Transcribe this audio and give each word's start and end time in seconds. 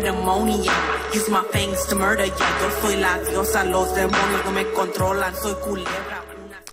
pandemonium. 0.00 0.74
Use 1.12 1.28
my 1.28 1.42
fangs 1.52 1.84
to 1.86 1.94
murder. 1.94 2.26
Yo 2.26 2.70
soy 2.80 2.96
la 2.96 3.18
diosa, 3.18 3.70
los 3.70 3.88
demonios 3.92 4.44
no 4.44 4.52
me 4.52 4.64
controlan. 4.64 5.34
Soy 5.34 5.54
culebra. 5.54 6.24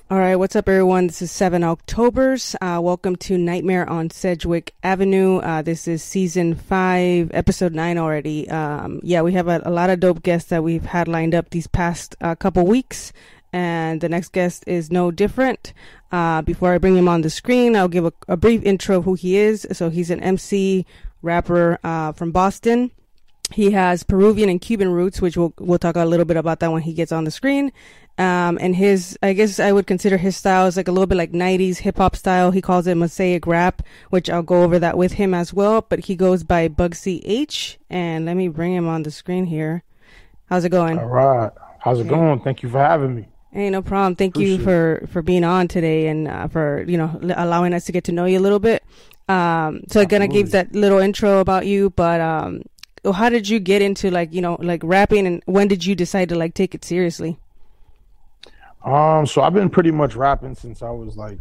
All 0.10 0.18
right, 0.18 0.38
what's 0.38 0.56
up, 0.56 0.70
everyone? 0.70 1.08
This 1.08 1.22
is 1.22 1.32
Seven 1.32 1.64
Octoberz. 1.64 2.56
Uh, 2.62 2.80
welcome 2.82 3.18
to 3.18 3.38
Nightmare 3.38 3.90
on 3.90 4.10
Sedgwick 4.10 4.74
Avenue. 4.82 5.40
Uh, 5.40 5.62
this 5.62 5.86
is 5.90 6.02
season 6.02 6.56
five, 6.56 7.30
episode 7.34 7.74
nine 7.74 7.98
already. 7.98 8.50
Um, 8.50 9.02
yeah, 9.04 9.22
we 9.22 9.34
have 9.34 9.50
a, 9.50 9.62
a, 9.66 9.72
lot 9.72 9.90
of 9.90 10.00
dope 10.00 10.24
guests 10.24 10.50
that 10.50 10.64
we've 10.64 10.86
had 10.86 11.10
lined 11.10 11.36
up 11.36 11.50
these 11.50 11.68
past 11.68 12.16
uh, 12.22 12.36
couple 12.36 12.66
weeks, 12.66 13.12
and 13.52 14.00
the 14.00 14.08
next 14.08 14.32
guest 14.32 14.64
is 14.66 14.90
no 14.90 15.12
different. 15.12 15.74
Uh, 16.14 16.42
before 16.42 16.72
I 16.72 16.78
bring 16.78 16.96
him 16.96 17.10
on 17.10 17.20
the 17.20 17.30
screen, 17.30 17.76
I'll 17.76 17.90
give 17.90 18.06
a, 18.06 18.14
a, 18.30 18.38
brief 18.38 18.64
intro 18.64 19.00
of 19.00 19.04
who 19.04 19.16
he 19.16 19.36
is. 19.36 19.68
So 19.74 19.90
he's 19.90 20.10
an 20.10 20.22
MC 20.22 20.86
rapper 21.22 21.80
uh, 21.84 22.14
from 22.14 22.32
Boston. 22.32 22.92
He 23.52 23.72
has 23.72 24.04
Peruvian 24.04 24.50
and 24.50 24.60
Cuban 24.60 24.90
roots, 24.92 25.22
which 25.22 25.38
we'll 25.38 25.54
we'll 25.60 25.80
talk 25.80 25.96
a 25.96 26.06
little 26.06 26.26
bit 26.26 26.38
about 26.38 26.60
that 26.60 26.72
when 26.72 26.82
he 26.82 26.94
gets 26.94 27.12
on 27.12 27.24
the 27.24 27.32
screen. 27.32 27.72
Um, 28.20 28.58
and 28.60 28.76
his, 28.76 29.18
I 29.22 29.34
guess 29.34 29.60
I 29.60 29.72
would 29.72 29.86
consider 29.86 30.18
his 30.18 30.36
style 30.36 30.66
is 30.66 30.76
like 30.76 30.88
a 30.88 30.92
little 30.92 31.06
bit 31.06 31.20
like 31.20 31.34
90s 31.34 31.78
hip 31.78 31.98
hop 31.98 32.16
style. 32.16 32.50
He 32.50 32.62
calls 32.62 32.88
it 32.88 32.96
Mosaic 32.96 33.46
rap, 33.46 33.84
which 34.10 34.28
I'll 34.28 34.42
go 34.42 34.64
over 34.64 34.80
that 34.80 34.98
with 34.98 35.14
him 35.14 35.36
as 35.36 35.54
well. 35.54 35.86
But 35.88 36.06
he 36.06 36.16
goes 36.16 36.44
by 36.44 36.68
Bugsy 36.68 37.22
H. 37.24 37.78
And 37.92 38.26
let 38.26 38.36
me 38.36 38.48
bring 38.48 38.74
him 38.74 38.88
on 38.88 39.04
the 39.04 39.12
screen 39.12 39.46
here. 39.46 39.84
How's 40.48 40.66
it 40.66 40.70
going? 40.70 40.98
All 40.98 41.06
right. 41.06 41.52
How's 41.80 42.00
it 42.00 42.08
going? 42.08 42.40
Thank 42.40 42.64
you 42.64 42.70
for 42.70 42.80
having 42.80 43.16
me. 43.16 43.28
Hey, 43.52 43.70
no 43.70 43.84
problem. 43.84 44.16
Thank 44.16 44.36
Appreciate 44.36 44.58
you 44.58 44.64
for, 44.64 45.08
for 45.12 45.22
being 45.22 45.44
on 45.44 45.68
today 45.68 46.08
and 46.08 46.28
uh, 46.28 46.48
for, 46.48 46.84
you 46.88 46.98
know, 46.98 47.20
allowing 47.36 47.74
us 47.74 47.86
to 47.86 47.92
get 47.92 48.04
to 48.06 48.12
know 48.12 48.26
you 48.26 48.40
a 48.40 48.42
little 48.42 48.60
bit. 48.60 48.84
Um, 49.30 49.84
so 49.90 50.02
I'm 50.02 50.08
gonna 50.08 50.28
give 50.28 50.52
that 50.52 50.74
little 50.74 51.00
intro 51.00 51.40
about 51.40 51.66
you, 51.66 51.90
but, 51.92 52.22
um, 52.22 52.64
how 53.12 53.30
did 53.30 53.48
you 53.48 53.60
get 53.60 53.82
into 53.82 54.10
like, 54.12 54.34
you 54.34 54.42
know, 54.42 54.58
like 54.60 54.82
rapping 54.84 55.28
and 55.28 55.42
when 55.46 55.68
did 55.68 55.86
you 55.86 55.96
decide 55.96 56.30
to 56.30 56.36
like 56.36 56.54
take 56.54 56.76
it 56.76 56.84
seriously? 56.84 57.40
Um, 58.84 59.26
so 59.26 59.42
I've 59.42 59.54
been 59.54 59.70
pretty 59.70 59.92
much 59.92 60.16
rapping 60.16 60.56
since 60.56 60.82
I 60.82 60.90
was 60.90 61.18
like, 61.18 61.40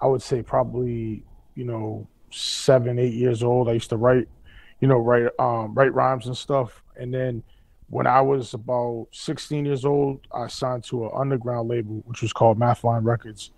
I 0.00 0.06
would 0.06 0.22
say 0.22 0.42
probably, 0.42 1.22
you 1.54 1.64
know, 1.64 2.06
seven, 2.30 2.98
eight 2.98 3.14
years 3.14 3.42
old. 3.42 3.68
I 3.68 3.72
used 3.72 3.90
to 3.90 3.96
write, 3.96 4.28
you 4.80 4.88
know, 4.88 4.98
write 4.98 5.28
um 5.38 5.74
write 5.74 5.94
rhymes 5.94 6.26
and 6.26 6.36
stuff. 6.36 6.82
And 6.96 7.14
then 7.14 7.42
when 7.88 8.06
I 8.06 8.20
was 8.20 8.54
about 8.54 9.08
16 9.12 9.64
years 9.64 9.84
old, 9.84 10.20
I 10.32 10.48
signed 10.48 10.84
to 10.84 11.06
an 11.06 11.10
underground 11.14 11.68
label, 11.68 12.02
which 12.06 12.22
was 12.22 12.32
called 12.32 12.58
Mathline 12.58 13.04
Records. 13.04 13.50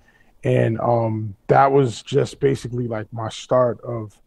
And 0.45 0.79
um 0.81 1.35
that 1.49 1.73
was 1.73 2.03
just 2.03 2.39
basically 2.39 2.87
like 2.87 3.13
my 3.13 3.29
start 3.31 3.81
of 3.81 4.21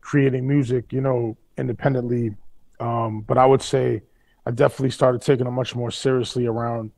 creating 0.00 0.46
music, 0.46 0.92
you 0.92 1.00
know, 1.00 1.36
independently. 1.58 2.34
Um, 2.80 3.22
but 3.22 3.38
I 3.38 3.46
would 3.46 3.62
say 3.62 4.02
I 4.44 4.50
definitely 4.50 4.90
started 4.90 5.22
taking 5.22 5.46
it 5.46 5.50
much 5.50 5.74
more 5.74 5.90
seriously 5.90 6.46
around 6.46 6.92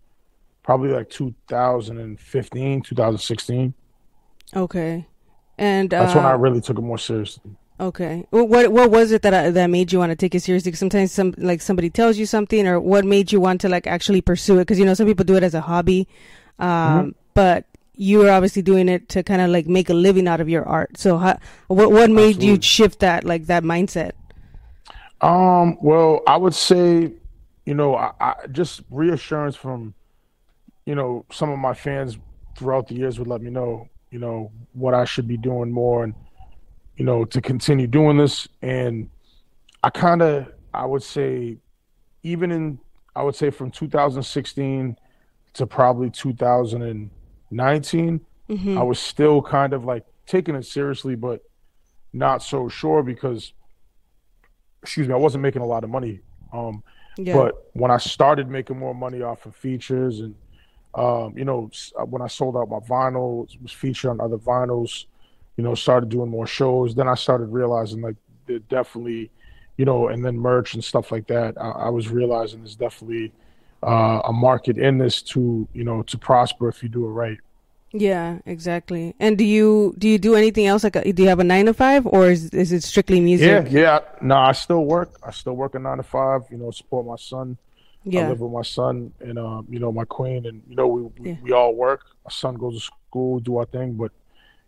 probably 0.63 0.91
like 0.91 1.09
2015, 1.11 2.83
2016. 2.83 3.75
Okay. 4.55 5.07
And 5.57 5.93
uh, 5.93 6.03
that's 6.03 6.15
when 6.15 6.27
I 6.27 6.33
uh, 6.33 6.37
really 6.37 6.61
took 6.61 6.79
it 6.79 6.83
more 6.83 6.99
seriously. 6.99 7.57
Okay. 7.81 8.27
Well, 8.31 8.47
what 8.47 8.73
what 8.73 8.91
was 8.91 9.13
it 9.13 9.23
that 9.23 9.33
uh, 9.33 9.51
that 9.53 9.69
made 9.69 9.93
you 9.93 9.99
want 9.99 10.11
to 10.11 10.17
take 10.17 10.35
it 10.35 10.43
seriously? 10.43 10.73
Cause 10.73 10.79
Sometimes 10.79 11.13
some 11.13 11.35
like 11.39 11.61
somebody 11.61 11.91
tells 11.91 12.19
you 12.19 12.27
something, 12.27 12.67
or 12.67 12.81
what 12.81 13.05
made 13.05 13.31
you 13.31 13.41
want 13.41 13.61
to 13.61 13.69
like 13.69 13.87
actually 13.87 14.21
pursue 14.21 14.57
it? 14.57 14.63
Because 14.63 14.79
you 14.79 14.85
know 14.85 14.95
some 14.95 15.07
people 15.07 15.25
do 15.25 15.37
it 15.37 15.43
as 15.45 15.55
a 15.55 15.61
hobby, 15.61 16.09
um, 16.59 16.69
mm-hmm. 16.69 17.09
but 17.35 17.67
you 17.95 18.19
were 18.19 18.31
obviously 18.31 18.63
doing 18.63 18.89
it 18.89 19.09
to 19.11 19.23
kind 19.23 19.41
of 19.41 19.51
like 19.51 19.67
make 19.67 19.91
a 19.91 19.95
living 19.95 20.27
out 20.27 20.41
of 20.41 20.49
your 20.49 20.65
art. 20.65 20.97
So, 20.97 21.19
how, 21.19 21.39
what 21.69 21.93
what 21.93 22.11
made 22.11 22.37
Absolutely. 22.37 22.47
you 22.47 22.63
shift 22.63 23.01
that 23.01 23.25
like 23.25 23.47
that 23.47 23.63
mindset? 23.63 24.13
Um. 25.21 25.79
Well, 25.81 26.23
I 26.27 26.37
would 26.37 26.55
say, 26.55 27.13
you 27.67 27.75
know, 27.75 27.97
I, 27.97 28.13
I 28.21 28.35
just 28.53 28.83
reassurance 28.91 29.57
from 29.57 29.95
you 30.89 30.95
know, 30.95 31.27
some 31.31 31.51
of 31.51 31.59
my 31.59 31.75
fans 31.75 32.17
throughout 32.57 32.89
the 32.89 32.95
years 32.95 33.19
would 33.19 33.29
let 33.29 33.43
me 33.43 33.51
know, 33.51 33.87
you 34.11 34.19
know, 34.19 34.51
what 34.73 34.95
I 34.95 35.05
should 35.05 35.29
be 35.29 35.37
doing 35.37 35.71
more 35.71 36.03
and, 36.03 36.15
you 36.97 37.05
know, 37.05 37.27
to 37.27 37.43
continue 37.43 37.87
doing 37.87 38.17
this. 38.17 38.49
And 38.63 39.11
I 39.83 39.91
kind 39.91 40.23
of, 40.23 40.51
I 40.73 40.87
would 40.87 41.03
say, 41.03 41.59
even 42.23 42.51
in, 42.51 42.79
I 43.15 43.23
would 43.23 43.35
say 43.35 43.51
from 43.51 43.71
2016 43.71 44.97
to 45.53 45.67
probably 45.67 46.09
2019, 46.09 48.21
mm-hmm. 48.49 48.79
I 48.79 48.83
was 48.83 48.99
still 48.99 49.43
kind 49.43 49.75
of 49.75 49.85
like 49.85 50.07
taking 50.25 50.55
it 50.55 50.65
seriously, 50.65 51.17
but 51.17 51.43
not 52.15 52.43
so 52.43 52.71
sure 52.71 53.03
because, 53.03 53.53
excuse 54.89 55.07
me, 55.07 55.13
I 55.13 55.19
wasn't 55.19 55.43
making 55.43 55.61
a 55.61 55.67
lot 55.67 55.85
of 55.85 55.91
money. 55.91 56.21
Um, 56.51 56.83
yeah. 57.19 57.35
But 57.35 57.69
when 57.75 57.91
I 57.91 57.99
started 57.99 58.49
making 58.49 58.79
more 58.79 58.95
money 58.95 59.21
off 59.21 59.45
of 59.45 59.55
features 59.55 60.21
and 60.21 60.35
um, 60.95 61.37
you 61.37 61.45
know, 61.45 61.71
uh, 62.01 62.07
when 62.07 62.23
I 62.23 62.27
sold 62.27 62.57
out 62.57 62.71
my 62.71 62.79
vinyl, 62.79 63.47
was 63.61 63.71
featured 63.73 64.11
on 64.11 64.21
other 64.21 64.39
vinyls, 64.39 65.05
you 65.57 65.63
know, 65.63 65.75
started 65.75 66.09
doing 66.09 66.31
more 66.31 66.47
shows. 66.47 66.95
Then 66.95 67.07
I 67.07 67.15
started 67.15 67.47
realizing 67.47 68.01
like 68.01 68.17
it 68.47 68.67
definitely, 68.71 69.31
you 69.77 69.85
know, 69.85 70.09
and 70.09 70.25
then 70.25 70.39
merch 70.39 70.73
and 70.73 70.83
stuff 70.83 71.13
like 71.13 71.27
that. 71.27 71.61
I, 71.61 71.71
I 71.71 71.89
was 71.91 72.09
realizing 72.09 72.61
there's 72.61 72.77
definitely 72.77 73.33
uh, 73.83 74.23
a 74.25 74.33
market 74.33 74.79
in 74.79 74.97
this 74.97 75.21
to, 75.23 75.69
you 75.75 75.85
know, 75.85 76.03
to 76.05 76.17
prosper 76.17 76.69
if 76.69 76.83
you 76.83 76.89
do 76.89 77.05
it 77.05 77.11
right. 77.11 77.39
Yeah, 77.93 78.39
exactly. 78.45 79.15
And 79.19 79.39
do 79.39 79.45
you 79.45 79.95
do 79.97 80.09
you 80.09 80.19
do 80.19 80.35
anything 80.35 80.67
else? 80.67 80.85
Like, 80.85 80.97
a, 80.97 81.13
do 81.13 81.23
you 81.23 81.29
have 81.29 81.41
a 81.41 81.45
nine 81.45 81.67
to 81.67 81.75
five, 81.75 82.07
or 82.07 82.31
is 82.31 82.51
is 82.51 82.71
it 82.71 82.83
strictly 82.83 83.21
music? 83.21 83.71
Yeah, 83.71 83.81
yeah. 83.81 83.99
No, 84.21 84.37
I 84.37 84.53
still 84.53 84.85
work. 84.85 85.19
I 85.23 85.31
still 85.31 85.55
work 85.55 85.75
a 85.75 85.79
nine 85.79 85.97
to 85.97 86.03
five. 86.03 86.43
You 86.51 86.59
know, 86.59 86.71
support 86.71 87.07
my 87.07 87.17
son. 87.17 87.57
Yeah. 88.05 88.27
I 88.27 88.29
live 88.29 88.41
with 88.41 88.53
my 88.53 88.63
son 88.63 89.13
and 89.21 89.39
um, 89.39 89.67
you 89.71 89.79
know 89.79 89.91
my 89.91 90.05
queen, 90.05 90.47
and 90.47 90.63
you 90.69 90.77
know 90.77 90.87
we 90.87 91.03
we, 91.03 91.31
yeah. 91.31 91.37
we 91.43 91.53
all 91.53 91.75
work. 91.75 92.03
My 92.25 92.31
son 92.31 92.57
goes 92.57 92.75
to 92.75 92.81
school, 92.81 93.41
do 93.41 93.57
our 93.57 93.67
thing, 93.67 93.95
but 93.95 94.13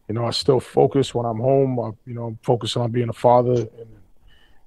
you 0.08 0.14
know 0.14 0.24
I 0.24 0.30
still 0.30 0.60
focus 0.60 1.14
when 1.14 1.26
I'm 1.26 1.40
home. 1.40 1.78
I, 1.78 1.90
you 2.06 2.14
know 2.14 2.26
I'm 2.26 2.38
focusing 2.42 2.80
on 2.80 2.90
being 2.90 3.10
a 3.10 3.14
father 3.14 3.52
and 3.52 3.90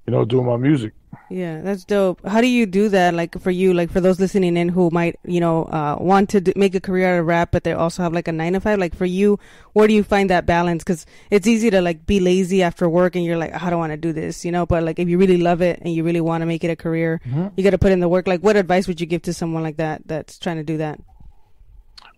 you 0.06 0.12
know 0.12 0.24
doing 0.24 0.46
my 0.46 0.56
music. 0.56 0.92
Yeah, 1.30 1.60
that's 1.60 1.84
dope. 1.84 2.24
How 2.26 2.40
do 2.40 2.46
you 2.46 2.66
do 2.66 2.88
that? 2.90 3.14
Like 3.14 3.38
for 3.40 3.50
you, 3.50 3.74
like 3.74 3.90
for 3.90 4.00
those 4.00 4.20
listening 4.20 4.56
in 4.56 4.68
who 4.68 4.90
might, 4.90 5.18
you 5.24 5.40
know, 5.40 5.64
uh, 5.64 5.96
want 6.00 6.30
to 6.30 6.52
make 6.56 6.74
a 6.74 6.80
career 6.80 7.14
out 7.14 7.20
of 7.20 7.26
rap, 7.26 7.50
but 7.52 7.64
they 7.64 7.72
also 7.72 8.02
have 8.02 8.12
like 8.12 8.28
a 8.28 8.32
nine 8.32 8.54
to 8.54 8.60
five. 8.60 8.78
Like 8.78 8.94
for 8.94 9.06
you, 9.06 9.38
where 9.72 9.88
do 9.88 9.94
you 9.94 10.02
find 10.02 10.30
that 10.30 10.46
balance? 10.46 10.82
Because 10.82 11.06
it's 11.30 11.46
easy 11.46 11.70
to 11.70 11.80
like 11.80 12.06
be 12.06 12.20
lazy 12.20 12.62
after 12.62 12.88
work 12.88 13.16
and 13.16 13.24
you're 13.24 13.36
like, 13.36 13.54
I 13.54 13.70
don't 13.70 13.78
want 13.78 13.92
to 13.92 13.96
do 13.96 14.12
this, 14.12 14.44
you 14.44 14.52
know. 14.52 14.66
But 14.66 14.82
like 14.82 14.98
if 14.98 15.08
you 15.08 15.18
really 15.18 15.38
love 15.38 15.62
it 15.62 15.80
and 15.80 15.92
you 15.92 16.04
really 16.04 16.20
want 16.20 16.42
to 16.42 16.46
make 16.46 16.64
it 16.64 16.70
a 16.70 16.76
career, 16.76 17.20
mm-hmm. 17.26 17.48
you 17.56 17.64
got 17.64 17.70
to 17.70 17.78
put 17.78 17.92
in 17.92 18.00
the 18.00 18.08
work. 18.08 18.26
Like, 18.26 18.40
what 18.40 18.56
advice 18.56 18.88
would 18.88 19.00
you 19.00 19.06
give 19.06 19.22
to 19.22 19.32
someone 19.32 19.62
like 19.62 19.76
that 19.76 20.02
that's 20.06 20.38
trying 20.38 20.56
to 20.56 20.64
do 20.64 20.78
that? 20.78 21.00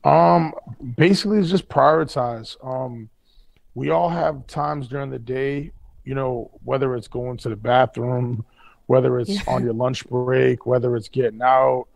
Um, 0.04 0.54
basically, 0.96 1.38
it's 1.38 1.50
just 1.50 1.68
prioritize. 1.68 2.56
Um, 2.64 3.10
we 3.74 3.90
all 3.90 4.08
have 4.08 4.46
times 4.46 4.88
during 4.88 5.10
the 5.10 5.18
day, 5.18 5.72
you 6.04 6.14
know, 6.14 6.50
whether 6.64 6.94
it's 6.94 7.08
going 7.08 7.36
to 7.38 7.48
the 7.48 7.56
bathroom 7.56 8.44
whether 8.86 9.18
it's 9.18 9.30
yeah. 9.30 9.40
on 9.48 9.64
your 9.64 9.72
lunch 9.72 10.06
break, 10.06 10.66
whether 10.66 10.96
it's 10.96 11.08
getting 11.08 11.42
out, 11.42 11.86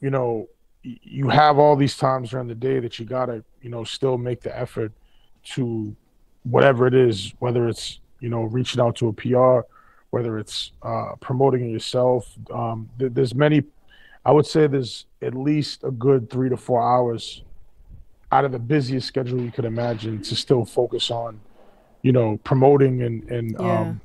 you 0.00 0.10
know, 0.10 0.48
you 0.82 1.28
have 1.28 1.58
all 1.58 1.76
these 1.76 1.96
times 1.96 2.30
during 2.30 2.46
the 2.46 2.54
day 2.54 2.78
that 2.78 2.98
you 2.98 3.06
gotta, 3.06 3.42
you 3.62 3.70
know, 3.70 3.84
still 3.84 4.18
make 4.18 4.42
the 4.42 4.56
effort 4.56 4.92
to 5.42 5.96
whatever 6.42 6.86
it 6.86 6.94
is, 6.94 7.32
whether 7.38 7.68
it's, 7.68 8.00
you 8.20 8.28
know, 8.28 8.42
reaching 8.42 8.80
out 8.80 8.96
to 8.96 9.08
a 9.08 9.12
PR, 9.12 9.66
whether 10.10 10.38
it's 10.38 10.72
uh, 10.82 11.12
promoting 11.20 11.70
yourself. 11.70 12.30
Um, 12.52 12.88
there's 12.98 13.34
many, 13.34 13.62
I 14.26 14.32
would 14.32 14.46
say 14.46 14.66
there's 14.66 15.06
at 15.22 15.34
least 15.34 15.84
a 15.84 15.90
good 15.90 16.28
three 16.28 16.50
to 16.50 16.56
four 16.56 16.82
hours 16.82 17.42
out 18.30 18.44
of 18.44 18.52
the 18.52 18.58
busiest 18.58 19.06
schedule 19.06 19.40
you 19.40 19.50
could 19.50 19.64
imagine 19.64 20.20
to 20.22 20.36
still 20.36 20.64
focus 20.66 21.10
on, 21.10 21.40
you 22.02 22.12
know, 22.12 22.38
promoting 22.44 23.02
and, 23.02 23.30
and, 23.30 23.56
yeah. 23.58 23.80
um, 23.80 24.00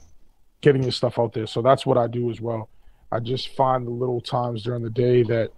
getting 0.61 0.83
your 0.83 0.91
stuff 0.91 1.19
out 1.19 1.33
there. 1.33 1.47
So 1.47 1.61
that's 1.61 1.85
what 1.85 1.97
I 1.97 2.07
do 2.07 2.29
as 2.29 2.41
well. 2.41 2.69
I 3.11 3.19
just 3.19 3.55
find 3.55 3.85
the 3.85 3.91
little 3.91 4.21
times 4.21 4.63
during 4.63 4.83
the 4.83 4.89
day 4.89 5.23
that, 5.23 5.51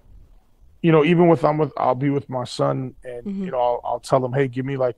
you 0.82 0.92
know, 0.92 1.04
even 1.04 1.28
with 1.28 1.44
I'm 1.44 1.58
with 1.58 1.74
I'll 1.78 1.96
be 1.96 2.10
with 2.10 2.30
my 2.30 2.44
son 2.44 2.96
and 3.04 3.26
mm-hmm. 3.26 3.44
you 3.46 3.52
know 3.52 3.60
I'll, 3.60 3.82
I'll 3.84 4.00
tell 4.00 4.24
him, 4.24 4.34
hey, 4.34 4.48
give 4.48 4.66
me 4.66 4.78
like 4.78 4.98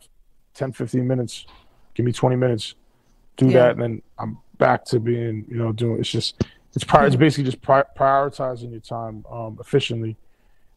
10, 0.53 0.71
15 0.71 1.05
minutes, 1.05 1.45
give 1.93 2.05
me 2.05 2.11
20 2.11 2.35
minutes, 2.35 2.75
do 3.37 3.47
yeah. 3.47 3.53
that, 3.53 3.71
and 3.71 3.81
then 3.81 4.01
I'm 4.19 4.37
back 4.57 4.85
to 4.85 4.99
being 4.99 5.45
you 5.49 5.57
know 5.57 5.71
doing. 5.71 5.99
It's 5.99 6.11
just 6.11 6.43
it's 6.75 6.83
pri- 6.83 7.05
it's 7.05 7.15
mm-hmm. 7.15 7.23
basically 7.23 7.43
just 7.45 7.61
pri- 7.61 7.85
prioritizing 7.97 8.71
your 8.71 8.79
time 8.79 9.25
um, 9.31 9.57
efficiently 9.59 10.15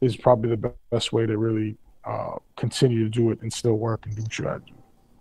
is 0.00 0.16
probably 0.16 0.50
the 0.50 0.72
best 0.90 1.12
way 1.12 1.26
to 1.26 1.38
really 1.38 1.76
uh, 2.04 2.36
continue 2.56 3.04
to 3.04 3.10
do 3.10 3.30
it 3.30 3.40
and 3.42 3.52
still 3.52 3.74
work 3.74 4.06
and 4.06 4.14
do 4.14 4.22
what 4.22 4.38
you 4.38 4.44
got 4.44 4.66
to 4.66 4.72
do. 4.72 4.78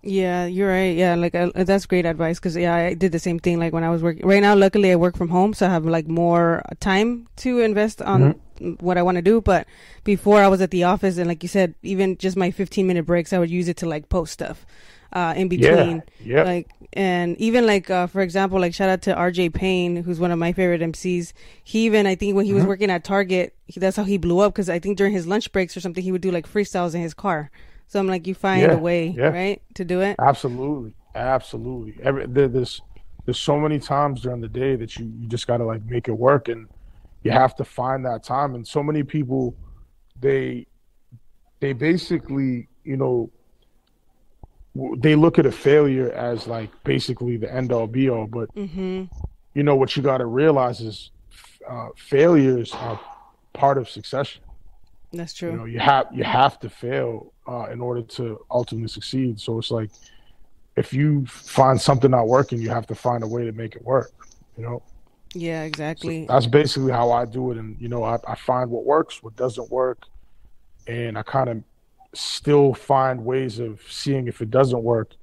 Yeah, 0.08 0.46
you're 0.46 0.70
right. 0.70 0.96
Yeah, 0.96 1.16
like 1.16 1.34
uh, 1.34 1.50
that's 1.56 1.88
great 1.88 2.06
advice 2.06 2.38
because 2.40 2.56
yeah, 2.56 2.76
I 2.76 2.94
did 2.94 3.12
the 3.12 3.20
same 3.20 3.40
thing. 3.40 3.60
Like 3.60 3.74
when 3.74 3.84
I 3.84 3.90
was 3.90 4.04
working. 4.04 4.26
Right 4.26 4.42
now, 4.42 4.56
luckily, 4.56 4.92
I 4.92 4.96
work 4.96 5.18
from 5.18 5.30
home, 5.30 5.54
so 5.56 5.66
I 5.66 5.70
have 5.70 5.86
like 5.86 6.08
more 6.08 6.62
time 6.80 7.28
to 7.38 7.60
invest 7.60 8.04
on 8.04 8.36
mm-hmm. 8.60 8.86
what 8.86 8.98
I 8.98 9.02
want 9.02 9.16
to 9.16 9.24
do. 9.24 9.42
But 9.42 9.66
before, 10.04 10.40
I 10.42 10.48
was 10.48 10.62
at 10.62 10.70
the 10.70 10.84
office, 10.84 11.18
and 11.18 11.28
like 11.28 11.42
you 11.42 11.50
said, 11.50 11.74
even 11.82 12.18
just 12.18 12.38
my 12.38 12.52
15 12.52 12.86
minute 12.86 13.06
breaks, 13.08 13.34
I 13.34 13.40
would 13.40 13.50
use 13.50 13.68
it 13.68 13.78
to 13.78 13.88
like 13.88 14.08
post 14.10 14.32
stuff. 14.34 14.66
uh, 15.14 15.34
in 15.36 15.48
between. 15.48 16.04
Yeah. 16.20 16.38
Yep. 16.38 16.46
Like 16.46 16.70
and 16.94 17.38
even 17.38 17.66
like 17.66 17.90
uh, 17.90 18.08
for 18.08 18.22
example, 18.22 18.60
like 18.60 18.74
shout 18.74 18.90
out 18.90 19.02
to 19.04 19.16
RJ 19.16 19.54
Payne, 19.54 19.98
who's 19.98 20.20
one 20.20 20.32
of 20.32 20.38
my 20.38 20.54
favorite 20.54 20.82
MCs. 20.82 21.34
He 21.64 21.86
even 21.86 22.06
I 22.06 22.16
think 22.16 22.36
when 22.36 22.46
he 22.46 22.54
was 22.54 22.62
Mm-hmm. 22.64 22.70
working 22.70 22.90
at 22.92 23.04
Target, 23.04 23.56
he, 23.68 23.80
that's 23.80 23.98
how 23.98 24.04
he 24.04 24.18
blew 24.18 24.40
up 24.40 24.54
because 24.54 24.70
I 24.70 24.80
think 24.80 24.98
during 24.98 25.14
his 25.14 25.26
lunch 25.28 25.52
breaks 25.52 25.76
or 25.76 25.80
something, 25.80 26.04
he 26.04 26.12
would 26.12 26.22
do 26.22 26.32
like 26.32 26.48
freestyles 26.48 26.94
in 26.96 27.02
his 27.02 27.14
car. 27.14 27.50
So 27.88 28.00
I'm 28.00 28.08
like, 28.08 28.28
you 28.28 28.36
find 28.36 28.62
Yeah, 28.62 28.74
a 28.74 28.78
way, 28.80 29.18
yeah. 29.18 29.30
right, 29.30 29.62
to 29.76 29.86
do 29.86 30.02
it. 30.02 30.20
Absolutely, 30.20 30.96
absolutely. 31.16 31.96
Every 32.04 32.26
there, 32.28 32.48
there's 32.48 32.82
there's 33.26 33.40
so 33.40 33.60
many 33.60 33.80
times 33.80 34.22
during 34.22 34.42
the 34.42 34.48
day 34.48 34.76
that 34.76 34.98
you 34.98 35.06
you 35.20 35.28
just 35.28 35.48
gotta 35.48 35.66
like 35.66 35.84
make 35.86 36.08
it 36.08 36.14
work, 36.14 36.48
and 36.48 36.70
you 37.24 37.32
have 37.32 37.56
to 37.56 37.66
find 37.66 38.06
that 38.06 38.24
time. 38.24 38.56
And 38.56 38.68
so 38.68 38.82
many 38.84 39.04
people, 39.04 39.58
they 40.20 40.68
they 41.62 41.74
basically 41.74 42.70
you 42.84 42.98
know 42.98 43.32
they 44.98 45.16
look 45.16 45.40
at 45.40 45.46
a 45.46 45.52
failure 45.52 46.12
as 46.12 46.48
like 46.48 46.72
basically 46.84 47.38
the 47.38 47.52
end 47.54 47.72
all 47.72 47.88
be 47.88 48.10
all, 48.10 48.28
but 48.28 48.50
Mm-hmm. 48.56 49.04
you 49.54 49.64
know 49.64 49.76
what 49.76 49.96
you 49.96 50.04
got 50.04 50.18
to 50.20 50.26
realize 50.26 50.82
is 50.82 51.12
uh, 51.70 51.90
failures 51.96 52.74
are 52.74 53.00
part 53.54 53.78
of 53.78 53.90
succession. 53.90 54.44
That's 55.16 55.34
true. 55.34 55.52
You 55.52 55.58
know, 55.58 55.66
you 55.66 55.80
have 55.80 56.08
you 56.12 56.24
have 56.24 56.60
to 56.60 56.70
fail 56.70 57.34
uh, 57.48 57.68
in 57.72 57.82
order 57.82 58.02
to 58.02 58.46
ultimately 58.52 58.88
succeed. 58.88 59.40
So 59.40 59.58
it's 59.60 59.72
like 59.72 59.92
if 60.76 60.94
you 60.94 61.26
find 61.26 61.80
something 61.80 62.12
not 62.12 62.28
working, 62.28 62.62
you 62.62 62.70
have 62.70 62.88
to 62.88 62.96
find 62.96 63.24
a 63.24 63.28
way 63.28 63.46
to 63.46 63.52
make 63.52 63.76
it 63.76 63.84
work. 63.84 64.12
You 64.58 64.64
know, 64.64 64.84
yeah, 65.34 65.64
So 65.64 65.68
exactly. 65.68 66.26
that's 66.26 66.48
basically 66.48 66.92
how 66.92 67.12
I 67.12 67.26
do 67.26 67.52
it. 67.52 67.58
And 67.58 67.80
you 67.80 67.90
know, 67.90 68.04
I, 68.04 68.18
I 68.28 68.36
find 68.36 68.70
what 68.70 68.86
works, 68.86 69.22
what 69.22 69.36
doesn't 69.36 69.70
work, 69.70 70.04
and 70.88 71.18
I 71.18 71.24
kind 71.24 71.50
of 71.50 71.64
still 72.14 72.74
find 72.74 73.24
ways 73.26 73.60
of 73.60 73.82
seeing 73.90 74.28
if 74.28 74.42
it 74.42 74.50
doesn't 74.50 74.82
work 74.82 75.16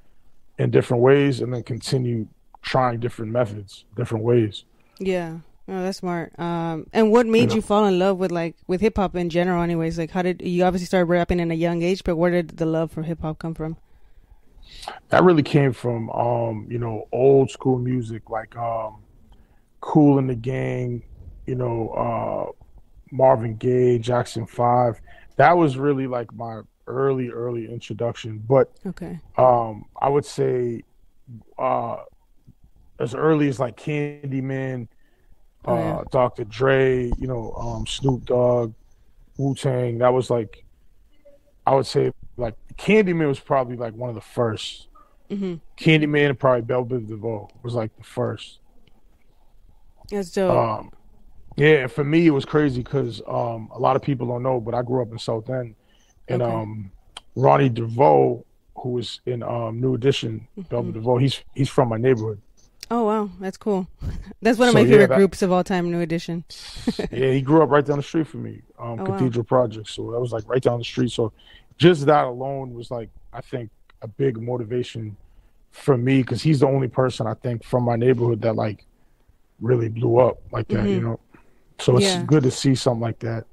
in 0.59 0.71
different 0.71 1.03
ways, 1.03 1.41
and 1.41 1.53
then 1.53 1.63
continue 1.63 2.29
trying 2.61 3.01
different 3.01 3.33
methods, 3.33 3.85
different 3.97 4.25
ways. 4.25 4.65
Yeah. 4.99 5.39
Oh, 5.69 5.83
that's 5.83 5.99
smart. 5.99 6.39
Um, 6.39 6.87
and 6.93 7.11
what 7.13 7.27
made 7.27 7.51
know. 7.51 7.55
you 7.55 7.63
fall 7.63 7.85
in 7.87 7.99
love 7.99 8.19
with 8.19 8.33
like 8.33 8.57
with 8.67 8.81
hip 8.81 8.97
hop 8.97 9.15
in 9.17 9.31
general? 9.31 9.63
Anyways, 9.63 9.99
like 9.99 10.11
how 10.11 10.23
did 10.23 10.43
you 10.43 10.65
obviously 10.65 10.87
start 10.87 11.09
rapping 11.09 11.41
in 11.41 11.51
a 11.51 11.55
young 11.55 11.83
age, 11.83 12.03
but 12.05 12.17
where 12.17 12.31
did 12.31 12.57
the 12.59 12.67
love 12.67 12.91
for 12.91 13.03
hip 13.03 13.23
hop 13.23 13.39
come 13.39 13.55
from? 13.55 13.77
that 15.11 15.23
really 15.23 15.43
came 15.43 15.73
from 15.73 16.11
um 16.11 16.67
you 16.71 16.79
know 16.79 17.07
old 17.13 17.51
school 17.51 17.79
music 17.79 18.31
like 18.31 18.57
um 18.57 19.03
Kool 19.81 20.21
& 20.23 20.27
the 20.27 20.35
Gang 20.35 21.03
you 21.47 21.55
know 21.55 21.89
uh 21.91 22.65
marvin 23.11 23.57
gaye 23.57 23.99
jackson 23.99 24.47
5 24.47 25.01
that 25.37 25.57
was 25.57 25.77
really 25.77 26.07
like 26.07 26.33
my 26.35 26.61
early 26.87 27.29
early 27.31 27.71
introduction 27.71 28.43
but 28.49 28.73
Okay. 28.87 29.21
um 29.37 29.85
i 30.01 30.09
would 30.09 30.25
say 30.25 30.83
uh 31.59 31.97
as 32.99 33.15
early 33.15 33.49
as 33.49 33.61
like 33.61 33.77
candyman 33.77 34.89
Oh, 35.65 35.75
yeah. 35.77 36.03
dr 36.11 36.45
dre 36.45 37.05
you 37.19 37.27
know 37.27 37.53
um 37.53 37.87
snoop 37.87 38.25
dogg 38.27 38.75
wu-tang 39.39 39.99
that 39.99 40.13
was 40.13 40.29
like 40.29 40.65
i 41.67 41.75
would 41.75 41.87
say 41.87 42.11
like 42.37 42.55
candyman 42.77 43.29
was 43.29 43.39
probably 43.41 43.77
like 43.77 43.95
one 43.95 44.09
of 44.09 44.15
the 44.15 44.21
first 44.21 44.89
Mm-hmm. 45.31 45.55
Candyman 45.83 46.29
and 46.29 46.39
probably 46.39 46.61
Bell 46.61 46.85
Biv 46.85 47.09
DeVoe 47.09 47.49
was 47.63 47.73
like 47.73 47.97
the 47.97 48.05
first. 48.05 48.59
That's 50.11 50.31
dope. 50.31 50.51
Um, 50.55 50.91
yeah, 51.57 51.87
for 51.87 52.05
me 52.05 52.27
it 52.27 52.31
was 52.33 52.45
crazy 52.45 52.83
because 52.83 53.23
um, 53.27 53.71
a 53.75 53.79
lot 53.79 53.97
of 53.97 54.03
people 54.03 54.27
don't 54.27 54.43
know, 54.43 54.61
but 54.61 54.75
I 54.75 54.83
grew 54.83 55.01
up 55.01 55.11
in 55.11 55.19
South 55.19 55.49
End, 55.49 55.75
and 56.29 56.43
Okay. 56.43 56.53
um, 56.53 56.93
Ronnie 57.35 57.71
DeVoe, 57.71 58.45
who 58.77 58.91
was 58.91 59.23
in 59.25 59.43
um, 59.43 59.81
New 59.81 59.95
Edition, 59.95 60.47
Mm-hmm. 60.59 60.75
Biv 60.75 60.93
DeVoe, 60.93 61.17
he's 61.17 61.43
he's 61.55 61.71
from 61.71 61.89
my 61.89 61.97
neighborhood. 61.97 62.43
Oh 62.93 63.05
wow, 63.05 63.31
that's 63.41 63.57
cool. 63.57 63.89
That's 64.43 64.59
one 64.59 64.69
of 64.69 64.73
So, 64.73 64.79
my 64.79 64.85
yeah, 64.85 64.91
favorite 64.93 65.09
that- 65.09 65.17
groups 65.17 65.41
of 65.43 65.51
all 65.53 65.65
time. 65.65 65.91
New 65.91 66.01
Edition. 66.01 66.45
yeah, 67.11 67.31
he 67.33 67.41
grew 67.41 67.63
up 67.63 67.71
right 67.71 67.85
down 67.85 67.97
the 67.97 68.03
street 68.03 68.27
from 68.27 68.43
me, 68.45 68.61
um, 68.79 69.01
Oh, 69.01 69.05
wow. 69.05 69.05
Cathedral 69.19 69.45
Project. 69.45 69.89
So 69.89 70.11
that 70.13 70.21
was 70.21 70.33
like 70.33 70.49
right 70.49 70.63
down 70.63 70.79
the 70.79 70.85
street. 70.85 71.11
So 71.13 71.33
just 71.79 72.07
that 72.07 72.25
alone 72.27 72.75
was 72.75 72.91
like 72.91 73.09
I 73.33 73.41
think 73.41 73.71
a 74.03 74.09
big 74.09 74.41
motivation 74.41 75.17
for 75.71 75.97
me 75.97 76.23
because 76.23 76.43
he's 76.43 76.61
the 76.61 76.67
only 76.67 76.89
person 76.89 77.27
I 77.27 77.35
think 77.35 77.65
from 77.65 77.85
my 77.85 77.97
neighborhood 77.97 78.43
that 78.43 78.55
like 78.57 78.85
really 79.61 79.89
blew 79.89 80.19
up 80.19 80.39
like 80.53 80.69
that. 80.69 80.89
You 80.89 81.01
Mhm. 81.01 81.03
know, 81.03 81.21
so 81.79 81.97
it's 81.97 82.07
Yeah. 82.07 82.25
good 82.27 82.43
to 82.43 82.51
see 82.51 82.75
something 82.75 83.01
like 83.01 83.21
that. 83.21 83.47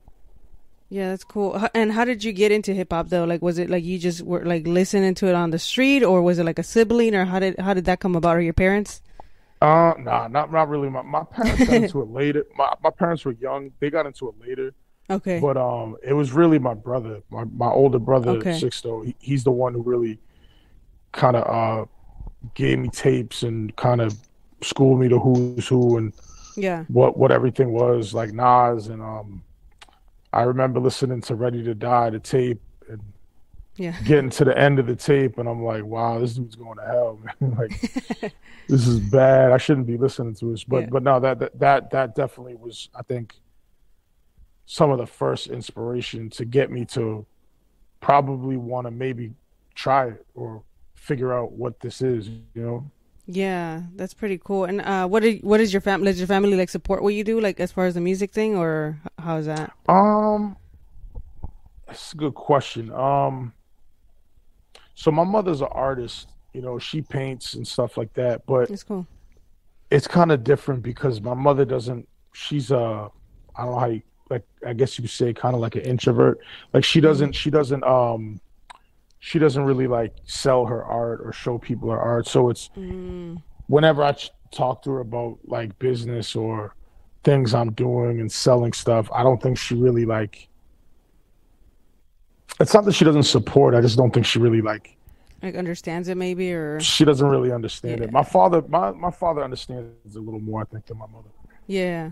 Yeah, 0.90 1.10
that's 1.12 1.24
cool. 1.24 1.62
And 1.76 1.92
how 1.92 2.04
did 2.04 2.24
you 2.24 2.34
get 2.34 2.52
into 2.52 2.74
hip 2.74 2.92
hop 2.92 3.10
though? 3.10 3.24
Like, 3.26 3.44
was 3.44 3.60
it 3.60 3.70
like 3.70 3.84
you 3.84 4.00
just 4.00 4.24
were 4.24 4.44
like 4.44 4.66
listening 4.66 5.14
to 5.16 5.28
it 5.28 5.36
on 5.36 5.52
the 5.52 5.60
street, 5.60 6.04
or 6.04 6.24
was 6.24 6.40
it 6.40 6.46
like 6.46 6.58
a 6.58 6.64
sibling, 6.64 7.14
or 7.14 7.26
how 7.26 7.38
did 7.40 7.60
how 7.60 7.76
did 7.76 7.86
that 7.86 8.00
come 8.00 8.16
about? 8.16 8.38
Or 8.38 8.42
your 8.42 8.54
parents? 8.54 9.02
Uh, 9.62 9.94
nah, 10.00 10.28
not 10.28 10.52
not 10.52 10.70
really. 10.70 10.90
My 10.90 11.02
my 11.02 11.24
parents 11.24 11.66
got 11.66 11.74
into 11.76 12.02
it 12.04 12.10
later. 12.10 12.46
My 12.56 12.74
my 12.84 12.90
parents 12.90 13.26
were 13.26 13.34
young; 13.34 13.72
they 13.80 13.90
got 13.90 14.06
into 14.06 14.30
it 14.30 14.36
later. 14.40 14.74
Okay. 15.10 15.40
But 15.40 15.58
um, 15.58 15.98
it 16.04 16.14
was 16.14 16.32
really 16.32 16.60
my 16.60 16.74
brother, 16.74 17.22
my 17.30 17.44
my 17.44 17.68
older 17.68 18.00
brother, 18.00 18.32
Okay. 18.32 18.52
Sixto. 18.52 19.06
He, 19.06 19.16
he's 19.20 19.44
the 19.44 19.52
one 19.52 19.74
who 19.74 19.82
really 19.82 20.20
kind 21.12 21.36
of 21.36 21.44
uh 21.48 21.86
gave 22.54 22.80
me 22.80 22.88
tapes 22.90 23.44
and 23.44 23.76
kind 23.76 24.00
of 24.00 24.16
schooled 24.62 25.00
me 25.00 25.10
to 25.10 25.20
who's 25.20 25.68
who 25.68 25.98
and 25.98 26.14
yeah. 26.56 26.86
what 26.88 27.18
what 27.18 27.32
everything 27.32 27.72
was 27.72 28.14
like 28.14 28.32
Nas 28.32 28.88
and 28.88 29.02
um. 29.02 29.44
I 30.32 30.44
remember 30.44 30.80
listening 30.80 31.22
to 31.22 31.34
Ready 31.34 31.64
to 31.64 31.74
Die, 31.74 32.10
the 32.12 32.20
tape, 32.20 32.62
Yeah. 33.80 33.96
getting 34.04 34.30
to 34.32 34.44
the 34.46 34.58
end 34.58 34.78
of 34.78 34.88
the 34.88 34.96
tape, 34.96 35.38
and 35.38 35.48
I'm 35.48 35.64
like, 35.64 35.86
wow, 35.86 36.20
this 36.20 36.34
dude's 36.34 36.56
going 36.56 36.78
to 36.78 36.86
hell, 36.86 37.20
man. 37.40 37.56
like, 37.58 37.80
this 38.68 38.86
is 38.88 39.00
bad. 39.00 39.52
I 39.54 39.58
shouldn't 39.58 39.88
be 39.88 39.98
listening 39.98 40.36
to 40.36 40.52
this. 40.52 40.64
But 40.66 40.82
Yeah. 40.84 40.90
but 40.92 41.04
no, 41.04 41.20
that, 41.22 41.40
that 41.40 41.58
that 41.60 41.90
that 41.92 42.16
definitely 42.16 42.56
was, 42.56 42.90
I 42.94 43.02
think, 43.04 43.36
some 44.66 44.92
of 44.92 44.98
the 45.00 45.08
first 45.08 45.48
inspiration 45.48 46.30
to 46.32 46.46
get 46.46 46.70
me 46.70 46.86
to 46.86 47.26
probably 48.02 48.58
want 48.58 48.86
to 48.86 48.92
maybe 48.92 49.32
try 49.76 50.08
it 50.10 50.26
or 50.36 50.62
figure 50.96 51.34
out 51.34 51.54
what 51.54 51.80
this 51.80 52.02
is. 52.02 52.28
You 52.28 52.42
know. 52.56 52.92
Yeah, 53.32 53.84
that's 53.96 54.14
pretty 54.14 54.40
cool. 54.44 54.66
And 54.66 54.82
uh, 54.82 55.08
what 55.08 55.22
did 55.24 55.44
what 55.44 55.60
is 55.62 55.72
your 55.72 55.82
family? 55.82 56.08
Does 56.12 56.20
your 56.20 56.28
family 56.28 56.56
like 56.58 56.70
support 56.70 57.02
what 57.02 57.14
you 57.14 57.24
do, 57.24 57.40
like 57.40 57.60
as 57.60 57.72
far 57.72 57.86
as 57.86 57.94
the 57.94 58.02
music 58.02 58.32
thing, 58.32 58.56
or 58.58 59.00
how 59.18 59.38
is 59.38 59.46
that? 59.46 59.72
Um, 59.88 60.58
that's 61.88 62.12
a 62.14 62.18
good 62.18 62.34
question. 62.36 62.92
Um, 62.92 63.54
so 65.00 65.12
my 65.12 65.24
mother's 65.24 65.62
an 65.62 65.70
artist. 65.72 66.28
You 66.54 66.62
know, 66.62 66.78
she 66.78 67.02
paints 67.02 67.54
and 67.54 67.66
stuff 67.66 67.96
like 67.96 68.12
that, 68.16 68.46
but 68.46 68.70
It's 68.70 68.84
cool. 68.84 69.08
it's 69.92 70.08
kind 70.08 70.30
of 70.32 70.44
different 70.44 70.82
because 70.84 71.22
my 71.22 71.34
mother 71.34 71.64
doesn't. 71.64 72.06
She's 72.34 72.72
a, 72.72 73.08
I 73.56 73.64
don't 73.64 73.72
know 73.72 73.80
how 73.80 73.86
you 73.88 74.02
like. 74.30 74.44
I 74.68 74.74
guess 74.74 74.98
you 74.98 75.04
could 75.04 75.12
say 75.12 75.34
kind 75.34 75.56
of 75.56 75.62
like 75.62 75.76
an 75.76 75.84
introvert. 75.84 76.40
Like 76.74 76.84
she 76.84 77.00
doesn't. 77.00 77.34
She 77.34 77.50
doesn't. 77.50 77.84
Um, 77.84 78.42
she 79.20 79.40
doesn't 79.40 79.64
really 79.64 79.88
like 79.88 80.14
sell 80.26 80.66
her 80.66 80.84
art 80.84 81.22
or 81.24 81.32
show 81.32 81.58
people 81.58 81.92
her 81.92 82.00
art. 82.00 82.28
So 82.28 82.50
it's 82.50 82.70
Mm, 82.76 83.42
whenever 83.68 84.04
I 84.04 84.12
ch- 84.14 84.32
talk 84.52 84.82
to 84.84 84.92
her 84.92 85.00
about 85.00 85.38
like 85.46 85.78
business 85.80 86.36
or 86.36 86.76
things 87.24 87.54
I'm 87.54 87.72
doing 87.74 88.20
and 88.22 88.32
selling 88.32 88.74
stuff, 88.74 89.10
I 89.14 89.24
don't 89.24 89.42
think 89.42 89.58
she 89.58 89.76
really 89.76 90.06
like. 90.06 90.48
It's 92.60 92.74
not 92.74 92.86
that 92.86 92.94
she 92.94 93.06
doesn't 93.06 93.24
support. 93.24 93.74
I 93.76 93.82
just 93.82 93.98
don't 93.98 94.12
think 94.14 94.26
she 94.26 94.40
really 94.40 94.62
like. 94.62 94.98
like 95.42 95.56
understands 95.56 96.10
it 96.10 96.16
maybe, 96.18 96.52
or 96.54 96.80
She 96.80 97.06
doesn't 97.06 97.28
really 97.28 97.52
understand 97.52 98.00
Yeah. 98.00 98.06
it. 98.06 98.12
My 98.12 98.24
father, 98.24 98.62
my 98.68 98.92
my 98.92 99.12
father 99.12 99.44
understands 99.44 100.16
a 100.16 100.20
little 100.20 100.40
more, 100.42 100.62
I 100.62 100.66
think, 100.66 100.86
than 100.86 100.98
my 100.98 101.08
mother. 101.08 101.30
yeah. 101.68 102.12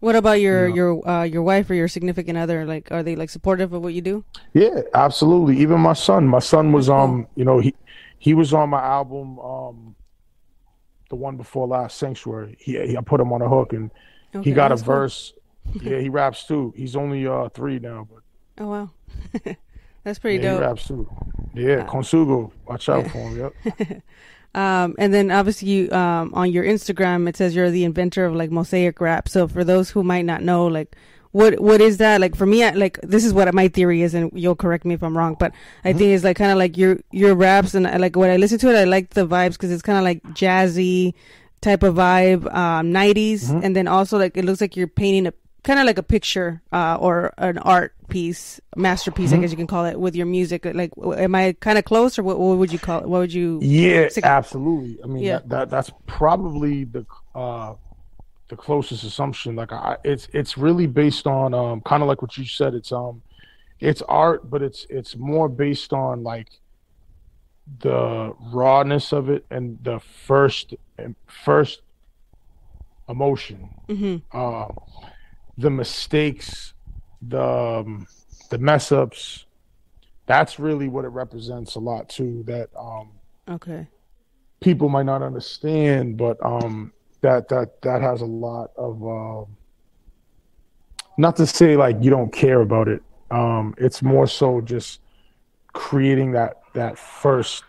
What 0.00 0.14
about 0.14 0.40
your 0.40 0.68
Yeah. 0.68 0.74
your 0.74 1.08
uh, 1.08 1.22
your 1.24 1.42
wife 1.42 1.70
or 1.70 1.74
your 1.74 1.88
significant 1.88 2.36
other? 2.36 2.66
Like, 2.66 2.92
are 2.92 3.02
they 3.02 3.16
like 3.16 3.30
supportive 3.30 3.72
of 3.72 3.82
what 3.82 3.94
you 3.94 4.02
do? 4.02 4.24
Yeah, 4.52 4.82
absolutely. 4.92 5.56
Even 5.58 5.80
my 5.80 5.94
son. 5.94 6.26
My 6.28 6.38
son 6.40 6.70
was 6.72 6.90
um, 6.90 7.26
you 7.34 7.44
know, 7.46 7.58
he 7.60 7.74
he 8.18 8.34
was 8.34 8.52
on 8.52 8.68
my 8.70 8.82
album, 8.82 9.38
um, 9.38 9.94
the 11.08 11.16
one 11.16 11.36
before 11.38 11.66
last, 11.66 11.96
Sanctuary. 11.96 12.56
He, 12.60 12.72
he 12.88 12.96
I 12.96 13.00
put 13.00 13.20
him 13.20 13.32
on 13.32 13.40
a 13.40 13.48
hook 13.48 13.72
and 13.72 13.90
Okay, 14.34 14.50
he 14.50 14.54
got 14.54 14.70
a 14.70 14.74
that's 14.74 14.82
cool. 14.82 14.94
verse. 14.94 15.32
yeah, 15.80 15.98
he 15.98 16.08
raps 16.10 16.44
too. 16.46 16.74
He's 16.76 16.94
only 16.94 17.26
uh 17.26 17.48
three 17.50 17.78
now, 17.78 18.06
but 18.12 18.22
Oh 18.62 18.68
wow, 18.68 18.90
that's 20.06 20.20
pretty 20.20 20.42
yeah, 20.42 20.58
dope. 20.60 20.78
too. 20.78 21.08
Yeah, 21.52 21.84
Konsugo. 21.84 22.52
Watch 22.64 22.88
out 22.88 23.06
for 23.10 23.18
him. 23.18 23.52
Yep. 23.76 24.02
Um, 24.54 24.94
and 24.98 25.12
then 25.12 25.30
obviously 25.30 25.68
you, 25.68 25.92
um, 25.92 26.32
on 26.32 26.50
your 26.50 26.64
Instagram, 26.64 27.28
it 27.28 27.36
says 27.36 27.54
you're 27.54 27.70
the 27.70 27.84
inventor 27.84 28.24
of 28.24 28.34
like 28.34 28.50
mosaic 28.50 29.02
rap. 29.02 29.28
So 29.28 29.46
for 29.46 29.64
those 29.64 29.90
who 29.90 30.02
might 30.02 30.24
not 30.24 30.42
know, 30.42 30.66
like, 30.66 30.96
what, 31.32 31.60
what 31.60 31.82
is 31.82 31.98
that? 31.98 32.22
Like 32.22 32.34
for 32.34 32.46
me, 32.46 32.64
I, 32.64 32.70
like, 32.70 32.98
this 33.02 33.26
is 33.26 33.34
what 33.34 33.52
my 33.52 33.68
theory 33.68 34.00
is, 34.00 34.14
and 34.14 34.30
you'll 34.32 34.56
correct 34.56 34.86
me 34.86 34.94
if 34.94 35.02
I'm 35.02 35.14
wrong, 35.14 35.36
but 35.38 35.52
I 35.84 35.92
think 35.92 36.14
it's 36.14 36.24
like 36.24 36.38
kind 36.38 36.50
of 36.52 36.56
like 36.56 36.78
your, 36.78 36.98
your 37.10 37.34
raps 37.34 37.74
and 37.74 37.86
I, 37.86 37.98
like 37.98 38.16
when 38.16 38.30
I 38.30 38.38
listen 38.38 38.58
to 38.60 38.70
it, 38.70 38.76
I 38.80 38.84
like 38.84 39.10
the 39.10 39.26
vibes 39.26 39.52
because 39.52 39.70
it's 39.70 39.82
kind 39.82 39.98
of 39.98 40.04
like 40.04 40.22
jazzy 40.28 41.12
type 41.60 41.82
of 41.82 41.96
vibe, 41.96 42.46
um, 42.54 42.94
90s. 42.94 43.50
Mhm. 43.50 43.62
And 43.62 43.76
then 43.76 43.86
also 43.88 44.16
like, 44.16 44.38
it 44.38 44.46
looks 44.46 44.62
like 44.62 44.74
you're 44.74 44.86
painting 44.86 45.26
a 45.26 45.34
kind 45.66 45.80
of 45.80 45.86
like 45.86 45.98
a 45.98 46.02
picture 46.16 46.62
uh, 46.72 46.96
or 47.06 47.34
an 47.38 47.58
art 47.58 47.92
piece, 48.08 48.60
masterpiece, 48.76 49.30
Mm-hmm. 49.30 49.38
I 49.38 49.40
guess 49.42 49.50
you 49.50 49.56
can 49.56 49.66
call 49.66 49.84
it, 49.84 49.98
with 49.98 50.14
your 50.14 50.26
music. 50.26 50.64
Like, 50.64 50.92
am 51.26 51.34
I 51.34 51.56
kind 51.60 51.76
of 51.76 51.84
close, 51.84 52.18
or 52.18 52.22
what, 52.22 52.38
what 52.38 52.56
would 52.58 52.72
you 52.72 52.78
call 52.78 53.00
it? 53.02 53.08
What 53.08 53.18
would 53.18 53.32
you? 53.32 53.58
Yeah, 53.62 54.08
absolutely. 54.22 55.02
I 55.02 55.06
mean, 55.06 55.24
Yeah. 55.24 55.38
that, 55.38 55.48
that 55.48 55.70
that's 55.70 55.90
probably 56.06 56.84
the 56.84 57.04
uh, 57.34 57.74
the 58.48 58.56
closest 58.56 59.02
assumption. 59.02 59.56
Like, 59.56 59.72
I, 59.72 59.96
it's 60.04 60.28
it's 60.32 60.56
really 60.56 60.86
based 60.86 61.26
on 61.26 61.52
um, 61.52 61.80
kind 61.80 62.00
of 62.02 62.08
like 62.08 62.22
what 62.22 62.38
you 62.38 62.44
said. 62.44 62.74
It's 62.74 62.92
um, 62.92 63.22
it's 63.80 64.02
art, 64.02 64.48
but 64.48 64.62
it's 64.62 64.86
it's 64.88 65.16
more 65.16 65.48
based 65.48 65.92
on 65.92 66.22
like 66.22 66.48
the 67.80 68.32
rawness 68.54 69.12
of 69.12 69.28
it 69.28 69.44
and 69.50 69.78
the 69.82 69.98
first 70.28 70.74
first 71.26 71.82
emotion, 73.08 73.68
hmm 73.88 74.16
uh, 74.32 74.68
the 75.58 75.70
mistakes, 75.70 76.74
the 77.22 77.42
um, 77.42 78.06
the 78.50 78.58
mess 78.58 78.92
ups. 78.92 79.44
That's 80.26 80.58
really 80.58 80.88
what 80.88 81.04
it 81.04 81.08
represents 81.08 81.76
a 81.76 81.80
lot 81.80 82.08
too. 82.08 82.42
That 82.46 82.68
um, 82.78 83.10
Okay. 83.48 83.86
people 84.60 84.88
might 84.88 85.06
not 85.06 85.22
understand, 85.22 86.16
but 86.16 86.36
um, 86.44 86.92
that 87.20 87.48
that 87.48 87.80
that 87.82 88.02
has 88.02 88.20
a 88.22 88.26
lot 88.26 88.70
of 88.76 89.02
um, 89.06 89.56
not 91.16 91.36
to 91.36 91.46
say 91.46 91.76
like 91.76 91.96
you 92.00 92.10
don't 92.10 92.32
care 92.32 92.60
about 92.60 92.88
it. 92.88 93.02
Um, 93.30 93.74
it's 93.78 94.02
more 94.02 94.26
so 94.26 94.60
just 94.60 95.00
creating 95.72 96.32
that 96.32 96.60
that 96.74 96.98
first 96.98 97.64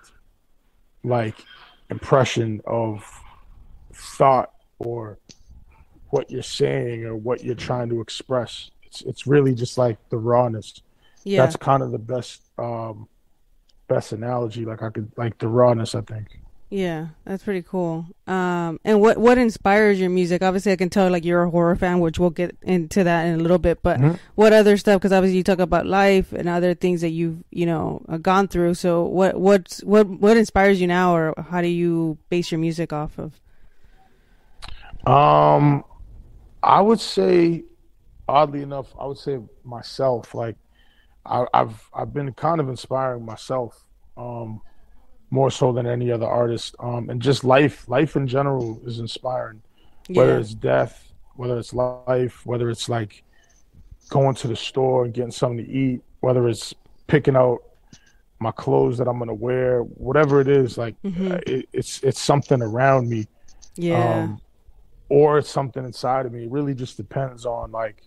like 1.04 1.36
impression 1.90 2.62
of 2.66 3.04
thought 3.94 4.52
or 4.80 5.18
what 6.10 6.30
you're 6.32 6.42
saying 6.42 7.06
or 7.06 7.16
what 7.16 7.44
you're 7.44 7.56
trying 7.56 7.90
to 7.90 8.02
express. 8.02 8.72
It's 8.84 9.02
it's 9.02 9.28
really 9.28 9.54
just 9.54 9.78
like 9.78 9.98
the 10.10 10.18
rawness. 10.18 10.82
Yeah. 11.24 11.42
That's 11.44 11.56
kind 11.58 11.84
of 11.84 11.92
the 11.92 11.98
best 12.00 12.42
um, 12.58 13.08
best 13.88 14.14
analogy. 14.14 14.66
Like 14.66 14.82
I 14.84 14.90
could 14.90 15.12
like 15.18 15.38
the 15.40 15.48
rawness. 15.48 15.94
I 15.96 16.02
think. 16.02 16.40
Yeah, 16.70 17.08
that's 17.24 17.44
pretty 17.46 17.62
cool. 17.62 18.08
Um, 18.28 18.80
and 18.84 19.00
what 19.00 19.18
what 19.18 19.38
inspires 19.38 20.00
your 20.02 20.10
music? 20.10 20.42
Obviously, 20.42 20.74
I 20.74 20.76
can 20.76 20.90
tell 20.90 21.10
like 21.10 21.24
you're 21.24 21.44
a 21.44 21.50
horror 21.50 21.78
fan, 21.78 22.02
which 22.02 22.20
we'll 22.20 22.30
get 22.30 22.58
into 22.62 23.06
that 23.06 23.26
in 23.26 23.36
a 23.40 23.42
little 23.42 23.58
bit. 23.58 23.82
But 23.82 24.00
Mhm. 24.02 24.20
what 24.36 24.52
other 24.52 24.76
stuff? 24.76 25.00
Because 25.00 25.14
obviously 25.14 25.38
you 25.38 25.44
talk 25.44 25.60
about 25.60 25.86
life 25.86 26.34
and 26.34 26.50
other 26.50 26.74
things 26.74 27.00
that 27.02 27.12
you've 27.12 27.38
you 27.52 27.66
know 27.66 28.02
uh, 28.10 28.18
gone 28.18 28.50
through. 28.50 28.74
So 28.74 29.04
what 29.06 29.40
what's 29.40 29.82
what 29.86 30.10
what 30.10 30.36
inspires 30.36 30.82
you 30.82 30.88
now, 30.88 31.16
or 31.16 31.34
how 31.50 31.62
do 31.62 31.70
you 31.70 32.18
base 32.30 32.52
your 32.52 32.60
music 32.60 32.92
off 32.92 33.18
of? 33.18 33.40
Um, 35.06 35.86
I 36.68 36.82
would 36.82 37.00
say, 37.00 37.64
oddly 38.28 38.62
enough, 38.62 38.94
I 39.00 39.06
would 39.08 39.18
say 39.18 39.40
myself. 39.64 40.36
Like, 40.36 40.58
I, 41.26 41.46
I've 41.54 41.90
I've 41.94 42.14
been 42.14 42.34
kind 42.34 42.60
of 42.60 42.70
inspiring 42.70 43.26
myself, 43.26 43.86
um, 44.18 44.62
more 45.30 45.52
so 45.52 45.72
than 45.72 45.88
any 45.88 46.12
other 46.12 46.28
artist. 46.28 46.76
Um, 46.80 47.10
and 47.10 47.22
just 47.22 47.44
life, 47.44 47.88
life 47.88 48.16
in 48.16 48.28
general 48.28 48.82
is 48.86 49.00
inspiring. 49.00 49.62
Whether 50.14 50.34
Yeah. 50.34 50.40
it's 50.40 50.54
death, 50.54 51.14
whether 51.36 51.58
it's 51.58 51.74
life, 51.74 52.46
whether 52.46 52.70
it's 52.70 52.90
like 52.90 53.24
going 54.10 54.36
to 54.36 54.48
the 54.48 54.56
store 54.56 55.06
and 55.06 55.14
getting 55.14 55.32
something 55.32 55.66
to 55.66 55.72
eat, 55.72 56.02
whether 56.22 56.48
it's 56.48 56.74
picking 57.08 57.36
out 57.36 57.60
my 58.40 58.52
clothes 58.52 58.98
that 58.98 59.08
I'm 59.08 59.20
gonna 59.20 59.34
wear, 59.34 59.82
whatever 59.82 60.42
it 60.42 60.48
is, 60.48 60.78
like 60.78 60.96
Mhm. 61.04 61.32
uh, 61.34 61.40
it, 61.48 61.66
it's 61.74 62.04
it's 62.04 62.22
something 62.22 62.62
around 62.62 63.10
me 63.10 63.28
Yeah. 63.76 64.24
um, 64.24 64.42
or 65.10 65.42
something 65.42 65.86
inside 65.86 66.26
of 66.26 66.34
me. 66.34 66.44
It 66.44 66.52
really 66.52 66.74
just 66.74 66.98
depends 66.98 67.46
on 67.46 67.72
like, 67.72 68.04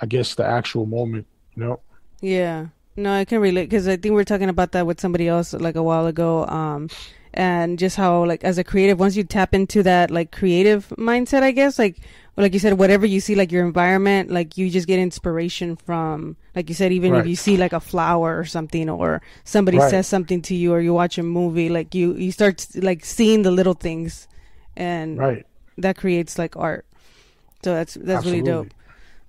I 0.00 0.06
guess 0.06 0.34
the 0.34 0.44
actual 0.44 0.86
moment. 0.86 1.26
You 1.54 1.64
know. 1.64 1.80
Yeah. 2.20 2.68
No, 2.96 3.12
I 3.14 3.24
can 3.24 3.40
relate 3.40 3.70
because 3.70 3.88
I 3.88 3.92
think 3.92 4.04
we 4.04 4.10
were 4.12 4.24
talking 4.24 4.48
about 4.50 4.72
that 4.72 4.86
with 4.86 5.00
somebody 5.00 5.28
else 5.28 5.52
like 5.54 5.76
a 5.76 5.82
while 5.82 6.06
ago. 6.06 6.46
Um, 6.46 6.88
and 7.34 7.78
just 7.78 7.96
how 7.96 8.24
like 8.26 8.44
as 8.44 8.58
a 8.58 8.64
creative, 8.64 9.00
once 9.00 9.16
you 9.16 9.24
tap 9.24 9.54
into 9.54 9.82
that 9.84 10.10
like 10.10 10.32
creative 10.32 10.88
mindset, 10.98 11.42
I 11.42 11.50
guess 11.52 11.78
like 11.78 11.96
like 12.36 12.52
you 12.54 12.58
said, 12.58 12.78
whatever 12.78 13.04
you 13.04 13.20
see, 13.20 13.34
like 13.34 13.52
your 13.52 13.64
environment, 13.66 14.30
like 14.30 14.56
you 14.56 14.70
just 14.70 14.86
get 14.86 14.98
inspiration 14.98 15.76
from, 15.76 16.36
like 16.54 16.68
you 16.70 16.74
said, 16.74 16.92
even 16.92 17.14
if 17.14 17.26
you 17.26 17.36
see 17.36 17.58
like 17.58 17.74
a 17.74 17.80
flower 17.80 18.38
or 18.38 18.44
something, 18.46 18.88
or 18.88 19.20
somebody 19.44 19.78
Right. 19.78 19.90
says 19.90 20.06
something 20.06 20.40
to 20.42 20.54
you, 20.54 20.72
or 20.72 20.80
you 20.80 20.94
watch 20.94 21.18
a 21.18 21.22
movie, 21.22 21.68
like 21.68 21.94
you 21.94 22.14
you 22.14 22.32
start 22.32 22.66
like 22.76 23.04
seeing 23.04 23.42
the 23.42 23.50
little 23.50 23.74
things, 23.74 24.28
and 24.76 25.18
Right. 25.18 25.46
That 25.78 25.96
creates 25.96 26.38
like 26.38 26.56
art. 26.56 26.84
So 27.64 27.74
that's 27.74 27.94
that's 27.94 28.26
really 28.26 28.42
dope. 28.42 28.68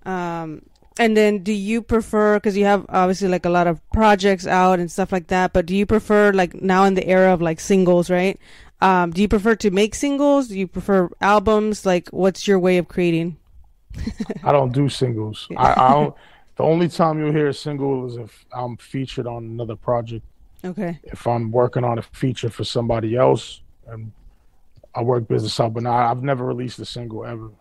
Um, 0.06 0.64
and 1.00 1.18
then 1.18 1.40
do 1.40 1.54
you 1.54 1.82
prefer 1.82 2.38
because 2.38 2.56
you 2.56 2.66
have 2.66 2.86
obviously 2.90 3.28
like 3.28 3.46
a 3.46 3.50
lot 3.50 3.68
of 3.68 3.80
projects 3.92 4.46
out 4.46 4.80
and 4.80 4.92
stuff 4.92 5.12
like 5.12 5.28
that, 5.28 5.54
but 5.54 5.66
do 5.66 5.76
you 5.76 5.86
prefer 5.86 6.32
like 6.34 6.62
now 6.62 6.84
in 6.84 6.94
the 6.94 7.08
era 7.08 7.34
of 7.34 7.42
like 7.42 7.60
singles, 7.60 8.10
right? 8.10 8.40
Um, 8.82 9.12
do 9.12 9.22
you 9.22 9.30
prefer 9.30 9.56
to 9.56 9.72
make 9.72 9.96
singles? 9.96 10.50
Do 10.50 10.60
you 10.60 10.68
prefer 10.68 11.10
albums? 11.22 11.86
Like, 11.86 12.10
what's 12.10 12.48
your 12.48 12.60
way 12.60 12.78
of 12.78 12.90
creating? 12.90 13.38
I 14.44 14.52
don't 14.52 14.74
do 14.74 14.90
singles. 14.90 15.48
I, 15.58 15.72
I 15.72 15.92
don't. 15.92 16.16
The 16.58 16.64
only 16.64 16.90
time 16.90 17.18
you'll 17.20 17.32
hear 17.32 17.48
a 17.48 17.54
single 17.54 18.06
is 18.08 18.18
if 18.18 18.46
I'm 18.52 18.78
featured 18.78 19.26
on 19.26 19.46
another 19.46 19.76
project. 19.76 20.26
Okay. 20.66 21.00
If 21.04 21.26
I'm 21.26 21.52
working 21.52 21.84
on 21.84 21.98
a 21.98 22.02
feature 22.02 22.50
for 22.50 22.64
somebody 22.64 23.16
else, 23.16 23.62
and 23.88 24.12
I 24.96 25.02
work 25.02 25.28
business 25.28 25.60
out, 25.60 25.74
but 25.74 25.84
nah, 25.84 26.12
I've 26.12 26.24
never 26.24 26.46
released 26.46 26.80
a 26.80 26.86
single 26.86 27.26
ever. 27.26 27.52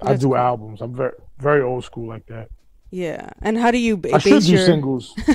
I 0.00 0.14
do 0.16 0.28
cool. 0.28 0.36
albums. 0.36 0.80
I'm 0.80 0.94
very 0.94 1.12
very 1.38 1.62
old 1.62 1.84
school 1.84 2.08
like 2.08 2.26
that. 2.26 2.48
Yeah. 2.90 3.30
And 3.42 3.58
how 3.58 3.70
do 3.70 3.78
you 3.78 3.96
ba- 3.96 4.14
I 4.14 4.18
should 4.18 4.42
do 4.42 4.52
your? 4.52 4.64
singles. 4.64 5.14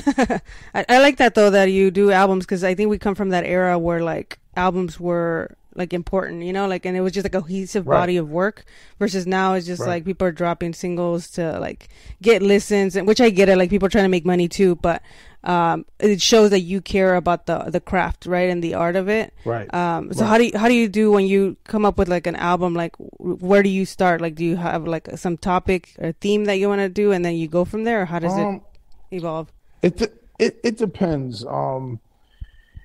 I, 0.74 0.84
I 0.88 0.98
like 1.00 1.18
that 1.18 1.34
though 1.34 1.50
that 1.50 1.66
you 1.66 1.90
do 1.90 2.10
albums 2.10 2.44
because 2.44 2.64
I 2.64 2.74
think 2.74 2.90
we 2.90 2.98
come 2.98 3.14
from 3.14 3.30
that 3.30 3.44
era 3.44 3.78
where 3.78 4.02
like 4.02 4.38
albums 4.56 4.98
were 4.98 5.56
like 5.74 5.92
important, 5.92 6.42
you 6.42 6.52
know, 6.52 6.66
like 6.66 6.84
and 6.86 6.96
it 6.96 7.00
was 7.00 7.12
just 7.12 7.24
like 7.24 7.34
a 7.34 7.40
cohesive 7.40 7.86
Right. 7.86 8.00
body 8.00 8.16
of 8.16 8.28
work 8.30 8.64
versus 8.98 9.26
now 9.26 9.54
it's 9.54 9.66
just 9.66 9.80
Right. 9.80 9.88
like 9.88 10.04
people 10.04 10.26
are 10.26 10.32
dropping 10.32 10.72
singles 10.74 11.28
to 11.30 11.58
like 11.58 11.88
get 12.20 12.42
listens 12.42 12.96
and 12.96 13.06
which 13.06 13.20
I 13.20 13.30
get 13.30 13.48
it, 13.48 13.56
like 13.56 13.70
people 13.70 13.86
are 13.86 13.90
trying 13.90 14.04
to 14.04 14.08
make 14.10 14.26
money 14.26 14.48
too, 14.48 14.76
but 14.76 15.02
um 15.44 15.84
it 15.98 16.22
shows 16.22 16.50
that 16.50 16.60
you 16.60 16.80
care 16.80 17.16
about 17.16 17.46
the 17.46 17.58
the 17.70 17.80
craft, 17.80 18.26
right, 18.26 18.48
and 18.48 18.62
the 18.62 18.74
art 18.74 18.94
of 18.96 19.08
it. 19.08 19.32
Right. 19.44 19.72
Um 19.74 20.12
so 20.12 20.24
Right. 20.24 20.28
how 20.30 20.38
do 20.38 20.44
you 20.44 20.58
how 20.58 20.68
do 20.68 20.74
you 20.74 20.88
do 20.88 21.10
when 21.10 21.26
you 21.26 21.56
come 21.64 21.84
up 21.84 21.98
with 21.98 22.08
like 22.08 22.26
an 22.26 22.36
album 22.36 22.74
like 22.74 22.94
where 23.18 23.62
do 23.62 23.68
you 23.68 23.84
start? 23.84 24.20
Like 24.20 24.34
do 24.36 24.44
you 24.44 24.56
have 24.56 24.86
like 24.86 25.08
some 25.16 25.36
topic 25.36 25.94
or 25.98 26.12
theme 26.12 26.44
that 26.44 26.56
you 26.58 26.68
want 26.68 26.80
to 26.80 26.88
do 26.88 27.12
and 27.12 27.24
then 27.24 27.34
you 27.34 27.48
go 27.48 27.64
from 27.64 27.84
there 27.84 28.02
or 28.02 28.04
how 28.06 28.18
does 28.20 28.36
Um, 28.38 28.62
it 29.10 29.16
evolve? 29.16 29.50
It 29.82 30.00
it 30.38 30.60
it 30.62 30.78
depends. 30.78 31.44
Um, 31.44 31.98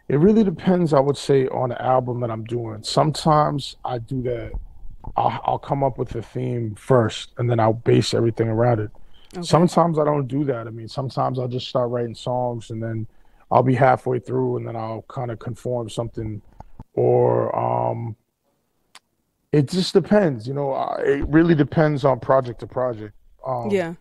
it 0.09 0.17
really 0.17 0.43
depends. 0.43 0.93
I 0.93 0.99
would 0.99 1.17
say 1.17 1.47
on 1.47 1.69
the 1.69 1.81
album 1.81 2.21
that 2.21 2.31
I'm 2.31 2.43
doing. 2.45 2.83
Sometimes 2.83 3.75
I 3.83 3.97
do 3.99 4.21
that. 4.23 4.51
I'll 5.15 5.39
I'll 5.45 5.59
come 5.59 5.83
up 5.83 5.97
with 5.97 6.15
a 6.15 6.21
theme 6.21 6.75
first, 6.75 7.33
and 7.37 7.49
then 7.49 7.59
I'll 7.59 7.73
base 7.73 8.13
everything 8.13 8.47
around 8.49 8.79
it. 8.79 8.91
Okay. 9.35 9.45
Sometimes 9.45 9.99
I 9.99 10.05
don't 10.05 10.27
do 10.27 10.43
that. 10.45 10.67
I 10.67 10.69
mean, 10.69 10.87
sometimes 10.87 11.39
I'll 11.39 11.47
just 11.47 11.67
start 11.67 11.89
writing 11.89 12.15
songs, 12.15 12.69
and 12.69 12.81
then 12.81 13.07
I'll 13.51 13.63
be 13.63 13.75
halfway 13.75 14.19
through, 14.19 14.57
and 14.57 14.67
then 14.67 14.75
I'll 14.75 15.03
kind 15.09 15.31
of 15.31 15.39
conform 15.39 15.89
something, 15.89 16.41
or 16.93 17.53
um, 17.57 18.15
it 19.51 19.69
just 19.69 19.93
depends. 19.93 20.47
You 20.47 20.53
know, 20.53 20.71
I- 20.73 21.01
it 21.01 21.27
really 21.29 21.55
depends 21.55 22.03
on 22.05 22.19
project 22.19 22.59
to 22.61 22.67
project. 22.67 23.13
Um, 23.45 23.69
yeah. 23.69 23.93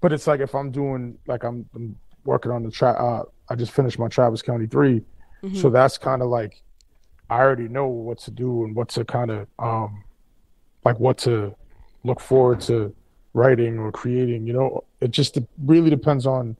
but 0.00 0.12
it's 0.12 0.26
like 0.28 0.38
if 0.40 0.54
I'm 0.54 0.70
doing 0.70 1.18
like 1.26 1.42
I'm, 1.42 1.68
I'm 1.74 1.96
working 2.24 2.52
on 2.52 2.62
the 2.62 2.70
track. 2.70 2.96
Uh, 2.98 3.22
I 3.48 3.54
just 3.56 3.72
finished 3.72 3.98
my 3.98 4.06
Travis 4.08 4.42
County 4.42 4.66
3 4.66 5.02
Mm-hmm. 5.42 5.56
so 5.56 5.70
that's 5.70 5.98
kind 5.98 6.20
of 6.20 6.28
like 6.28 6.62
I 7.30 7.40
already 7.40 7.68
know 7.68 7.86
what 7.86 8.18
to 8.20 8.30
do 8.30 8.64
and 8.64 8.74
what 8.74 8.88
to 8.90 9.04
kind 9.04 9.30
of 9.30 9.46
um, 9.58 10.04
like 10.84 10.98
what 10.98 11.18
to 11.18 11.54
look 12.04 12.20
forward 12.20 12.60
to 12.62 12.94
writing 13.34 13.78
or 13.78 13.92
creating. 13.92 14.46
You 14.46 14.54
know, 14.54 14.84
it 15.00 15.10
just 15.10 15.34
de- 15.34 15.46
really 15.64 15.90
depends 15.90 16.26
on 16.26 16.56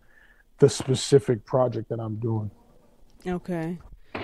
the 0.58 0.68
specific 0.68 1.44
project 1.44 1.88
that 1.88 2.00
I'm 2.00 2.16
doing. 2.16 2.50
Okay. 3.26 3.78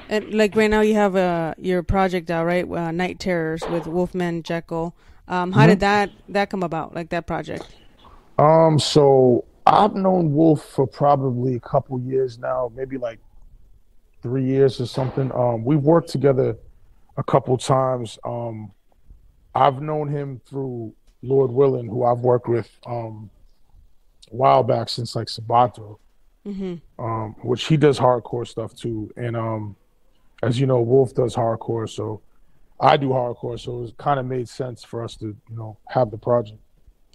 And 0.08 0.34
like 0.34 0.54
right 0.54 0.70
now, 0.70 0.82
you 0.82 0.94
have 0.94 1.16
uh, 1.16 1.54
your 1.56 1.82
project 1.82 2.30
out, 2.30 2.44
right? 2.44 2.68
Uh, 2.70 2.90
Night 2.90 3.18
Terrors 3.18 3.62
with 3.68 3.87
Wolfman 3.87 4.42
Jekyll. 4.42 4.94
Um, 5.26 5.52
how 5.52 5.66
did 5.66 5.80
that 5.80 6.11
that 6.28 6.50
come 6.50 6.62
about? 6.62 6.94
Like 6.94 7.08
that 7.11 7.26
project? 7.26 7.75
Um, 8.38 8.78
so 8.78 9.44
I've 9.66 9.94
known 9.94 10.34
Wolf 10.34 10.62
for 10.64 10.87
probably 10.87 11.54
a 11.54 11.61
couple 11.61 11.99
years 12.00 12.38
now, 12.38 12.70
maybe 12.75 12.99
like 12.99 13.18
three 14.25 14.43
years 14.43 14.81
or 14.81 14.87
something. 14.87 15.31
Um, 15.33 15.64
we've 15.66 15.83
worked 15.83 16.09
together 16.09 16.57
a 17.19 17.23
couple 17.23 17.59
times. 17.59 18.19
Um, 18.25 18.73
I've 19.54 19.83
known 19.83 20.09
him 20.09 20.40
through 20.47 20.95
Lord 21.21 21.50
Willing, 21.50 21.87
who 21.87 22.04
I've 22.04 22.21
worked 22.21 22.49
with 22.49 22.71
um, 22.87 23.28
a 24.33 24.35
while 24.35 24.62
back 24.62 24.88
since 24.88 25.14
like 25.14 25.28
Sabato, 25.28 25.99
hmm 26.43 26.76
um, 26.99 27.37
which 27.43 27.66
he 27.66 27.76
does 27.76 27.99
hardcore 27.99 28.49
stuff 28.49 28.75
too. 28.75 29.11
And 29.19 29.37
um, 29.37 29.76
as 30.43 30.59
you 30.59 30.66
know, 30.66 30.81
Wolf 30.81 31.14
does 31.14 31.37
hardcore, 31.37 31.88
so 31.88 32.23
I 32.81 32.97
do 32.97 33.11
hardcore, 33.11 33.61
so 33.61 33.85
it 33.85 33.97
kind 33.99 34.19
of 34.19 34.25
made 34.25 34.49
sense 34.49 34.83
for 34.83 35.04
us 35.04 35.16
to, 35.16 35.26
you 35.26 35.57
know, 35.57 35.76
have 35.88 36.11
the 36.11 36.19
project. 36.19 36.61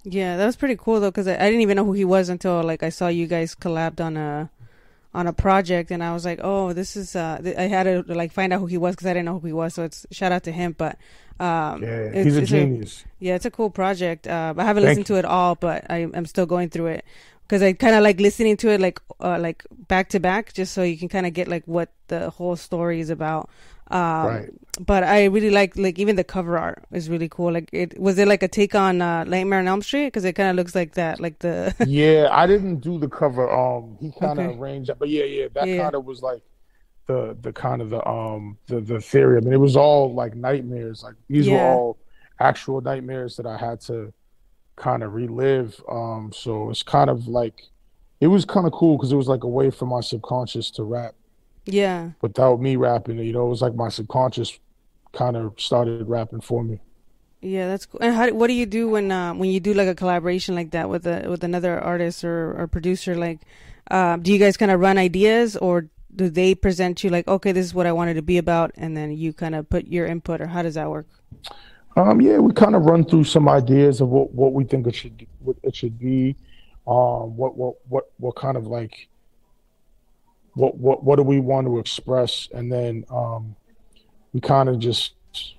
Yeah, 0.04 0.38
that 0.38 0.46
was 0.46 0.56
pretty 0.56 0.76
cool 0.78 1.00
though, 1.00 1.10
because 1.10 1.28
I, 1.28 1.34
I 1.34 1.46
didn't 1.50 1.62
even 1.62 1.76
know 1.76 1.86
who 1.86 1.94
he 1.94 2.06
was 2.06 2.30
until 2.30 2.62
like 2.62 2.84
I 2.84 2.90
saw 2.90 3.08
you 3.08 3.26
guys 3.26 3.56
collabed 3.56 4.00
on 4.00 4.16
a 4.16 4.52
on 5.14 5.26
a 5.28 5.34
project, 5.34 5.92
and 5.92 6.04
I 6.04 6.14
was 6.14 6.24
like, 6.26 6.40
oh, 6.44 6.74
this 6.74 6.96
is. 6.96 7.16
Uh, 7.16 7.40
th- 7.42 7.58
I 7.58 7.64
had 7.64 7.84
to 7.84 8.04
like 8.14 8.32
find 8.32 8.54
out 8.54 8.60
who 8.60 8.68
he 8.68 8.78
was 8.78 8.96
because 8.96 9.08
I 9.08 9.14
didn't 9.14 9.26
know 9.26 9.40
who 9.40 9.48
he 9.48 9.54
was. 9.54 9.74
So 9.74 9.84
it's 9.84 10.06
shout 10.12 10.32
out 10.32 10.44
to 10.44 10.52
him, 10.52 10.76
but. 10.78 10.98
Um, 11.40 11.82
Yeah, 11.82 12.12
he's 12.22 12.36
a 12.36 12.42
genius. 12.42 13.06
yeah, 13.20 13.36
it's 13.36 13.46
a 13.46 13.52
cool 13.52 13.70
project. 13.70 14.28
Uh, 14.28 14.54
I 14.58 14.64
haven't 14.66 14.84
Thank 14.84 14.90
listened 14.98 15.06
to 15.08 15.16
it 15.16 15.24
all, 15.26 15.56
but 15.56 15.90
I, 15.90 16.06
I'm 16.14 16.26
still 16.26 16.46
going 16.46 16.70
through 16.70 16.88
it 16.88 17.06
because 17.48 17.64
I 17.64 17.72
kind 17.72 17.96
of 17.96 18.04
like 18.04 18.20
listening 18.20 18.58
to 18.58 18.70
it 18.72 18.82
like 18.82 19.00
uh, 19.22 19.40
like 19.40 19.64
back 19.88 20.10
to 20.10 20.20
back, 20.20 20.52
just 20.54 20.74
so 20.74 20.84
you 20.84 20.98
can 20.98 21.08
kind 21.08 21.26
of 21.26 21.32
get 21.34 21.48
like 21.48 21.64
what 21.66 21.94
the 22.10 22.30
whole 22.30 22.58
story 22.58 23.00
is 23.00 23.10
about. 23.10 23.50
Um, 23.90 24.42
Right. 24.42 24.50
But 24.80 25.04
I 25.04 25.26
really 25.26 25.50
like 25.50 25.76
like 25.78 26.00
even 26.00 26.16
the 26.16 26.24
cover 26.24 26.58
art 26.58 26.86
is 26.92 27.10
really 27.10 27.28
cool. 27.30 27.52
Like 27.54 27.70
it 27.74 28.00
was 28.00 28.18
it 28.20 28.28
like 28.28 28.44
a 28.44 28.48
take 28.48 28.76
on 28.76 29.02
uh, 29.02 29.24
Nightmare 29.26 29.60
on 29.60 29.68
Elm 29.68 29.82
Street 29.82 30.08
because 30.08 30.26
it 30.26 30.34
kind 30.34 30.50
of 30.50 30.56
looks 30.56 30.76
like 30.76 30.94
that, 30.94 31.20
like 31.20 31.40
the 31.40 31.76
yeah, 31.78 32.28
I 32.32 32.46
didn't 32.48 32.80
do 32.82 33.00
the 33.00 33.08
cover. 33.10 33.50
Um, 33.50 33.98
he 34.02 34.12
kind 34.12 34.40
of 34.40 34.46
Okay. 34.46 34.60
arranged 34.60 34.90
that, 34.90 35.00
but 35.00 35.10
yeah, 35.10 35.24
yeah, 35.24 35.48
that 35.54 35.72
Yeah. 35.72 35.72
kind 35.72 35.96
of 35.96 36.06
was 36.06 36.22
like 36.22 36.42
the 37.08 37.38
the 37.42 37.54
kind 37.54 37.82
of 37.82 37.90
the 37.92 38.06
um 38.08 38.58
the 38.68 38.82
the 38.82 39.02
theory. 39.02 39.38
I 39.38 39.42
mean, 39.42 39.54
it 39.54 39.58
was 39.60 39.78
all 39.78 40.14
like 40.14 40.36
nightmares. 40.36 41.04
Like 41.04 41.16
these 41.30 41.50
were 41.50 41.60
all 41.60 42.00
actual 42.40 42.82
nightmares 42.82 43.38
that 43.38 43.48
I 43.48 43.58
had 43.58 43.82
to 43.84 44.14
kind 44.78 45.04
of 45.04 45.14
relive. 45.14 45.82
Um, 45.92 46.32
so 46.34 46.70
it's 46.72 46.84
kind 46.84 47.10
of 47.10 47.28
like 47.28 47.64
it 48.22 48.28
was 48.28 48.46
kind 48.46 48.68
of 48.68 48.74
cool 48.74 48.98
because 48.98 49.12
it 49.14 49.18
was 49.18 49.30
like 49.30 49.44
a 49.44 49.50
way 49.50 49.72
for 49.72 49.86
my 49.88 50.02
subconscious 50.02 50.72
to 50.74 50.84
rap 50.84 51.16
yeah. 51.74 52.12
without 52.22 52.62
me 52.62 52.76
rapping. 52.76 53.18
You 53.18 53.34
know, 53.34 53.46
it 53.46 53.50
was 53.50 53.62
like 53.62 53.76
my 53.76 53.90
subconscious 53.90 54.60
kind 55.12 55.36
of 55.36 55.54
started 55.58 56.08
rapping 56.08 56.42
for 56.42 56.64
me. 56.64 56.80
Yeah, 57.42 57.68
that's 57.68 57.86
cool. 57.86 58.02
And 58.02 58.14
how, 58.14 58.30
what 58.32 58.48
do 58.48 58.54
you 58.54 58.66
do 58.66 58.90
when 58.90 59.12
uh, 59.12 59.34
when 59.34 59.50
you 59.50 59.60
do 59.60 59.74
like 59.74 59.88
a 59.88 59.96
collaboration 59.96 60.56
like 60.56 60.72
that 60.72 60.90
with 60.90 61.08
a 61.08 61.30
with 61.30 61.44
another 61.44 61.80
artist 61.80 62.24
or, 62.24 62.60
or 62.60 62.68
producer? 62.68 63.16
Like, 63.16 63.40
uh, 63.90 64.18
do 64.18 64.34
you 64.34 64.40
guys 64.40 64.58
kind 64.58 64.72
of 64.72 64.80
run 64.80 64.98
ideas, 64.98 65.56
or 65.56 65.88
do 66.14 66.30
they 66.30 66.54
present 66.54 67.04
you 67.04 67.10
like, 67.10 67.28
okay, 67.28 67.52
this 67.52 67.66
is 67.66 67.74
what 67.74 67.88
I 67.88 67.94
wanted 67.94 68.16
to 68.16 68.22
be 68.22 68.38
about, 68.38 68.72
and 68.76 68.96
then 68.96 69.12
you 69.12 69.32
kind 69.32 69.56
of 69.56 69.70
put 69.70 69.88
your 69.88 70.06
input, 70.06 70.42
or 70.42 70.48
how 70.48 70.64
does 70.64 70.76
that 70.76 70.90
work? 70.90 71.08
Um, 71.96 72.22
yeah, 72.22 72.38
we 72.38 72.54
kind 72.54 72.76
of 72.76 72.84
run 72.84 73.04
through 73.04 73.24
some 73.24 73.50
ideas 73.50 74.00
of 74.00 74.10
what, 74.10 74.32
what 74.34 74.54
we 74.54 74.64
think 74.64 74.88
it 74.88 74.96
should 74.96 75.26
what 75.40 75.58
it 75.64 75.76
should 75.76 75.98
be, 75.98 76.36
um, 76.88 77.36
what 77.36 77.58
what 77.58 77.76
what 77.88 78.12
what 78.18 78.36
kind 78.36 78.58
of 78.58 78.68
like 78.68 79.09
what 80.60 80.78
what 80.78 81.04
what 81.04 81.16
do 81.16 81.24
we 81.24 81.40
want 81.40 81.66
to 81.68 81.80
express, 81.80 82.50
and 82.54 82.72
then 82.72 83.06
um, 83.10 83.56
we 84.34 84.42
kind 84.42 84.68
of 84.68 84.78
just 84.78 85.14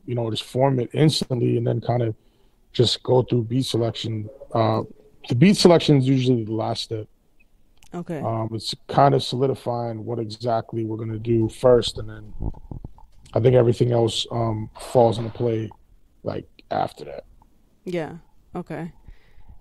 you 0.04 0.14
know 0.14 0.30
just 0.30 0.44
form 0.44 0.78
it 0.78 0.90
instantly, 0.92 1.56
and 1.56 1.66
then 1.66 1.80
kind 1.80 2.02
of 2.02 2.14
just 2.72 3.02
go 3.02 3.22
through 3.22 3.44
beat 3.44 3.64
selection. 3.64 4.28
Uh, 4.54 4.82
the 5.28 5.34
beat 5.34 5.56
selection 5.56 5.96
is 5.96 6.06
usually 6.06 6.44
the 6.44 6.52
last 6.52 6.82
step. 6.84 7.06
Okay. 7.94 8.20
Um, 8.20 8.50
it's 8.52 8.74
kind 8.88 9.14
of 9.14 9.22
solidifying 9.22 10.04
what 10.04 10.18
exactly 10.18 10.84
we're 10.84 10.98
gonna 10.98 11.18
do 11.18 11.48
first, 11.48 11.98
and 11.98 12.08
then 12.08 12.34
I 13.32 13.40
think 13.40 13.54
everything 13.54 13.92
else 13.92 14.26
um, 14.30 14.68
falls 14.78 15.18
into 15.18 15.30
play 15.30 15.70
like 16.24 16.46
after 16.70 17.04
that. 17.06 17.24
Yeah. 17.84 18.16
Okay. 18.54 18.92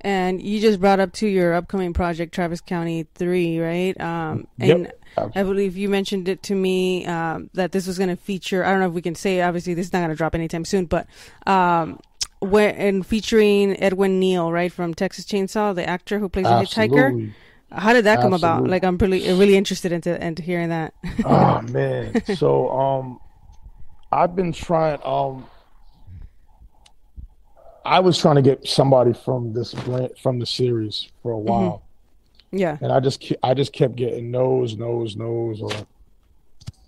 And 0.01 0.41
you 0.41 0.59
just 0.61 0.79
brought 0.79 0.99
up 0.99 1.11
to 1.13 1.27
your 1.27 1.53
upcoming 1.53 1.93
project, 1.93 2.33
Travis 2.33 2.61
County 2.61 3.05
Three, 3.15 3.59
right? 3.59 3.99
Um, 3.99 4.47
Yep. 4.57 4.75
and 4.77 4.93
I 5.35 5.43
believe 5.43 5.75
you 5.75 5.89
mentioned 5.89 6.29
it 6.29 6.41
to 6.43 6.55
me 6.55 7.05
um, 7.05 7.49
that 7.53 7.71
this 7.73 7.85
was 7.85 7.97
going 7.97 8.09
to 8.09 8.15
feature. 8.15 8.63
I 8.63 8.71
don't 8.71 8.79
know 8.79 8.87
if 8.87 8.93
we 8.93 9.01
can 9.01 9.15
say. 9.15 9.41
Obviously, 9.41 9.73
this 9.73 9.87
is 9.87 9.93
not 9.93 9.99
going 9.99 10.09
to 10.11 10.15
drop 10.15 10.35
anytime 10.35 10.63
soon, 10.63 10.85
but 10.85 11.07
um, 11.45 11.99
where 12.39 12.73
and 12.77 13.05
featuring 13.05 13.77
Edwin 13.81 14.19
Neal, 14.19 14.51
right 14.51 14.71
from 14.71 14.93
Texas 14.93 15.25
Chainsaw, 15.25 15.75
the 15.75 15.87
actor 15.87 16.19
who 16.19 16.29
plays 16.29 16.45
the 16.45 16.51
hitchhiker. 16.53 17.07
Absolutely. 17.09 17.33
How 17.71 17.93
did 17.93 18.05
that 18.05 18.21
come 18.21 18.33
about? 18.33 18.67
Like, 18.67 18.83
I'm 18.83 18.97
really 18.97 19.31
really 19.33 19.57
interested 19.57 19.91
into 19.91 20.25
into 20.25 20.41
hearing 20.41 20.69
that. 20.69 20.93
oh 21.25 21.61
man. 21.61 22.23
So 22.23 22.69
um 22.71 23.19
I've 24.11 24.35
been 24.35 24.53
trying 24.53 24.99
um 25.03 25.45
I 27.85 27.99
was 27.99 28.17
trying 28.17 28.35
to 28.35 28.41
get 28.41 28.67
somebody 28.67 29.13
from 29.13 29.53
this 29.53 29.73
brand 29.73 30.11
from 30.21 30.39
the 30.39 30.45
series 30.45 31.09
for 31.23 31.31
a 31.31 31.37
while. 31.39 31.83
yeah. 32.51 32.77
And 32.81 32.91
I 32.91 32.99
just 32.99 33.31
I 33.43 33.53
just 33.53 33.73
kept 33.73 33.95
getting 33.95 34.31
no's, 34.31 34.75
no's, 34.77 35.15
no's 35.15 35.61
or 35.61 35.71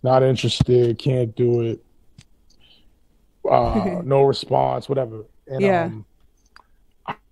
not 0.03 0.23
interested, 0.23 0.97
can't 0.97 1.35
do 1.35 1.61
it. 1.61 1.83
Uh 3.49 4.01
no 4.03 4.23
response, 4.23 4.87
whatever. 4.89 5.25
And 5.47 5.61
Yeah. 5.61 5.83
um 5.85 6.05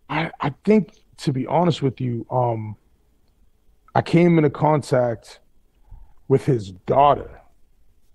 I 0.10 0.32
I 0.40 0.54
think 0.66 0.94
to 1.18 1.34
be 1.34 1.46
honest 1.48 1.82
with 1.82 2.00
you, 2.02 2.26
um 2.32 2.76
I 3.96 4.02
came 4.02 4.38
into 4.38 4.50
contact 4.50 5.40
with 6.28 6.46
his 6.46 6.72
daughter. 6.86 7.42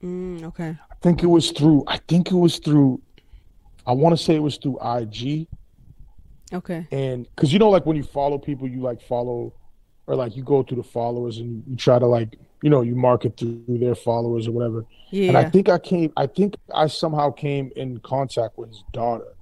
Mm, 0.02 0.44
okay. 0.44 0.76
I 0.90 0.94
think 1.02 1.22
it 1.22 1.26
was 1.26 1.50
through. 1.50 1.84
I 1.86 1.98
think 2.08 2.30
it 2.30 2.36
was 2.36 2.58
through. 2.58 3.00
I 3.86 3.92
want 3.92 4.16
to 4.16 4.22
say 4.22 4.34
it 4.34 4.42
was 4.42 4.56
through 4.56 4.78
IG, 4.80 5.46
Okay. 6.52 6.86
and 6.90 7.28
because 7.34 7.52
you 7.52 7.58
know, 7.58 7.70
like 7.70 7.86
when 7.86 7.96
you 7.96 8.02
follow 8.02 8.38
people, 8.38 8.68
you 8.68 8.80
like 8.80 9.00
follow, 9.02 9.52
or 10.06 10.14
like 10.14 10.36
you 10.36 10.42
go 10.42 10.62
through 10.62 10.78
the 10.78 10.88
followers 10.88 11.38
and 11.38 11.62
you 11.66 11.76
try 11.76 11.98
to 11.98 12.06
like, 12.06 12.38
you 12.62 12.70
know, 12.70 12.82
you 12.82 12.94
market 12.94 13.36
through 13.36 13.62
their 13.68 13.94
followers 13.94 14.46
or 14.46 14.52
whatever. 14.52 14.86
Yeah. 15.10 15.28
And 15.28 15.36
I 15.36 15.50
think 15.50 15.68
I 15.68 15.78
came. 15.78 16.12
I 16.16 16.26
think 16.26 16.56
I 16.74 16.86
somehow 16.86 17.30
came 17.30 17.72
in 17.76 17.98
contact 18.00 18.56
with 18.58 18.70
his 18.70 18.82
daughter, 18.92 19.34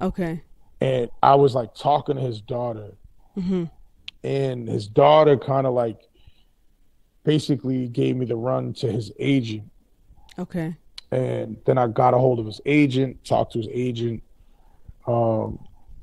okay. 0.00 0.42
and 0.80 1.10
I 1.22 1.34
was 1.34 1.54
like 1.54 1.74
talking 1.74 2.16
to 2.16 2.22
his 2.22 2.40
daughter, 2.40 2.92
mm-hmm. 3.36 3.64
and 4.22 4.68
his 4.68 4.86
daughter 4.86 5.36
kind 5.36 5.66
of 5.66 5.74
like 5.74 6.00
basically 7.24 7.88
gave 7.88 8.16
me 8.16 8.26
the 8.26 8.36
run 8.36 8.72
to 8.74 8.90
his 8.90 9.12
agent. 9.18 9.64
Okay. 10.38 10.76
And 11.10 11.56
then 11.66 11.78
I 11.78 11.86
got 11.86 12.14
a 12.14 12.18
hold 12.18 12.38
of 12.38 12.46
his 12.46 12.60
agent, 12.66 13.24
talked 13.24 13.52
to 13.52 13.58
his 13.58 13.68
agent, 13.72 14.22
um, 15.06 15.58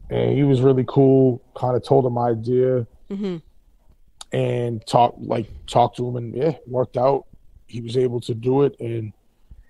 and 0.10 0.36
he 0.36 0.44
was 0.44 0.62
really 0.62 0.86
cool. 0.88 1.42
Kind 1.56 1.76
of 1.76 1.84
told 1.84 2.06
him 2.06 2.14
my 2.14 2.30
idea 2.30 2.86
hmm 3.10 3.38
and 4.32 4.86
talked 4.86 5.20
like 5.20 5.48
talked 5.68 5.98
to 5.98 6.08
him, 6.08 6.16
and 6.18 6.36
yeah, 6.36 6.54
worked 6.68 6.98
out. 6.98 7.26
He 7.68 7.82
was 7.82 7.98
able 7.98 8.20
to 8.22 8.34
do 8.34 8.64
it, 8.64 8.76
and 8.80 9.14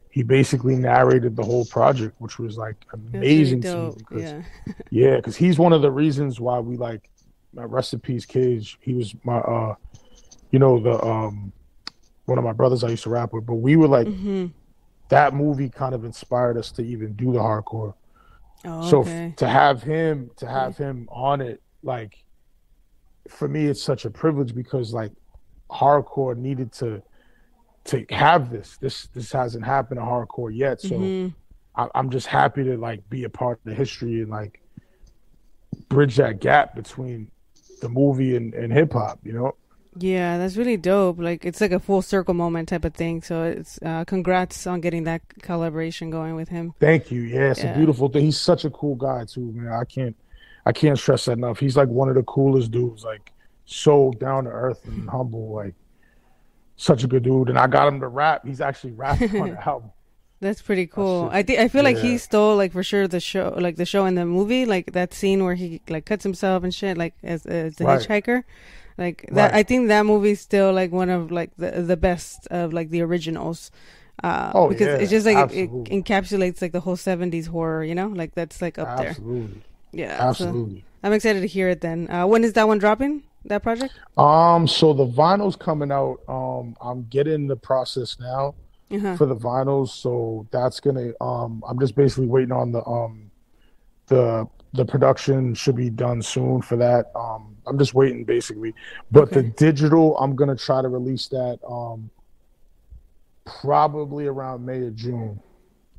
he 0.10 0.24
basically 0.24 0.76
narrated 0.76 1.36
the 1.36 1.43
whole 1.43 1.65
project, 1.65 2.15
which 2.19 2.39
was 2.39 2.58
like 2.58 2.78
amazing 2.93 3.62
to 3.62 3.78
me. 3.78 3.93
Because, 3.98 4.32
Yeah. 4.32 4.41
yeah, 4.89 5.15
because 5.17 5.36
he's 5.36 5.60
one 5.60 5.74
of 5.74 5.82
the 5.82 5.91
reasons 5.91 6.39
why 6.39 6.60
we 6.60 6.78
like 6.78 7.10
my 7.54 7.63
recipes 7.63 8.26
cage. 8.26 8.78
He 8.82 8.93
was 8.93 9.13
my 9.24 9.38
uh, 9.38 9.76
you 10.52 10.60
know 10.60 10.80
the 10.80 11.04
um, 11.04 11.52
one 12.26 12.38
of 12.38 12.43
my 12.43 12.54
brothers 12.54 12.84
I 12.84 12.89
used 12.89 13.04
to 13.04 13.10
rap 13.10 13.34
with, 13.34 13.45
but 13.45 13.56
we 13.56 13.76
were 13.76 13.88
like 13.88 14.08
hmm 14.08 14.48
that 15.09 15.33
movie 15.33 15.69
kind 15.69 15.93
of 15.93 16.03
inspired 16.03 16.57
us 16.57 16.71
to 16.71 16.81
even 16.81 17.13
do 17.13 17.31
the 17.31 17.39
hardcore. 17.39 17.93
Oh, 18.65 18.89
So 18.89 19.01
f- 19.03 19.35
to 19.37 19.47
have 19.47 19.83
him 19.83 20.31
to 20.37 20.47
have 20.47 20.77
him 20.77 21.07
on 21.11 21.41
it, 21.41 21.61
like 21.83 22.23
for 23.29 23.47
me, 23.47 23.65
it's 23.65 23.81
such 23.81 24.05
a 24.05 24.09
privilege 24.09 24.53
because 24.55 24.93
like 24.93 25.11
hardcore 25.69 26.35
needed 26.37 26.71
to 26.73 27.01
to 27.85 28.05
have 28.09 28.49
this. 28.49 28.77
This 28.77 29.07
this 29.07 29.31
hasn't 29.31 29.63
happened 29.65 29.99
to 29.99 30.05
hardcore 30.05 30.55
yet. 30.55 30.81
So 30.81 30.95
Mhm. 30.95 31.33
I, 31.75 31.87
I'm 31.93 32.09
just 32.09 32.27
happy 32.27 32.63
to 32.63 32.77
like 32.77 33.07
be 33.09 33.25
a 33.25 33.29
part 33.29 33.59
of 33.59 33.63
the 33.65 33.75
history 33.75 34.21
and 34.21 34.29
like 34.31 34.61
bridge 35.89 36.15
that 36.15 36.39
gap 36.39 36.73
between 36.75 37.29
the 37.81 37.89
movie 37.89 38.35
and, 38.35 38.53
and 38.55 38.73
hip 38.73 38.93
hop. 38.93 39.19
You 39.23 39.33
know. 39.33 39.55
Yeah, 39.97 40.38
that's 40.38 40.58
really 40.58 40.77
dope. 40.77 41.19
Like 41.19 41.45
it's 41.45 41.62
like 41.62 41.71
a 41.71 41.79
full 41.79 42.01
circle 42.01 42.34
moment 42.34 42.69
type 42.69 42.84
of 42.86 42.93
thing. 42.93 43.21
So 43.21 43.43
it's 43.43 43.79
uh, 43.81 44.03
congrats 44.05 44.67
on 44.67 44.81
getting 44.81 45.05
that 45.05 45.21
collaboration 45.41 46.10
going 46.10 46.36
with 46.36 46.49
him. 46.49 46.73
Thank 46.79 47.12
you. 47.12 47.21
Yeah, 47.21 47.51
it's 47.51 47.63
Yeah. 47.63 47.73
a 47.73 47.77
beautiful 47.77 48.10
thing. 48.10 48.25
He's 48.25 48.39
such 48.39 48.65
a 48.65 48.69
cool 48.69 48.95
guy 48.95 49.25
too, 49.25 49.51
man. 49.53 49.71
I 49.71 49.86
can't 49.86 50.15
I 50.65 50.71
can't 50.73 50.97
stress 50.99 51.25
that 51.25 51.34
enough. 51.34 51.60
He's 51.60 51.77
like 51.77 51.88
one 51.88 52.10
of 52.10 52.15
the 52.15 52.23
coolest 52.23 52.71
dudes, 52.71 53.03
like 53.05 53.31
so 53.65 54.12
down 54.19 54.43
to 54.43 54.49
earth 54.49 54.84
and 54.86 55.10
humble, 55.17 55.53
like 55.53 55.75
such 56.77 57.03
a 57.03 57.08
good 57.08 57.23
dude. 57.23 57.49
And 57.49 57.58
I 57.58 57.67
got 57.67 57.88
him 57.88 57.99
to 58.01 58.08
rap. 58.08 58.45
He's 58.45 58.62
actually 58.62 58.91
rapping 58.93 59.39
on 59.41 59.49
the 59.51 59.67
album. 59.67 59.91
That's 60.41 60.62
pretty 60.62 60.88
cool. 60.88 61.23
just- 61.27 61.36
I 61.36 61.43
think 61.43 61.60
I 61.60 61.67
feel 61.69 61.84
like 61.84 61.97
he 61.97 62.17
stole 62.17 62.58
like 62.58 62.73
for 62.73 62.84
sure 62.84 63.08
the 63.08 63.21
show, 63.21 63.55
like 63.58 63.77
the 63.77 63.86
show 63.86 64.05
in 64.05 64.15
the 64.15 64.25
movie, 64.25 64.65
like 64.65 64.91
that 64.91 65.13
scene 65.13 65.43
where 65.45 65.55
he 65.55 65.81
like 65.88 66.05
cuts 66.05 66.23
himself 66.23 66.63
and 66.63 66.75
shit, 66.75 66.97
like 66.97 67.13
as, 67.23 67.45
as 67.45 67.77
the 67.77 67.86
Right. 67.86 68.01
hitchhiker. 68.01 68.43
Like 68.97 69.25
that, 69.31 69.51
Right. 69.51 69.53
I 69.53 69.63
think 69.63 69.88
that 69.89 70.05
movie's 70.05 70.39
still 70.41 70.71
like 70.73 70.91
one 70.91 71.10
of 71.10 71.31
like 71.31 71.51
the 71.58 71.81
the 71.81 71.97
best 71.97 72.47
of 72.47 72.73
like 72.73 72.89
the 72.89 73.01
originals. 73.01 73.71
Uh, 74.23 74.53
Oh, 74.53 74.69
because 74.69 74.88
yeah, 74.88 74.95
it's 74.95 75.12
just 75.12 75.25
like 75.25 75.38
it, 75.51 75.53
it 75.53 75.84
encapsulates 75.91 76.62
like 76.62 76.71
the 76.71 76.79
whole 76.79 76.95
'70s 76.95 77.47
horror, 77.47 77.84
you 77.84 77.93
know, 77.95 78.08
like 78.08 78.34
that's 78.36 78.62
like 78.62 78.79
up 78.79 78.95
there. 78.95 79.10
Absolutely. 79.10 79.62
Yeah, 79.91 80.17
so 80.17 80.23
Absolutely. 80.29 80.86
I'm 81.03 81.13
excited 81.13 81.41
to 81.41 81.47
hear 81.47 81.69
it. 81.69 81.81
Then, 81.81 82.10
uh, 82.10 82.25
when 82.27 82.43
is 82.43 82.53
that 82.53 82.67
one 82.67 82.77
dropping? 82.79 83.23
That 83.45 83.63
project? 83.63 83.99
Um, 84.17 84.67
so 84.67 84.93
the 84.93 85.05
vinyl's 85.05 85.55
coming 85.55 85.91
out. 85.91 86.17
Um, 86.27 86.75
I'm 86.81 87.03
getting 87.10 87.47
the 87.47 87.55
process 87.55 88.17
now 88.19 88.55
Uh-huh. 88.91 89.17
for 89.17 89.25
the 89.25 89.36
vinyls. 89.36 89.89
So 89.89 90.47
that's 90.51 90.79
gonna 90.79 91.12
um 91.21 91.63
I'm 91.67 91.79
just 91.79 91.95
basically 91.95 92.27
waiting 92.27 92.51
on 92.51 92.71
the 92.71 92.86
um 92.86 93.31
the 94.08 94.47
the 94.75 94.85
production 94.85 95.53
should 95.53 95.75
be 95.75 95.89
done 95.89 96.21
soon 96.21 96.61
for 96.61 96.75
that. 96.77 97.11
Um, 97.15 97.55
I'm 97.67 97.77
just 97.77 97.93
waiting 97.93 98.23
basically. 98.23 98.73
But 99.11 99.23
okay. 99.23 99.41
the 99.41 99.43
digital, 99.49 100.17
I'm 100.17 100.35
gonna 100.35 100.55
try 100.55 100.81
to 100.81 100.89
release 100.89 101.27
that 101.29 101.59
um, 101.67 102.09
probably 103.45 104.27
around 104.27 104.65
May 104.65 104.79
or 104.79 104.91
June. 104.91 105.41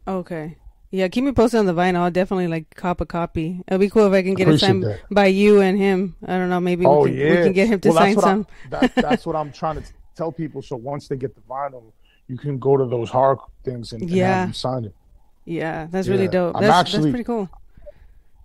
Okay. 0.06 0.56
Yeah, 0.92 1.08
keep 1.08 1.24
me 1.24 1.32
posted 1.32 1.58
on 1.58 1.66
the 1.66 1.74
vinyl. 1.74 1.96
I'll 1.96 2.10
definitely 2.10 2.46
like 2.46 2.74
cop 2.74 3.00
a 3.00 3.06
copy. 3.06 3.62
It'll 3.66 3.78
be 3.78 3.90
cool 3.90 4.06
if 4.06 4.12
I 4.12 4.22
can 4.22 4.34
get 4.34 4.48
it 4.48 4.58
signed 4.58 4.84
that. 4.84 5.00
by 5.10 5.26
you 5.26 5.60
and 5.60 5.76
him. 5.76 6.14
I 6.24 6.38
don't 6.38 6.48
know. 6.48 6.60
Maybe 6.60 6.86
oh, 6.86 7.02
we, 7.02 7.10
can, 7.10 7.18
yeah. 7.18 7.30
we 7.30 7.36
can 7.36 7.52
get 7.52 7.68
him 7.68 7.80
to 7.80 7.88
well, 7.88 7.98
sign 7.98 8.20
some. 8.20 8.46
That, 8.70 8.94
that's 8.94 9.26
what 9.26 9.34
I'm 9.34 9.52
trying 9.52 9.82
to 9.82 9.88
tell 10.16 10.30
people. 10.30 10.62
So 10.62 10.76
once 10.76 11.08
they 11.08 11.16
get 11.16 11.34
the 11.34 11.40
vinyl, 11.42 11.92
you 12.28 12.38
can 12.38 12.58
go 12.58 12.76
to 12.76 12.86
those 12.86 13.10
hard 13.10 13.38
things 13.64 13.92
and, 13.92 14.08
yeah. 14.08 14.42
and 14.42 14.48
them 14.48 14.54
sign 14.54 14.84
it. 14.84 14.94
Yeah, 15.44 15.86
that's 15.90 16.06
yeah. 16.06 16.14
really 16.14 16.28
dope. 16.28 16.54
That's, 16.54 16.66
actually, 16.66 17.02
that's 17.02 17.12
pretty 17.12 17.24
cool. 17.24 17.50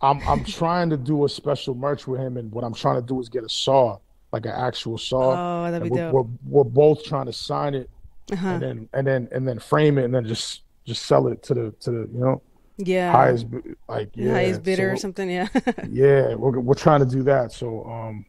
I'm 0.02 0.20
I'm 0.28 0.44
trying 0.44 0.90
to 0.90 0.98
do 0.98 1.26
a 1.26 1.30
special 1.30 1.76
merch 1.76 2.08
with 2.08 2.20
him, 2.20 2.38
and 2.38 2.52
what 2.52 2.64
I'm 2.64 2.74
trying 2.74 2.96
to 2.96 3.02
do 3.02 3.20
is 3.20 3.30
get 3.30 3.44
a 3.44 3.50
saw, 3.50 3.98
like 4.32 4.46
an 4.46 4.54
actual 4.54 4.98
saw. 4.98 5.66
Oh, 5.68 5.72
that'd 5.72 5.84
be 5.84 5.90
we're, 5.90 5.98
dope. 5.98 6.14
We're, 6.14 6.64
we're 6.64 6.64
both 6.64 7.04
trying 7.04 7.28
to 7.28 7.34
sign 7.34 7.76
it, 7.76 7.90
uh-huh. 8.32 8.48
and 8.48 8.62
then 8.62 8.90
and 8.94 9.08
then 9.08 9.28
and 9.32 9.48
then 9.48 9.60
frame 9.60 9.98
it, 9.98 10.06
and 10.06 10.16
then 10.16 10.26
just 10.26 10.62
just 10.86 11.06
sell 11.06 11.28
it 11.28 11.44
to 11.44 11.54
the 11.54 11.72
to 11.82 11.92
the 11.92 12.10
you 12.14 12.20
know 12.20 12.42
yeah 12.78 13.12
highest 13.12 13.46
like 13.88 14.10
yeah 14.16 14.32
highest 14.32 14.64
bidder 14.64 14.90
so, 14.90 14.94
or 14.94 14.98
something 14.98 15.30
yeah 15.30 15.48
yeah 15.90 16.34
we're 16.36 16.60
we're 16.60 16.74
trying 16.74 17.00
to 17.00 17.06
do 17.06 17.24
that 17.24 17.52
so 17.52 17.86
um 17.86 18.26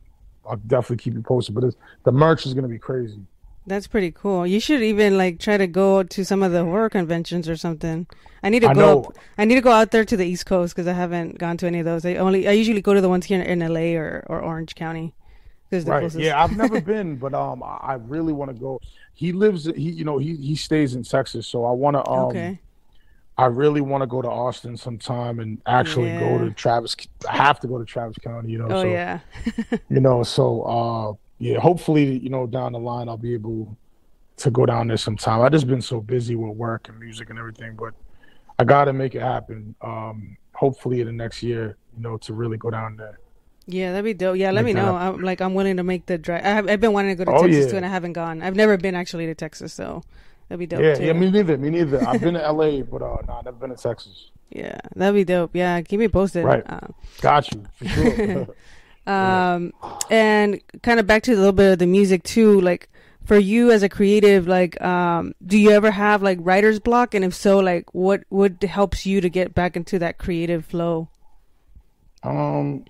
I'll 0.48 0.56
definitely 0.56 1.02
keep 1.02 1.14
you 1.14 1.22
posted 1.22 1.54
but 1.54 1.64
the 2.04 2.12
merch 2.12 2.46
is 2.46 2.54
gonna 2.54 2.68
be 2.68 2.78
crazy 2.78 3.20
that's 3.66 3.87
pretty 3.87 4.11
cool. 4.11 4.46
You 4.46 4.61
should 4.61 4.83
even 4.83 5.16
like 5.16 5.38
try 5.38 5.57
to 5.57 5.66
go 5.66 6.03
to 6.03 6.25
some 6.25 6.42
of 6.42 6.53
the 6.53 6.64
horror 6.64 6.90
conventions 6.90 7.48
or 7.48 7.57
something. 7.57 8.07
I 8.42 8.48
need 8.48 8.61
to 8.61 8.70
I 8.70 8.75
go. 8.75 9.03
Up, 9.03 9.16
I 9.38 9.44
need 9.44 9.55
to 9.55 9.61
go 9.61 9.70
out 9.70 9.92
there 9.92 10.05
to 10.05 10.16
the 10.16 10.27
East 10.27 10.46
Coast 10.46 10.75
because 10.75 10.88
I 10.88 10.92
haven't 10.92 11.38
gone 11.38 11.57
to 11.59 11.66
any 11.66 11.79
of 11.79 11.85
those. 11.85 12.05
I 12.05 12.16
only 12.16 12.48
I 12.48 12.53
usually 12.53 12.81
go 12.81 12.94
to 12.94 13.01
the 13.01 13.09
ones 13.09 13.27
here 13.27 13.40
in, 13.40 13.61
LA 13.61 13.96
or, 13.98 14.25
or 14.29 14.40
Orange 14.40 14.75
County. 14.75 15.14
Right. 15.70 15.85
Closest. 15.85 16.18
Yeah, 16.18 16.42
I've 16.42 16.55
never 16.57 16.81
been, 16.94 17.16
but 17.16 17.33
um, 17.33 17.62
I 17.62 17.94
really 17.94 18.33
want 18.33 18.51
to 18.51 18.61
go. 18.61 18.81
He 19.14 19.33
lives. 19.33 19.64
He 19.64 19.90
you 19.90 20.05
know 20.05 20.18
he 20.18 20.37
he 20.37 20.55
stays 20.55 20.94
in 20.94 21.03
Texas, 21.03 21.46
so 21.46 21.64
I 21.64 21.72
want 21.72 21.96
to 21.96 22.07
um. 22.07 22.27
Okay. 22.27 22.61
I 23.38 23.46
really 23.46 23.81
want 23.81 24.03
to 24.03 24.07
go 24.07 24.20
to 24.20 24.29
Austin 24.29 24.77
sometime 24.77 25.40
and 25.40 25.61
actually 25.64 26.09
yeah. 26.09 26.20
go 26.20 26.38
to 26.38 26.51
Travis. 26.51 26.94
I 27.27 27.35
have 27.35 27.59
to 27.61 27.66
go 27.66 27.79
to 27.79 27.85
Travis 27.85 28.18
County, 28.18 28.53
you 28.53 28.59
know. 28.59 28.66
Oh 28.66 28.83
so, 28.83 28.88
yeah. 28.88 29.20
you 29.88 30.01
know, 30.01 30.22
so 30.22 30.62
uh, 30.62 31.12
yeah, 31.42 31.59
hopefully, 31.59 32.18
you 32.18 32.31
know, 32.31 32.46
down 32.46 32.72
the 32.72 32.78
line 32.78 33.09
I'll 33.09 33.16
be 33.16 33.35
able 33.35 33.76
to 34.37 34.48
go 34.48 34.64
down 34.64 34.87
there 34.87 34.96
sometime. 34.96 35.40
I 35.40 35.48
just 35.48 35.66
been 35.66 35.83
so 35.83 36.00
busy 36.00 36.37
with 36.37 36.57
work 36.57 36.88
and 36.88 37.00
music 37.00 37.31
and 37.31 37.38
everything, 37.38 37.74
but 37.74 37.94
I 38.61 38.64
got 38.64 38.85
to 38.85 38.92
make 38.92 39.16
it 39.16 39.22
happen. 39.22 39.74
Um, 39.81 40.37
hopefully, 40.55 41.00
in 41.00 41.07
the 41.09 41.12
next 41.12 41.42
year, 41.42 41.76
you 41.96 42.02
know, 42.05 42.16
to 42.18 42.33
really 42.33 42.59
go 42.59 42.70
down 42.70 42.94
there. 42.94 43.18
Yeah, 43.66 43.90
that'd 43.90 44.05
be 44.05 44.14
dope. 44.14 44.37
Yeah, 44.37 44.52
let 44.52 44.64
make 44.64 44.76
me 44.76 44.81
know. 44.81 44.94
I'm 44.94 45.20
like, 45.20 45.40
I'm 45.40 45.55
willing 45.55 45.78
to 45.78 45.83
make 45.83 46.07
the 46.07 46.16
drive. 46.16 46.44
I 46.44 46.48
have, 46.48 46.70
I've 46.70 46.81
been 46.81 46.92
wanting 46.92 47.16
to 47.16 47.24
go 47.24 47.33
to 47.33 47.37
oh, 47.37 47.42
Texas 47.42 47.64
yeah. 47.64 47.70
too, 47.72 47.76
and 47.78 47.87
I 47.87 47.88
haven't 47.88 48.12
gone. 48.12 48.40
I've 48.40 48.55
never 48.55 48.76
been 48.76 48.94
actually 48.94 49.26
to 49.26 49.35
Texas, 49.35 49.74
so 49.74 50.05
that'd 50.48 50.61
be 50.61 50.66
dope. 50.66 50.81
Yeah, 50.81 50.94
too. 50.94 51.07
yeah, 51.07 51.12
me 51.12 51.28
neither. 51.28 51.59
Me 51.59 51.70
neither. 51.70 52.07
I've 52.07 52.20
been 52.20 52.35
to 52.35 52.52
LA, 52.52 52.83
but 52.83 53.02
uh, 53.02 53.16
no, 53.26 53.35
I've 53.35 53.44
never 53.46 53.57
been 53.57 53.70
to 53.70 53.83
Texas. 53.83 54.31
Yeah, 54.50 54.78
that'd 54.94 55.16
be 55.16 55.24
dope. 55.24 55.57
Yeah, 55.57 55.81
keep 55.83 55.98
me 55.98 56.07
posted. 56.07 56.44
Right. 56.44 56.62
Uh, 56.64 56.87
Got 57.20 57.52
you 57.52 57.64
for 57.74 57.88
sure. 57.88 58.46
Um, 59.06 59.72
and 60.10 60.60
kind 60.82 61.00
of 61.00 61.06
back 61.06 61.24
to 61.24 61.32
a 61.32 61.36
little 61.36 61.52
bit 61.52 61.72
of 61.72 61.78
the 61.78 61.86
music 61.86 62.22
too, 62.22 62.60
like 62.60 62.88
for 63.24 63.36
you 63.36 63.70
as 63.70 63.82
a 63.82 63.88
creative, 63.88 64.46
like, 64.46 64.80
um, 64.80 65.34
do 65.44 65.58
you 65.58 65.70
ever 65.70 65.90
have 65.90 66.22
like 66.22 66.38
writer's 66.40 66.78
block? 66.78 67.14
And 67.14 67.24
if 67.24 67.34
so, 67.34 67.58
like, 67.58 67.92
what, 67.94 68.24
what 68.28 68.62
helps 68.62 69.06
you 69.06 69.20
to 69.20 69.28
get 69.28 69.54
back 69.54 69.76
into 69.76 69.98
that 69.98 70.18
creative 70.18 70.64
flow? 70.64 71.08
Um, 72.22 72.84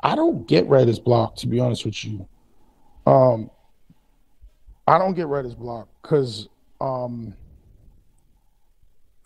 I 0.00 0.14
don't 0.14 0.46
get 0.46 0.66
writer's 0.66 0.98
block, 0.98 1.36
to 1.36 1.46
be 1.46 1.60
honest 1.60 1.84
with 1.84 2.04
you. 2.04 2.26
Um, 3.06 3.50
I 4.86 4.98
don't 4.98 5.14
get 5.14 5.26
writer's 5.26 5.54
block 5.54 5.88
because, 6.02 6.48
um, 6.80 7.34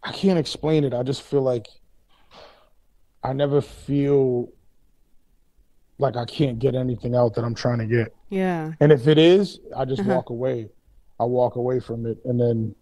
I 0.02 0.10
can't 0.10 0.38
explain 0.38 0.82
it. 0.82 0.92
I 0.92 1.04
just 1.04 1.22
feel 1.22 1.42
like 1.42 1.68
I 3.22 3.32
never 3.32 3.60
feel 3.60 4.48
like 5.98 6.16
I 6.16 6.24
can't 6.24 6.58
get 6.58 6.74
anything 6.74 7.14
out 7.14 7.34
that 7.34 7.44
I'm 7.44 7.54
trying 7.54 7.78
to 7.78 7.86
get. 7.86 8.14
Yeah. 8.28 8.72
And 8.80 8.92
if 8.92 9.06
it 9.06 9.18
is, 9.18 9.60
I 9.76 9.84
just 9.84 10.00
uh-huh. 10.00 10.14
walk 10.14 10.30
away. 10.30 10.68
I 11.20 11.24
walk 11.24 11.56
away 11.56 11.78
from 11.78 12.06
it, 12.06 12.18
and 12.24 12.40
then, 12.40 12.74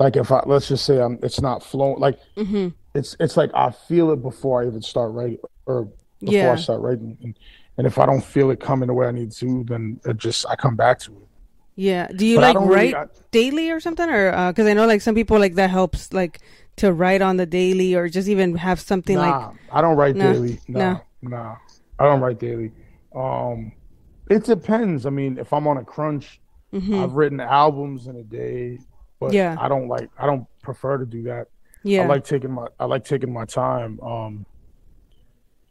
like 0.00 0.16
if 0.16 0.32
I 0.32 0.42
let's 0.46 0.68
just 0.68 0.86
say 0.86 1.00
I'm, 1.00 1.18
it's 1.22 1.40
not 1.40 1.62
flowing. 1.62 1.98
Like 1.98 2.18
mm-hmm. 2.36 2.68
it's 2.94 3.16
it's 3.20 3.36
like 3.36 3.50
I 3.54 3.70
feel 3.70 4.10
it 4.12 4.22
before 4.22 4.62
I 4.62 4.66
even 4.66 4.80
start 4.80 5.12
writing, 5.12 5.38
or 5.66 5.90
before 6.20 6.34
yeah. 6.34 6.52
I 6.52 6.56
start 6.56 6.80
writing. 6.80 7.18
And, 7.22 7.38
and 7.76 7.86
if 7.86 7.98
I 7.98 8.06
don't 8.06 8.24
feel 8.24 8.50
it 8.50 8.60
coming 8.60 8.86
the 8.86 8.94
way 8.94 9.06
I 9.06 9.10
need 9.10 9.32
to, 9.32 9.64
then 9.64 10.00
it 10.04 10.16
just 10.16 10.46
I 10.48 10.56
come 10.56 10.76
back 10.76 10.98
to 11.00 11.12
it. 11.12 11.28
Yeah. 11.76 12.06
Do 12.06 12.24
you 12.24 12.36
but 12.36 12.54
like 12.54 12.56
write 12.56 12.68
really, 12.68 12.94
I, 12.94 13.06
daily 13.32 13.70
or 13.70 13.80
something, 13.80 14.08
or 14.08 14.30
because 14.48 14.66
uh, 14.66 14.70
I 14.70 14.74
know 14.74 14.86
like 14.86 15.02
some 15.02 15.14
people 15.14 15.38
like 15.38 15.56
that 15.56 15.70
helps 15.70 16.12
like 16.12 16.40
to 16.76 16.92
write 16.92 17.20
on 17.20 17.36
the 17.36 17.46
daily, 17.46 17.94
or 17.94 18.08
just 18.08 18.28
even 18.28 18.54
have 18.56 18.80
something 18.80 19.16
nah, 19.16 19.48
like. 19.48 19.56
I 19.72 19.80
don't 19.80 19.96
write 19.96 20.16
nah, 20.16 20.32
daily. 20.32 20.60
No, 20.68 20.80
nah. 20.80 21.28
nah. 21.28 21.56
I 21.98 22.04
don't 22.04 22.20
write 22.20 22.38
daily. 22.38 22.72
Um, 23.14 23.72
it 24.30 24.44
depends. 24.44 25.06
I 25.06 25.10
mean, 25.10 25.38
if 25.38 25.52
I'm 25.52 25.66
on 25.66 25.76
a 25.76 25.84
crunch, 25.84 26.40
mm-hmm. 26.72 26.94
I've 26.94 27.12
written 27.12 27.40
albums 27.40 28.06
in 28.06 28.16
a 28.16 28.22
day, 28.22 28.78
but 29.20 29.32
yeah. 29.32 29.56
I 29.60 29.68
don't 29.68 29.88
like. 29.88 30.10
I 30.18 30.26
don't 30.26 30.46
prefer 30.62 30.98
to 30.98 31.06
do 31.06 31.22
that. 31.24 31.48
Yeah, 31.82 32.02
I 32.02 32.06
like 32.06 32.24
taking 32.24 32.52
my. 32.52 32.66
I 32.80 32.86
like 32.86 33.04
taking 33.04 33.32
my 33.32 33.44
time. 33.44 34.00
Um, 34.00 34.46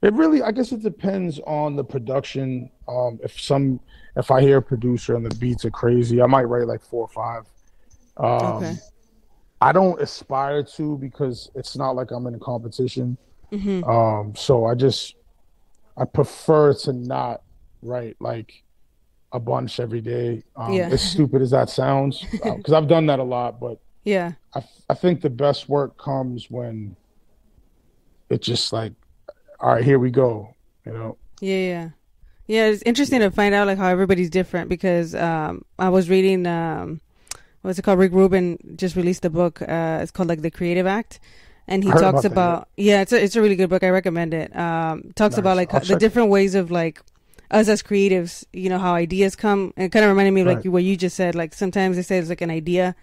it 0.04 0.14
really, 0.14 0.42
I 0.44 0.52
guess, 0.52 0.74
it 0.74 0.84
depends 0.84 1.40
on 1.48 1.78
the 1.78 1.84
production. 1.84 2.70
Um, 2.90 3.20
if 3.24 3.40
some, 3.40 3.80
if 4.18 4.32
I 4.32 4.42
hear 4.42 4.58
a 4.58 4.62
producer 4.62 5.16
and 5.16 5.26
the 5.26 5.34
beats 5.36 5.64
are 5.64 5.72
crazy, 5.72 6.22
I 6.22 6.26
might 6.26 6.44
write 6.44 6.68
like 6.68 6.82
four 6.82 7.04
or 7.04 7.08
five. 7.08 7.46
Um, 8.18 8.64
okay. 8.64 8.76
I 9.62 9.72
don't 9.72 10.00
aspire 10.02 10.62
to 10.62 10.98
because 10.98 11.50
it's 11.56 11.78
not 11.78 11.92
like 11.96 12.12
I'm 12.12 12.28
in 12.28 12.36
a 12.36 12.40
competition. 12.40 13.18
Mm-hmm. 13.54 13.90
Um, 13.90 14.36
so 14.36 14.66
I 14.66 14.76
just 14.76 15.16
I 15.98 16.06
prefer 16.06 16.74
to 16.74 16.94
not 16.94 17.42
write 17.82 18.16
like 18.20 18.64
a 19.32 19.40
bunch 19.40 19.80
every 19.80 20.02
day. 20.02 20.44
Um, 20.56 20.74
yeah. 20.74 20.90
As 20.90 21.02
stupid 21.02 21.42
as 21.42 21.52
that 21.52 21.70
sounds, 21.70 22.24
because 22.32 22.70
uh, 22.74 22.78
I've 22.78 22.88
done 22.88 23.06
that 23.08 23.20
a 23.20 23.24
lot. 23.24 23.60
But 23.60 23.80
yeah, 24.04 24.34
I 24.56 24.64
I 24.90 24.94
think 24.94 25.22
the 25.22 25.30
best 25.30 25.70
work 25.70 25.98
comes 25.98 26.50
when 26.50 26.96
it's 28.30 28.46
just 28.46 28.74
like, 28.74 28.94
all 29.60 29.74
right, 29.74 29.84
here 29.84 30.00
we 30.00 30.12
go. 30.12 30.56
You 30.86 30.94
know. 30.94 31.18
Yeah, 31.42 31.58
yeah, 31.58 31.90
yeah. 32.48 32.66
It's 32.68 32.84
interesting 32.84 33.20
to 33.20 33.32
find 33.32 33.54
out 33.54 33.68
like 33.68 33.78
how 33.78 33.88
everybody's 33.88 34.30
different 34.30 34.70
because 34.70 35.14
um, 35.16 35.66
I 35.78 35.90
was 35.90 36.10
reading 36.10 36.46
um, 36.48 37.02
what's 37.62 37.80
it 37.80 37.82
called? 37.82 38.00
Rick 38.00 38.14
Rubin 38.14 38.76
just 38.76 38.96
released 38.96 39.26
a 39.26 39.30
book. 39.30 39.62
Uh, 39.62 40.00
it's 40.02 40.12
called 40.12 40.30
like 40.30 40.42
the 40.42 40.52
Creative 40.52 40.88
Act 40.88 41.20
and 41.68 41.84
he 41.84 41.92
talks 41.92 42.26
about, 42.26 42.68
yeah. 42.76 43.02
it's 43.02 43.14
a 43.14 43.24
it's 43.24 43.36
a 43.36 43.42
really 43.42 43.56
good 43.56 43.70
book. 43.70 43.84
I 43.84 43.90
recommend 43.90 44.34
it. 44.34 44.56
Um, 44.56 45.14
talks 45.16 45.34
nice. 45.34 45.40
about 45.40 45.58
like 45.58 45.72
the 45.72 45.98
different 45.98 46.30
ways 46.30 46.56
of 46.56 46.72
like 46.72 47.02
us 47.52 47.68
as 47.70 47.84
creatives, 47.84 48.44
you 48.52 48.70
know, 48.70 48.80
how 48.80 48.96
ideas 48.96 49.36
come. 49.36 49.74
And 49.78 49.86
it 49.86 49.92
kind 49.92 50.04
of 50.04 50.10
reminded 50.10 50.32
me 50.32 50.42
of 50.42 50.48
like 50.48 50.58
right. 50.58 50.68
what 50.68 50.84
you 50.84 50.98
just 50.98 51.16
said. 51.16 51.36
Like 51.36 51.54
sometimes 51.54 51.96
they 51.96 52.02
say 52.02 52.18
it's 52.18 52.30
like 52.30 52.42
an 52.42 52.50
idea 52.50 52.96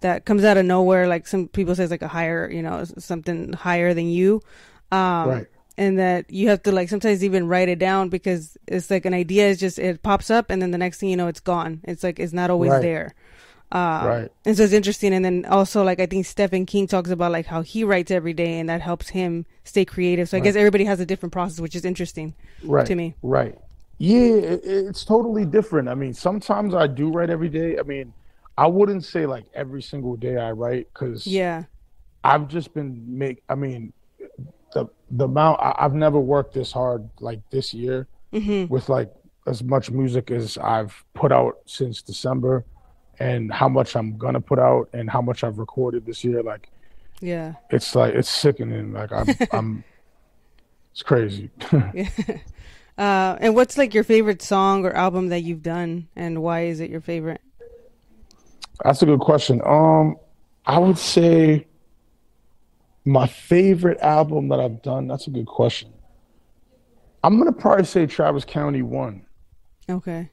that 0.00 0.24
comes 0.24 0.44
out 0.44 0.56
of 0.56 0.66
nowhere. 0.66 1.06
Like 1.06 1.26
some 1.26 1.48
people 1.48 1.74
say 1.74 1.84
it's 1.84 1.90
like 1.90 2.02
a 2.02 2.08
higher, 2.08 2.50
you 2.50 2.62
know, 2.62 2.84
something 2.98 3.52
higher 3.54 3.94
than 3.94 4.08
you. 4.08 4.42
Um, 4.90 5.28
right. 5.28 5.46
And 5.78 5.98
that 5.98 6.30
you 6.30 6.48
have 6.50 6.62
to 6.64 6.72
like 6.72 6.90
sometimes 6.90 7.24
even 7.24 7.48
write 7.48 7.70
it 7.70 7.78
down 7.78 8.10
because 8.10 8.58
it's 8.68 8.90
like 8.90 9.06
an 9.06 9.14
idea 9.14 9.48
is 9.48 9.58
just 9.58 9.78
it 9.78 10.02
pops 10.02 10.30
up 10.30 10.50
and 10.50 10.60
then 10.60 10.70
the 10.70 10.78
next 10.78 10.98
thing 10.98 11.08
you 11.08 11.16
know 11.16 11.28
it's 11.28 11.40
gone. 11.40 11.80
It's 11.84 12.02
like 12.02 12.20
it's 12.20 12.34
not 12.34 12.50
always 12.50 12.72
right. 12.72 12.82
there. 12.82 13.14
Uh, 13.72 14.02
right. 14.04 14.32
And 14.44 14.54
so 14.54 14.64
it's 14.64 14.74
interesting. 14.74 15.14
And 15.14 15.24
then 15.24 15.46
also, 15.46 15.82
like, 15.82 15.98
I 15.98 16.04
think 16.04 16.26
Stephen 16.26 16.66
King 16.66 16.86
talks 16.86 17.10
about, 17.10 17.32
like, 17.32 17.46
how 17.46 17.62
he 17.62 17.84
writes 17.84 18.10
every 18.10 18.34
day 18.34 18.58
and 18.58 18.68
that 18.68 18.82
helps 18.82 19.08
him 19.08 19.46
stay 19.64 19.86
creative. 19.86 20.28
So 20.28 20.36
I 20.36 20.40
guess 20.40 20.56
everybody 20.56 20.84
has 20.84 21.00
a 21.00 21.06
different 21.06 21.32
process, 21.32 21.58
which 21.58 21.74
is 21.74 21.84
interesting 21.86 22.34
right. 22.62 22.84
to 22.84 22.94
me. 22.94 23.14
Right. 23.22 23.58
Yeah, 23.96 24.18
it, 24.18 24.60
it's 24.64 25.04
totally 25.04 25.46
different. 25.46 25.88
I 25.88 25.94
mean, 25.94 26.12
sometimes 26.12 26.74
I 26.74 26.86
do 26.86 27.10
write 27.10 27.30
every 27.30 27.48
day. 27.48 27.78
I 27.78 27.82
mean, 27.82 28.12
I 28.58 28.66
wouldn't 28.66 29.04
say 29.04 29.26
like 29.26 29.44
every 29.54 29.80
single 29.80 30.16
day 30.16 30.36
I 30.36 30.50
write 30.50 30.88
because 30.92 31.26
yeah, 31.26 31.64
I've 32.24 32.48
just 32.48 32.74
been 32.74 33.02
make. 33.06 33.42
I 33.48 33.54
mean, 33.54 33.92
the 34.72 34.86
the 35.10 35.24
amount 35.24 35.60
I, 35.60 35.74
have 35.78 35.94
never 35.94 36.18
worked 36.18 36.52
this 36.52 36.72
hard 36.72 37.08
like 37.20 37.40
this 37.50 37.72
year 37.72 38.08
mm-hmm. 38.32 38.72
with 38.72 38.88
like 38.88 39.12
as 39.46 39.62
much 39.62 39.90
music 39.90 40.30
as 40.30 40.58
I've 40.58 41.04
put 41.14 41.32
out 41.32 41.58
since 41.66 42.02
December 42.02 42.64
and 43.22 43.52
how 43.52 43.68
much 43.68 43.94
I'm 43.96 44.16
gonna 44.18 44.40
put 44.40 44.58
out 44.58 44.88
and 44.92 45.08
how 45.08 45.22
much 45.22 45.44
I've 45.44 45.58
recorded 45.58 46.04
this 46.06 46.24
year, 46.24 46.42
like 46.42 46.68
yeah, 47.20 47.54
it's 47.70 47.94
like 47.94 48.14
it's 48.14 48.28
sickening. 48.28 48.92
Like 48.92 49.12
I'm, 49.12 49.26
I'm 49.52 49.84
it's 50.92 51.02
crazy. 51.02 51.50
yeah. 51.94 52.08
Uh, 52.98 53.36
and 53.40 53.54
what's 53.54 53.78
like 53.78 53.94
your 53.94 54.04
favorite 54.04 54.42
song 54.42 54.84
or 54.84 54.92
album 54.92 55.28
that 55.28 55.42
you've 55.42 55.62
done, 55.62 56.08
and 56.16 56.42
why 56.42 56.64
is 56.64 56.80
it 56.80 56.90
your 56.90 57.00
favorite? 57.00 57.40
That's 58.84 59.02
a 59.02 59.06
good 59.06 59.20
question. 59.20 59.60
Um, 59.64 60.16
I 60.66 60.78
would 60.78 60.98
say 60.98 61.66
My 63.04 63.26
favorite 63.26 63.98
album 64.00 64.48
that 64.48 64.60
I've 64.60 64.82
done. 64.82 65.08
That's 65.08 65.26
a 65.26 65.30
good 65.30 65.46
question. 65.46 65.92
I'm 67.24 67.38
gonna 67.38 67.52
probably 67.52 67.84
say 67.84 68.06
Travis 68.06 68.44
County 68.44 68.82
one. 68.82 69.26
Okay. 69.88 70.30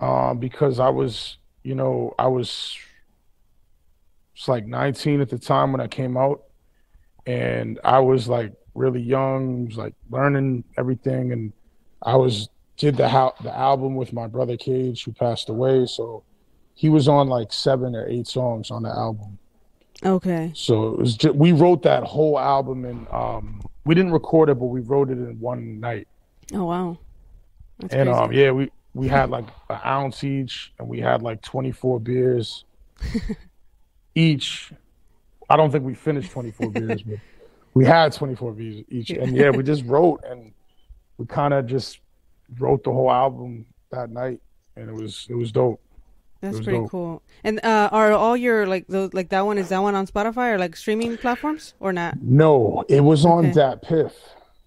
Uh, 0.00 0.34
because 0.34 0.80
I 0.80 0.88
was, 0.88 1.38
you 1.62 1.74
know, 1.74 2.14
I 2.18 2.26
was 2.26 2.76
it's 4.34 4.48
like 4.48 4.66
19 4.66 5.20
at 5.20 5.28
the 5.28 5.38
time 5.38 5.72
when 5.72 5.80
I 5.80 5.86
came 5.86 6.16
out, 6.16 6.42
and 7.26 7.78
I 7.84 8.00
was 8.00 8.28
like 8.28 8.52
really 8.74 9.00
young, 9.00 9.66
was 9.66 9.76
like 9.76 9.94
learning 10.10 10.64
everything, 10.76 11.32
and 11.32 11.52
I 12.02 12.16
was 12.16 12.48
did 12.76 12.96
the 12.96 13.08
how 13.08 13.34
the 13.42 13.56
album 13.56 13.94
with 13.94 14.12
my 14.12 14.26
brother 14.26 14.56
Cage 14.56 15.04
who 15.04 15.12
passed 15.12 15.48
away, 15.48 15.86
so 15.86 16.24
he 16.74 16.88
was 16.88 17.08
on 17.08 17.28
like 17.28 17.52
seven 17.52 17.94
or 17.94 18.06
eight 18.08 18.26
songs 18.26 18.70
on 18.70 18.82
the 18.82 18.90
album. 18.90 19.38
Okay. 20.04 20.52
So 20.54 20.88
it 20.88 20.98
was 20.98 21.16
just, 21.16 21.34
we 21.34 21.52
wrote 21.52 21.82
that 21.82 22.02
whole 22.02 22.38
album 22.38 22.84
and 22.84 23.06
um 23.08 23.62
we 23.84 23.94
didn't 23.94 24.12
record 24.12 24.48
it, 24.50 24.56
but 24.56 24.66
we 24.66 24.80
wrote 24.80 25.10
it 25.10 25.18
in 25.18 25.38
one 25.38 25.78
night. 25.80 26.08
Oh 26.52 26.64
wow. 26.64 26.98
That's 27.78 27.94
and 27.94 28.08
crazy. 28.08 28.20
um 28.20 28.32
yeah, 28.32 28.50
we 28.50 28.70
we 28.94 29.08
had 29.08 29.30
like 29.30 29.46
an 29.68 29.80
ounce 29.84 30.24
each, 30.24 30.72
and 30.78 30.88
we 30.88 31.00
had 31.00 31.22
like 31.22 31.42
24 31.42 32.00
beers 32.00 32.64
each. 34.14 34.72
I 35.50 35.56
don't 35.56 35.70
think 35.70 35.84
we 35.84 35.94
finished 35.94 36.30
24 36.32 36.70
beers, 36.70 37.02
but 37.02 37.18
we 37.74 37.84
had 37.84 38.12
24 38.12 38.52
beers 38.52 38.84
each. 38.88 39.10
And 39.10 39.36
yeah, 39.36 39.50
we 39.50 39.62
just 39.62 39.84
wrote 39.84 40.24
and 40.28 40.52
we 41.18 41.26
kind 41.26 41.52
of 41.54 41.66
just 41.66 42.00
wrote 42.58 42.84
the 42.84 42.92
whole 42.92 43.10
album 43.10 43.66
that 43.90 44.10
night, 44.10 44.40
and 44.76 44.88
it 44.88 44.94
was 44.94 45.26
it 45.28 45.34
was 45.34 45.52
dope. 45.52 45.80
That's 46.40 46.58
was 46.58 46.64
pretty 46.64 46.80
dope. 46.80 46.90
cool. 46.90 47.22
And 47.42 47.58
uh, 47.64 47.88
are 47.90 48.12
all 48.12 48.36
your 48.36 48.66
like 48.66 48.86
those 48.86 49.12
like 49.14 49.30
that 49.30 49.46
one 49.46 49.58
is 49.58 49.68
that 49.70 49.78
one 49.78 49.94
on 49.94 50.06
Spotify 50.06 50.52
or 50.52 50.58
like 50.58 50.76
streaming 50.76 51.16
platforms 51.16 51.74
or 51.80 51.92
not? 51.92 52.18
No, 52.22 52.84
it 52.88 53.00
was 53.00 53.24
on 53.24 53.46
Okay. 53.46 53.58
DatPiff. 53.60 54.12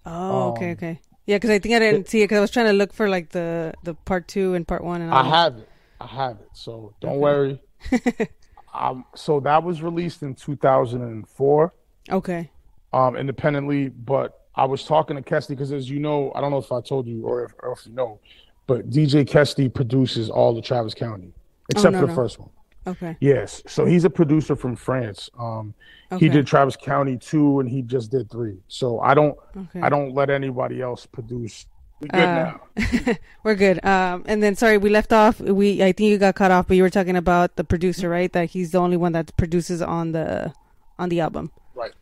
Oh, 0.04 0.48
okay, 0.48 0.66
Um, 0.66 0.72
okay. 0.72 1.00
Yeah, 1.28 1.36
because 1.36 1.50
I 1.50 1.58
think 1.58 1.74
I 1.74 1.78
didn't 1.78 2.08
see 2.08 2.22
it 2.22 2.24
because 2.24 2.38
I 2.38 2.40
was 2.40 2.50
trying 2.50 2.66
to 2.66 2.72
look 2.72 2.94
for 2.94 3.06
like 3.08 3.28
the 3.28 3.74
the 3.82 3.92
part 3.92 4.26
two 4.28 4.54
and 4.54 4.66
part 4.66 4.82
one 4.82 5.02
and 5.02 5.12
I 5.12 5.22
have 5.22 5.58
it. 5.58 5.68
I 6.00 6.06
have 6.06 6.40
it. 6.40 6.48
So 6.54 6.94
don't 7.00 7.10
Okay. 7.12 7.18
worry. 7.20 7.62
um, 8.74 9.04
so 9.14 9.38
that 9.40 9.62
was 9.62 9.82
released 9.82 10.22
in 10.22 10.34
2004. 10.34 11.74
Okay. 12.10 12.50
um, 12.94 13.14
independently. 13.16 13.90
But 13.90 14.40
I 14.54 14.64
was 14.64 14.84
talking 14.84 15.16
to 15.16 15.22
Kesty 15.22 15.50
because, 15.50 15.70
as 15.70 15.90
you 15.90 15.98
know, 16.00 16.32
I 16.34 16.40
don't 16.40 16.50
know 16.50 16.56
if 16.58 16.72
I 16.72 16.80
told 16.80 17.06
you 17.06 17.22
or 17.26 17.44
if, 17.44 17.52
or 17.58 17.72
if 17.72 17.86
you 17.86 17.92
know, 17.92 18.20
but 18.66 18.88
DJ 18.88 19.28
Kesty 19.28 19.72
produces 19.72 20.30
all 20.30 20.54
the 20.54 20.62
Travis 20.62 20.94
County 20.94 21.34
except 21.68 21.92
no, 21.92 22.00
for 22.00 22.06
the 22.06 22.12
no. 22.12 22.14
first 22.16 22.38
one. 22.38 22.48
Okay. 22.88 23.16
Yes, 23.20 23.62
so 23.66 23.84
he's 23.84 24.04
a 24.04 24.10
producer 24.10 24.56
from 24.56 24.76
France. 24.76 25.30
Um, 25.38 25.74
Okay. 26.10 26.24
He 26.24 26.28
did 26.30 26.46
Travis 26.46 26.74
County 26.74 27.18
two, 27.18 27.60
and 27.60 27.68
he 27.68 27.82
just 27.82 28.10
did 28.10 28.30
three. 28.30 28.56
So 28.68 28.98
I 29.00 29.12
don't, 29.12 29.36
Okay. 29.54 29.82
I 29.82 29.90
don't 29.90 30.14
let 30.14 30.30
anybody 30.30 30.80
else 30.80 31.04
produce. 31.04 31.66
We're 32.00 32.08
good 32.08 32.20
Uh, 32.20 32.34
now. 32.78 33.14
We're 33.44 33.54
good. 33.56 33.84
Um, 33.84 34.22
and 34.26 34.42
then 34.42 34.54
sorry, 34.56 34.78
we 34.78 34.88
left 34.88 35.12
off. 35.12 35.38
We 35.38 35.82
I 35.82 35.92
think 35.92 36.08
you 36.08 36.16
got 36.16 36.34
cut 36.34 36.50
off, 36.50 36.66
but 36.66 36.78
you 36.78 36.82
were 36.82 36.88
talking 36.88 37.14
about 37.16 37.56
the 37.56 37.64
producer, 37.64 38.08
right? 38.08 38.32
That 38.32 38.46
he's 38.50 38.70
the 38.70 38.78
only 38.78 38.96
one 38.96 39.12
that 39.12 39.36
produces 39.36 39.82
on 39.82 40.12
the 40.12 40.54
on 40.98 41.10
the 41.10 41.20
album. 41.20 41.50
Right, 41.74 41.92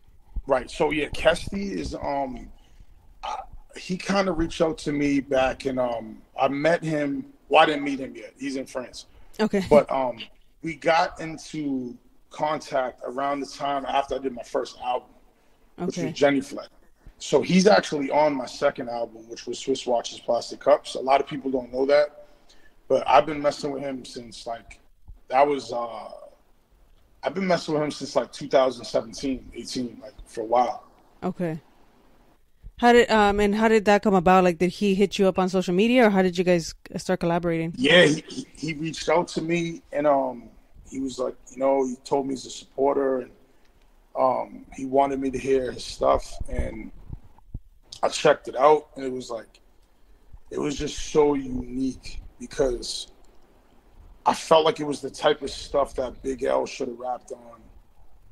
right. 0.47 0.71
So 0.71 0.91
yeah, 0.93 1.09
Kesty 1.09 1.73
is 1.73 1.95
um, 1.97 2.49
I, 3.25 3.39
he 3.77 3.97
kind 3.97 4.29
of 4.29 4.39
reached 4.39 4.61
out 4.61 4.79
to 4.87 4.93
me 4.93 5.19
back, 5.19 5.65
and 5.65 5.81
um, 5.81 6.19
I 6.41 6.47
met 6.47 6.85
him. 6.85 7.25
Well, 7.49 7.63
I 7.63 7.67
didn't 7.67 7.83
meet 7.83 7.99
him 7.99 8.15
yet. 8.15 8.35
He's 8.39 8.55
in 8.55 8.67
France. 8.67 9.07
Okay. 9.41 9.65
but 9.69 9.91
um 9.91 10.19
we 10.63 10.75
got 10.75 11.21
into 11.21 11.97
contact 12.31 13.01
around 13.05 13.41
the 13.41 13.47
time 13.47 13.85
after 13.87 14.15
I 14.15 14.19
did 14.19 14.35
my 14.35 14.43
first 14.43 14.79
album, 14.85 15.09
which 15.77 15.97
was 15.99 16.13
Jenny 16.13 16.41
Fleck. 16.41 16.69
So 17.19 17.41
he's 17.41 17.67
actually 17.67 18.11
on 18.11 18.35
my 18.35 18.47
second 18.47 18.89
album, 18.89 19.29
which 19.29 19.47
was 19.47 19.59
Swiss 19.59 19.87
Watches 19.87 20.21
Plastic 20.21 20.61
Cups. 20.61 20.97
A 20.97 21.01
lot 21.01 21.21
of 21.21 21.27
people 21.27 21.51
don't 21.51 21.73
know 21.73 21.87
that, 21.87 22.27
but 22.89 23.09
I've 23.09 23.25
been 23.25 23.41
messing 23.41 23.71
with 23.71 23.83
him 23.83 24.05
since 24.05 24.47
like 24.47 24.81
that 25.29 25.47
was 25.47 25.73
uh 25.73 26.11
I've 27.23 27.35
been 27.35 27.47
messing 27.47 27.75
with 27.75 27.83
him 27.83 27.91
since 27.91 28.15
like 28.15 28.31
2017, 28.33 29.51
18, 29.55 29.99
like 30.01 30.13
for 30.27 30.43
a 30.43 30.45
while. 30.45 30.85
Okay. 31.23 31.59
How 32.79 32.93
did 32.93 33.11
um 33.11 33.41
and 33.41 33.55
how 33.55 33.69
did 33.69 33.87
that 33.87 34.03
come 34.03 34.15
about? 34.15 34.45
Like, 34.45 34.59
did 34.59 34.71
he 34.71 34.95
hit 34.95 35.19
you 35.19 35.27
up 35.29 35.39
on 35.39 35.49
social 35.49 35.73
media, 35.75 36.07
or 36.07 36.11
how 36.11 36.21
did 36.23 36.37
you 36.37 36.45
guys 36.45 36.75
start 36.99 37.21
collaborating? 37.21 37.75
Yeah, 37.77 38.05
he, 38.05 38.23
he- 38.29 38.47
he 38.57 38.73
reached 38.75 39.09
out 39.09 39.29
to 39.29 39.43
me 39.43 39.83
and 39.93 40.07
um 40.07 40.51
he 40.91 41.01
was 41.01 41.19
like, 41.19 41.35
you 41.51 41.59
know, 41.59 41.87
he 41.87 41.97
told 42.05 42.27
me 42.27 42.35
he's 42.35 42.45
a 42.47 42.51
supporter 42.51 43.21
and 43.21 43.31
um 44.19 44.67
he 44.75 44.85
wanted 44.85 45.21
me 45.21 45.31
to 45.31 45.39
hear 45.39 45.73
his 45.73 45.85
stuff 45.85 46.31
and 46.51 46.91
I 48.03 48.09
checked 48.09 48.49
it 48.49 48.57
out 48.57 48.89
and 48.97 49.05
it 49.05 49.13
was 49.13 49.31
like 49.31 49.61
it 50.51 50.59
was 50.59 50.77
just 50.77 50.99
so 51.13 51.33
unique 51.35 52.21
because 52.39 53.09
I 54.27 54.35
felt 54.35 54.65
like 54.67 54.81
it 54.81 54.85
was 54.87 55.01
the 55.01 55.11
type 55.11 55.41
of 55.41 55.51
stuff 55.51 55.95
that 55.95 56.23
Big 56.23 56.43
L 56.43 56.67
should 56.67 56.89
have 56.89 56.99
rapped 56.99 57.33
on 57.33 57.61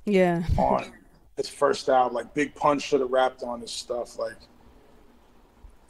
Yeah. 0.04 0.42
on 0.58 0.92
his 1.36 1.48
first 1.48 1.88
album. 1.88 2.14
Like 2.14 2.34
Big 2.34 2.54
Pun 2.54 2.78
should 2.78 3.00
have 3.00 3.10
rapped 3.10 3.42
on 3.42 3.60
his 3.60 3.70
stuff. 3.70 4.18
Like 4.18 4.36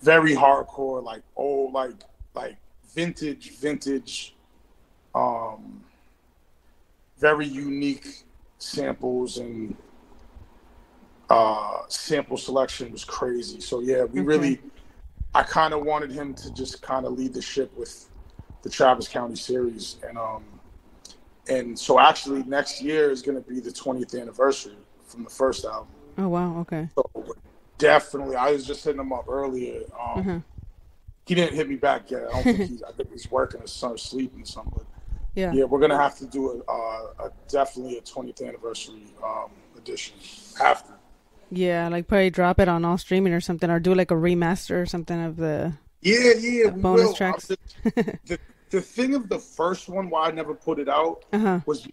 very 0.00 0.34
hardcore, 0.34 1.02
like 1.02 1.22
old, 1.36 1.72
like 1.72 1.94
like 2.34 2.56
vintage, 2.94 3.56
vintage, 3.58 4.34
um, 5.14 5.82
very 7.18 7.46
unique 7.46 8.24
samples 8.58 9.38
and 9.38 9.76
uh 11.30 11.80
sample 11.88 12.36
selection 12.36 12.92
was 12.92 13.04
crazy. 13.04 13.60
So 13.60 13.80
yeah, 13.80 14.04
we 14.04 14.20
Okay. 14.20 14.26
really 14.28 14.60
I 15.34 15.42
kind 15.42 15.74
of 15.74 15.82
wanted 15.84 16.12
him 16.12 16.34
to 16.34 16.52
just 16.54 16.82
kind 16.82 17.06
of 17.06 17.12
lead 17.14 17.34
the 17.34 17.42
ship 17.42 17.72
with 17.76 18.08
the 18.62 18.70
Travis 18.70 19.08
County 19.08 19.36
series 19.36 19.96
and 20.06 20.18
um 20.18 20.44
and 21.48 21.78
so 21.78 21.98
actually 22.00 22.42
next 22.44 22.80
year 22.82 23.10
is 23.10 23.22
going 23.22 23.42
to 23.42 23.48
be 23.48 23.60
the 23.60 23.70
20th 23.70 24.18
anniversary 24.20 24.76
from 25.14 25.24
the 25.24 25.30
first 25.30 25.64
album. 25.64 25.88
Oh 26.18 26.28
wow. 26.28 26.58
Okay. 26.60 26.88
So 26.94 27.34
definitely, 27.78 28.36
I 28.36 28.50
was 28.52 28.66
just 28.66 28.84
hitting 28.84 29.00
him 29.00 29.12
up 29.12 29.26
earlier. 29.28 29.82
Um, 29.98 30.24
Mhm. 30.24 30.42
He 31.26 31.34
didn't 31.34 31.54
hit 31.56 31.68
me 31.68 31.76
back 31.76 32.10
yet. 32.10 32.24
I 32.28 32.32
don't 32.32 32.42
think 32.42 32.58
he's. 32.70 32.82
I 32.82 32.92
think 32.92 33.10
he's 33.10 33.30
working. 33.30 33.60
His 33.62 33.72
son's 33.72 34.02
sleeping 34.02 34.42
or 34.42 34.46
something. 34.46 34.84
Yeah. 35.34 35.52
yeah, 35.52 35.64
we're 35.64 35.80
gonna 35.80 35.96
have 35.96 36.16
to 36.18 36.26
do 36.26 36.62
a, 36.68 36.70
uh, 36.70 37.26
a 37.26 37.32
definitely 37.48 37.98
a 37.98 38.02
20th 38.02 38.46
anniversary 38.46 39.02
um, 39.24 39.50
edition. 39.76 40.14
after. 40.60 40.92
Yeah, 41.50 41.88
like 41.88 42.06
probably 42.06 42.30
drop 42.30 42.60
it 42.60 42.68
on 42.68 42.84
all 42.84 42.98
streaming 42.98 43.32
or 43.32 43.40
something, 43.40 43.68
or 43.70 43.80
do 43.80 43.94
like 43.94 44.10
a 44.10 44.14
remaster 44.14 44.80
or 44.80 44.86
something 44.86 45.20
of 45.24 45.36
the. 45.36 45.72
Yeah, 46.02 46.34
yeah. 46.38 46.70
We 46.70 46.80
bonus 46.82 47.06
will. 47.06 47.14
tracks. 47.14 47.50
I'm 47.50 47.92
the 48.26 48.38
the 48.70 48.80
thing 48.80 49.14
of 49.14 49.28
the 49.28 49.38
first 49.38 49.88
one, 49.88 50.10
why 50.10 50.28
I 50.28 50.30
never 50.30 50.54
put 50.54 50.78
it 50.78 50.88
out, 50.88 51.24
Uh 51.32 51.38
huh. 51.38 51.60
was 51.66 51.88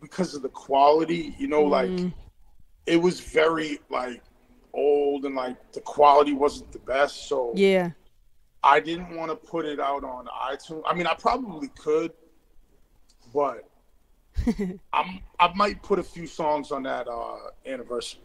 because 0.00 0.34
of 0.34 0.42
the 0.42 0.48
quality. 0.48 1.34
You 1.38 1.48
know, 1.48 1.64
like 1.64 1.90
Mm. 1.90 2.12
It 2.86 2.96
was 2.96 3.20
very 3.20 3.80
like 3.90 4.22
old 4.72 5.24
and 5.24 5.34
like 5.34 5.72
the 5.72 5.80
quality 5.80 6.32
wasn't 6.32 6.70
the 6.72 6.78
best. 6.80 7.28
So 7.28 7.52
Yeah. 7.54 7.90
I 8.62 8.80
didn't 8.80 9.14
want 9.16 9.30
to 9.30 9.36
put 9.36 9.64
it 9.64 9.78
out 9.78 10.02
on 10.04 10.26
iTunes. 10.26 10.82
I 10.86 10.94
mean, 10.94 11.06
I 11.06 11.14
probably 11.14 11.68
could, 11.68 12.12
but 13.32 13.68
I'm 14.92 15.20
I 15.38 15.52
might 15.54 15.82
put 15.82 15.98
a 15.98 16.02
few 16.02 16.26
songs 16.26 16.70
on 16.72 16.82
that 16.84 17.08
uh 17.08 17.36
anniversary. 17.64 18.20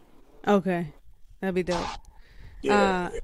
Okay. 0.46 0.92
That'd 1.40 1.54
be 1.54 1.62
dope. 1.62 1.86
Yeah. 2.62 3.10
Uh, 3.12 3.18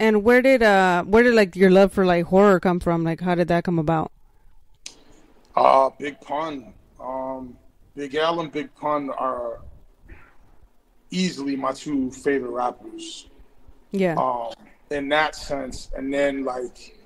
And 0.00 0.22
where 0.22 0.42
did 0.42 0.62
uh 0.62 1.04
where 1.04 1.22
did 1.22 1.34
like 1.34 1.56
your 1.56 1.70
love 1.70 1.92
for 1.92 2.04
like 2.06 2.26
horror 2.26 2.60
come 2.60 2.80
from? 2.80 3.02
Like 3.04 3.20
how 3.20 3.34
did 3.34 3.48
that 3.48 3.64
come 3.64 3.78
about? 3.78 4.12
Uh, 5.56 5.90
Big 5.98 6.20
Pun. 6.20 6.72
Um, 7.00 7.56
Big 7.96 8.14
and 8.14 8.52
Big 8.52 8.72
Pun 8.76 9.10
are 9.10 9.60
easily 11.10 11.56
my 11.56 11.72
two 11.72 12.10
favorite 12.10 12.50
rappers. 12.50 13.28
Yeah. 13.90 14.14
Um, 14.16 14.52
in 14.90 15.08
that 15.10 15.34
sense, 15.34 15.90
and 15.96 16.12
then 16.12 16.44
like, 16.44 16.98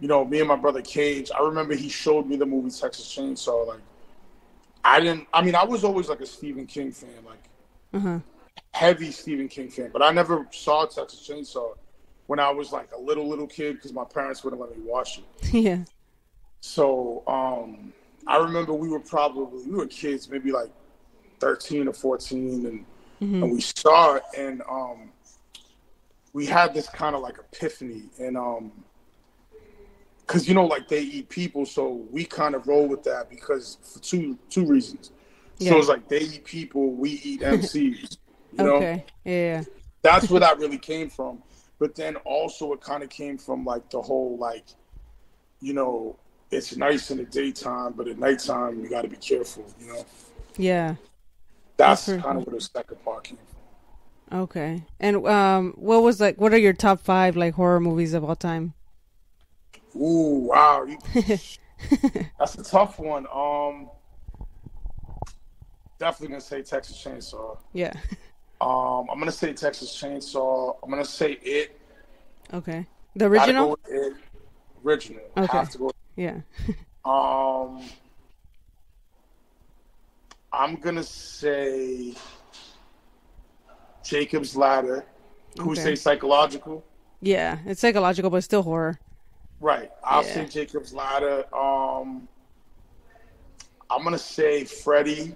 you 0.00 0.08
know, 0.08 0.24
me 0.24 0.38
and 0.40 0.48
my 0.48 0.56
brother 0.56 0.82
Cage. 0.82 1.30
I 1.36 1.42
remember 1.42 1.74
he 1.74 1.88
showed 1.88 2.26
me 2.26 2.36
the 2.36 2.46
movie 2.46 2.70
Texas 2.70 3.06
Chainsaw. 3.16 3.66
Like, 3.66 3.80
I 4.84 5.00
didn't. 5.00 5.26
I 5.32 5.42
mean, 5.42 5.54
I 5.54 5.64
was 5.64 5.84
always 5.84 6.08
like 6.08 6.20
a 6.20 6.26
Stephen 6.26 6.66
King 6.66 6.92
fan, 6.92 7.10
like 7.26 7.38
Uh 7.92 7.98
huh. 7.98 8.18
heavy 8.72 9.10
Stephen 9.10 9.48
King 9.48 9.68
fan, 9.68 9.90
but 9.92 10.02
I 10.02 10.10
never 10.12 10.46
saw 10.52 10.84
Texas 10.86 11.26
Chainsaw 11.28 11.74
when 12.26 12.38
I 12.38 12.50
was 12.50 12.72
like 12.72 12.90
a 12.96 13.00
little 13.00 13.28
little 13.28 13.46
kid 13.46 13.74
because 13.74 13.92
my 13.92 14.04
parents 14.04 14.44
wouldn't 14.44 14.60
let 14.60 14.76
me 14.76 14.82
watch 14.84 15.18
it. 15.18 15.52
yeah. 15.52 15.84
So 16.60 17.22
um, 17.26 17.92
I 18.26 18.36
remember 18.38 18.72
we 18.72 18.88
were 18.88 19.00
probably 19.00 19.62
we 19.68 19.76
were 19.76 19.86
kids, 19.86 20.28
maybe 20.28 20.52
like 20.52 20.70
thirteen 21.40 21.88
or 21.88 21.92
fourteen, 21.92 22.66
and 22.66 22.84
and 23.20 23.52
we 23.52 23.60
saw 23.60 24.14
it, 24.14 24.22
and 24.36 24.62
um, 24.68 25.10
we 26.32 26.46
had 26.46 26.74
this 26.74 26.88
kind 26.88 27.14
of 27.14 27.22
like 27.22 27.38
epiphany, 27.38 28.04
and 28.18 28.36
um, 28.36 28.72
because 30.26 30.48
you 30.48 30.54
know, 30.54 30.66
like 30.66 30.88
they 30.88 31.00
eat 31.00 31.28
people, 31.28 31.66
so 31.66 32.04
we 32.10 32.24
kind 32.24 32.54
of 32.54 32.66
roll 32.66 32.86
with 32.86 33.02
that 33.04 33.28
because 33.30 33.78
for 33.82 33.98
two 34.00 34.38
two 34.48 34.66
reasons. 34.66 35.12
Yeah. 35.58 35.70
So 35.70 35.78
it's 35.78 35.88
like 35.88 36.08
they 36.08 36.20
eat 36.20 36.44
people, 36.44 36.92
we 36.92 37.10
eat 37.10 37.40
MCs. 37.42 38.18
You 38.52 38.64
know? 38.64 38.74
Okay. 38.76 39.04
Yeah. 39.24 39.64
That's 40.02 40.30
where 40.30 40.40
that 40.40 40.58
really 40.58 40.78
came 40.78 41.10
from. 41.10 41.42
But 41.78 41.94
then 41.94 42.16
also 42.16 42.72
it 42.72 42.80
kind 42.80 43.02
of 43.02 43.08
came 43.08 43.38
from 43.38 43.64
like 43.64 43.90
the 43.90 44.00
whole 44.00 44.36
like, 44.38 44.64
you 45.60 45.72
know, 45.72 46.16
it's 46.50 46.76
nice 46.76 47.10
in 47.10 47.18
the 47.18 47.24
daytime, 47.24 47.92
but 47.92 48.06
at 48.08 48.18
nighttime 48.18 48.80
you 48.80 48.88
got 48.88 49.02
to 49.02 49.08
be 49.08 49.16
careful. 49.16 49.64
You 49.80 49.88
know. 49.88 50.06
Yeah. 50.56 50.94
That's, 51.88 52.06
kind 52.06 52.38
of 52.38 52.46
where 52.46 52.56
the 52.56 52.60
second 52.60 53.04
part 53.04 53.24
came 53.24 53.38
from. 54.30 54.40
Okay. 54.42 54.82
And 55.00 55.26
um, 55.26 55.74
what 55.76 56.02
was 56.02 56.20
like? 56.20 56.40
What 56.40 56.52
are 56.52 56.58
your 56.58 56.72
top 56.72 57.00
five 57.00 57.36
like 57.36 57.54
horror 57.54 57.80
movies 57.80 58.14
of 58.14 58.24
all 58.24 58.36
time? 58.36 58.74
Ooh, 59.96 60.48
wow. 60.48 60.86
That's 62.38 62.54
a 62.56 62.64
tough 62.64 62.98
one. 62.98 63.26
Um, 63.32 63.90
definitely 65.98 66.28
gonna 66.28 66.40
say 66.40 66.62
Texas 66.62 67.02
Chainsaw. 67.02 67.58
Yeah. 67.72 67.92
Um, 68.60 69.06
I'm 69.10 69.18
gonna 69.18 69.30
say 69.30 69.52
Texas 69.52 69.90
Chainsaw. 69.90 70.76
I'm 70.82 70.90
gonna 70.90 71.04
say 71.04 71.38
it. 71.42 71.78
Okay. 72.52 72.86
The 73.16 73.26
original. 73.26 73.78
It. 73.88 74.14
Original. 74.84 75.22
Okay. 75.36 75.56
Have 75.56 75.70
to 75.70 75.78
go. 75.78 75.90
Yeah. 76.16 76.40
um, 77.04 77.82
I'm 80.54 80.76
gonna 80.76 81.02
say 81.02 82.14
Jacob's 84.04 84.56
Ladder. 84.56 85.04
Who 85.58 85.72
okay. 85.72 85.80
say 85.80 85.94
psychological? 85.96 86.84
Yeah, 87.20 87.58
it's 87.66 87.80
psychological, 87.80 88.30
but 88.30 88.44
still 88.44 88.62
horror. 88.62 88.98
Right. 89.60 89.90
I'll 90.04 90.24
yeah. 90.24 90.34
say 90.34 90.46
Jacob's 90.46 90.92
Ladder. 90.92 91.44
Um, 91.54 92.28
I'm 93.90 94.04
gonna 94.04 94.16
say 94.16 94.64
Freddy, 94.64 95.34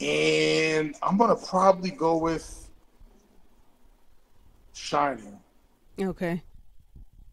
and 0.00 0.94
I'm 1.02 1.16
gonna 1.16 1.36
probably 1.36 1.90
go 1.90 2.18
with 2.18 2.70
Shining. 4.74 5.38
Okay. 6.00 6.40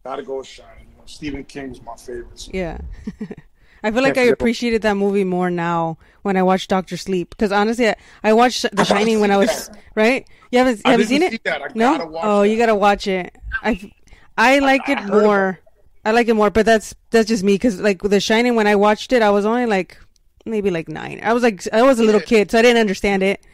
Gotta 0.02 0.24
go 0.24 0.38
with 0.38 0.48
Shining. 0.48 0.88
You 0.90 0.96
know, 0.98 1.04
Stephen 1.06 1.46
my 1.84 1.96
favorite. 1.96 2.40
So. 2.40 2.50
Yeah. 2.52 2.78
I 3.82 3.90
feel 3.90 4.02
like 4.02 4.18
I 4.18 4.22
appreciated 4.24 4.82
that 4.82 4.94
movie 4.94 5.24
more 5.24 5.50
now 5.50 5.98
when 6.22 6.36
I 6.36 6.42
watched 6.42 6.70
Doctor 6.70 6.96
Sleep 6.96 7.30
because 7.30 7.52
honestly, 7.52 7.88
I, 7.88 7.96
I 8.22 8.32
watched 8.32 8.66
The 8.72 8.84
Shining 8.84 9.20
when 9.20 9.30
I 9.30 9.36
was 9.36 9.68
that. 9.68 9.78
right. 9.94 10.26
You 10.50 10.58
haven't 10.58 10.78
you 10.84 10.90
haven't 10.90 11.06
seen 11.06 11.22
it? 11.22 11.40
no. 11.74 12.10
oh, 12.22 12.42
that. 12.42 12.48
you 12.48 12.56
gotta 12.58 12.74
watch 12.74 13.06
it. 13.06 13.36
I 13.62 13.92
I 14.36 14.58
like 14.58 14.88
it 14.88 15.04
more. 15.04 15.60
I 16.04 16.12
like 16.12 16.28
it 16.28 16.34
more, 16.34 16.50
but 16.50 16.64
that's 16.64 16.94
that's 17.10 17.28
just 17.28 17.44
me 17.44 17.54
because 17.54 17.80
like 17.80 18.02
The 18.02 18.20
Shining, 18.20 18.54
when 18.54 18.66
I 18.66 18.76
watched 18.76 19.12
it, 19.12 19.22
I 19.22 19.30
was 19.30 19.44
only 19.44 19.66
like 19.66 19.98
maybe 20.44 20.70
like 20.70 20.88
nine. 20.88 21.20
I 21.22 21.32
was 21.32 21.42
like 21.42 21.62
I 21.72 21.82
was 21.82 21.98
a 21.98 22.04
little 22.04 22.20
kid, 22.20 22.50
so 22.50 22.58
I 22.58 22.62
didn't 22.62 22.80
understand 22.80 23.22
it. 23.22 23.44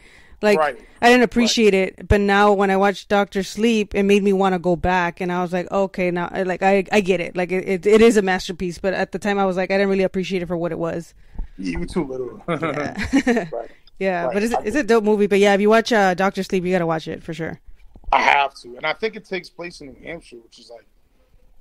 Like 0.45 0.59
right. 0.59 0.79
I 1.01 1.09
didn't 1.09 1.25
appreciate 1.25 1.73
right. 1.73 1.95
it, 1.99 2.07
but 2.07 2.21
now 2.21 2.53
when 2.53 2.71
I 2.71 2.77
watched 2.77 3.09
Doctor 3.09 3.43
Sleep, 3.43 3.95
it 3.95 4.03
made 4.03 4.23
me 4.23 4.33
want 4.33 4.55
to 4.55 4.59
go 4.59 4.77
back, 4.77 5.21
and 5.23 5.33
I 5.33 5.41
was 5.41 5.53
like, 5.53 5.71
okay, 5.73 6.11
now 6.11 6.31
like 6.45 6.63
I 6.63 6.85
I 6.93 7.01
get 7.01 7.21
it. 7.21 7.35
Like 7.35 7.51
it, 7.51 7.67
it, 7.67 7.87
it 7.87 8.03
is 8.03 8.19
a 8.19 8.23
masterpiece, 8.23 8.79
but 8.79 8.93
at 8.93 9.13
the 9.13 9.19
time 9.19 9.39
I 9.39 9.47
was 9.47 9.57
like 9.57 9.71
I 9.71 9.75
didn't 9.75 9.89
really 9.89 10.03
appreciate 10.03 10.43
it 10.43 10.47
for 10.47 10.57
what 10.57 10.71
it 10.71 10.79
was. 10.79 11.15
You 11.57 11.87
too 11.87 12.05
little. 12.05 12.43
yeah, 12.49 13.49
right. 13.53 13.71
yeah 13.99 14.31
but 14.33 14.43
it's, 14.43 14.55
it's 14.65 14.77
a 14.77 14.85
dope 14.85 15.05
movie. 15.05 15.27
But 15.27 15.39
yeah, 15.39 15.55
if 15.55 15.61
you 15.63 15.71
watch 15.71 15.93
uh, 15.93 16.13
Doctor 16.13 16.43
Sleep, 16.43 16.63
you 16.65 16.73
gotta 16.73 16.87
watch 16.87 17.09
it 17.09 17.23
for 17.23 17.33
sure. 17.33 17.59
I 18.13 18.21
have 18.21 18.55
to, 18.57 18.77
and 18.77 18.85
I 18.85 18.93
think 18.93 19.17
it 19.17 19.25
takes 19.25 19.49
place 19.49 19.81
in 19.81 19.89
New 19.89 19.97
Hampshire, 20.05 20.37
which 20.37 20.59
is 20.59 20.71
like 20.71 20.87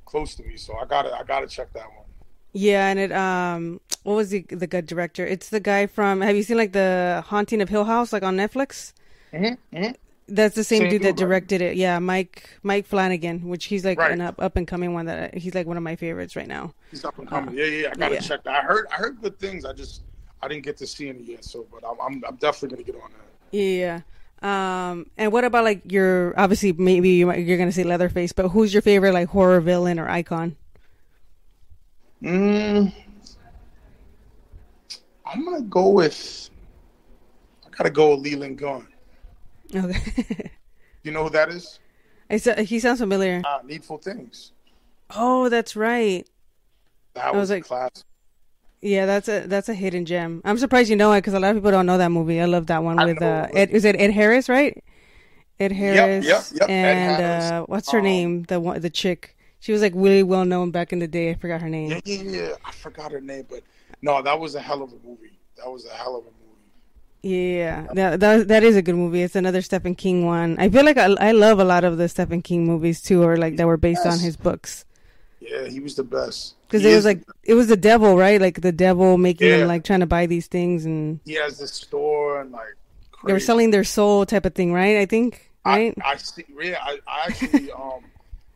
close 0.05 0.35
to 0.35 0.43
me. 0.43 0.57
So 0.57 0.77
I 0.77 0.85
gotta, 0.85 1.15
I 1.15 1.23
gotta 1.23 1.47
check 1.47 1.71
that 1.73 1.87
one. 1.87 2.05
Yeah, 2.53 2.87
and 2.87 2.99
it 2.99 3.11
um, 3.11 3.81
what 4.03 4.15
was 4.15 4.29
the 4.29 4.41
the 4.49 4.67
good 4.67 4.85
director? 4.85 5.25
It's 5.25 5.49
the 5.49 5.59
guy 5.59 5.87
from. 5.87 6.21
Have 6.21 6.35
you 6.35 6.43
seen 6.43 6.57
like 6.57 6.71
the 6.71 7.23
Haunting 7.27 7.61
of 7.61 7.69
Hill 7.69 7.85
House, 7.85 8.13
like 8.13 8.23
on 8.23 8.37
Netflix? 8.37 8.93
Mm-hmm, 9.33 9.75
mm-hmm. 9.75 9.91
That's 10.29 10.55
the 10.55 10.63
same, 10.63 10.83
same 10.83 10.89
dude 10.89 11.03
that 11.03 11.17
directed 11.17 11.61
right? 11.61 11.71
it. 11.71 11.77
Yeah, 11.77 11.99
Mike 11.99 12.49
Mike 12.61 12.85
Flanagan, 12.85 13.49
which 13.49 13.65
he's 13.65 13.83
like 13.83 13.97
right. 13.97 14.11
an 14.11 14.21
up 14.21 14.41
up 14.41 14.55
and 14.55 14.67
coming 14.67 14.93
one 14.93 15.07
that 15.07 15.35
he's 15.35 15.55
like 15.55 15.67
one 15.67 15.77
of 15.77 15.83
my 15.83 15.95
favorites 15.95 16.35
right 16.35 16.47
now. 16.47 16.73
He's 16.91 17.03
up 17.03 17.17
and 17.17 17.27
coming. 17.27 17.49
Uh, 17.49 17.63
yeah, 17.63 17.65
yeah. 17.65 17.89
I 17.91 17.95
gotta 17.95 18.15
yeah. 18.15 18.21
check 18.21 18.43
that. 18.43 18.63
I 18.63 18.65
heard 18.65 18.87
I 18.91 18.95
heard 18.95 19.21
good 19.21 19.39
things. 19.39 19.65
I 19.65 19.73
just 19.73 20.03
I 20.41 20.47
didn't 20.47 20.63
get 20.63 20.77
to 20.77 20.87
see 20.87 21.09
any 21.09 21.23
yet. 21.23 21.43
So, 21.43 21.65
but 21.71 21.83
I'm 21.87 21.99
I'm, 21.99 22.23
I'm 22.27 22.35
definitely 22.35 22.83
gonna 22.83 22.83
get 22.83 23.03
on 23.03 23.11
that. 23.11 23.57
Yeah. 23.57 24.01
Um, 24.43 25.09
and 25.17 25.31
what 25.31 25.43
about 25.45 25.63
like 25.63 25.91
your 25.91 26.37
obviously 26.39 26.73
maybe 26.73 27.09
you 27.09 27.25
might, 27.27 27.39
you're 27.39 27.57
gonna 27.57 27.71
say 27.71 27.83
Leatherface, 27.83 28.33
but 28.33 28.49
who's 28.49 28.73
your 28.73 28.81
favorite 28.81 29.13
like 29.13 29.29
horror 29.29 29.61
villain 29.61 29.99
or 29.99 30.07
icon? 30.07 30.55
Mm, 32.23 32.93
I'm 35.25 35.45
gonna 35.45 35.61
go 35.61 35.89
with. 35.89 36.49
I 37.65 37.69
gotta 37.77 37.89
go 37.89 38.15
with 38.15 38.21
Leland 38.21 38.57
Gaunt. 38.57 38.87
Okay. 39.75 40.49
you 41.03 41.11
know 41.11 41.23
who 41.23 41.29
that 41.31 41.49
is? 41.49 41.79
I 42.29 42.37
he 42.63 42.79
sounds 42.79 42.99
familiar. 42.99 43.41
Uh, 43.45 43.59
Needful 43.65 43.97
Things. 43.97 44.53
Oh, 45.15 45.49
that's 45.49 45.75
right. 45.75 46.27
That 47.13 47.33
was, 47.33 47.41
was 47.41 47.49
like 47.51 47.65
class. 47.65 48.03
Yeah, 48.81 49.05
that's 49.05 49.27
a 49.27 49.41
that's 49.47 49.69
a 49.69 49.73
hidden 49.73 50.05
gem. 50.05 50.41
I'm 50.45 50.57
surprised 50.57 50.89
you 50.89 50.95
know 50.95 51.11
it 51.13 51.19
because 51.19 51.33
a 51.33 51.39
lot 51.39 51.51
of 51.51 51.57
people 51.57 51.71
don't 51.71 51.85
know 51.85 51.97
that 51.97 52.09
movie. 52.09 52.41
I 52.41 52.45
love 52.45 52.67
that 52.67 52.83
one 52.83 52.97
with 52.97 53.21
uh, 53.21 53.47
Ed. 53.53 53.71
Is 53.71 53.85
it 53.85 53.95
Ed 53.99 54.11
Harris, 54.11 54.49
right? 54.49 54.83
Ed 55.59 55.71
Harris. 55.71 56.25
Yep, 56.25 56.43
yep, 56.51 56.59
yep. 56.61 56.69
And. 56.69 57.23
Uh, 57.23 57.65
what's 57.65 57.91
her 57.91 57.99
um, 57.99 58.03
name? 58.03 58.43
The 58.43 58.59
one, 58.59 58.81
the 58.81 58.89
chick. 58.89 59.32
She 59.63 59.71
was 59.71 59.81
like 59.81 59.93
really 59.95 60.23
well 60.23 60.43
known 60.43 60.71
back 60.71 60.91
in 60.91 60.99
the 60.99 61.07
day. 61.07 61.29
I 61.29 61.35
forgot 61.35 61.61
her 61.61 61.69
name. 61.69 61.89
Yeah, 61.89 62.01
yeah, 62.03 62.21
yeah. 62.21 62.55
I 62.65 62.73
forgot 62.73 63.13
her 63.13 63.21
name, 63.21 63.45
but 63.49 63.61
no, 64.01 64.21
that 64.21 64.37
was 64.37 64.55
a 64.55 64.59
hell 64.59 64.81
of 64.83 64.91
a 64.91 64.97
movie. 65.07 65.39
That 65.55 65.71
was 65.71 65.85
a 65.85 65.89
hell 65.93 66.17
of 66.17 66.23
a 66.23 66.25
movie. 66.25 67.45
Yeah, 67.45 67.87
that, 67.93 68.19
that 68.19 68.49
that 68.49 68.63
is 68.63 68.75
a 68.75 68.81
good 68.81 68.95
movie. 68.95 69.21
It's 69.21 69.37
another 69.37 69.61
Stephen 69.61 69.95
King 69.95 70.25
one. 70.25 70.57
I 70.59 70.67
feel 70.67 70.83
like 70.83 70.97
I, 70.97 71.05
I 71.17 71.31
love 71.31 71.61
a 71.61 71.63
lot 71.63 71.85
of 71.85 71.97
the 71.97 72.09
Stephen 72.09 72.41
King 72.41 72.65
movies 72.65 73.01
too, 73.01 73.23
or 73.23 73.37
like 73.37 73.55
that 73.55 73.65
were 73.65 73.77
based 73.77 74.05
on 74.05 74.19
his 74.19 74.35
books. 74.35 74.83
Yeah, 75.39 75.69
he 75.69 75.79
was 75.79 75.95
the 75.95 76.03
best. 76.03 76.55
Because 76.67 76.83
it 76.83 76.93
was 76.93 77.05
like 77.05 77.23
it 77.43 77.53
was 77.53 77.67
the 77.67 77.77
devil, 77.77 78.17
right? 78.17 78.41
Like 78.41 78.59
the 78.59 78.73
devil 78.73 79.17
making 79.17 79.47
yeah. 79.47 79.57
him 79.59 79.69
like 79.69 79.85
trying 79.85 80.01
to 80.01 80.05
buy 80.05 80.25
these 80.25 80.47
things, 80.47 80.83
and 80.83 81.21
he 81.23 81.35
has 81.35 81.59
the 81.59 81.67
store 81.69 82.41
and 82.41 82.51
like 82.51 82.75
crazy. 83.13 83.27
they 83.27 83.31
were 83.31 83.39
selling 83.39 83.71
their 83.71 83.85
soul 83.85 84.25
type 84.25 84.45
of 84.45 84.55
thing, 84.55 84.73
right? 84.73 84.97
I 84.97 85.05
think, 85.05 85.53
right? 85.65 85.97
I, 86.03 86.11
I 86.11 86.17
see. 86.17 86.43
Yeah, 86.61 86.79
I, 86.83 86.99
I 87.07 87.25
actually 87.27 87.71
um, 87.79 88.03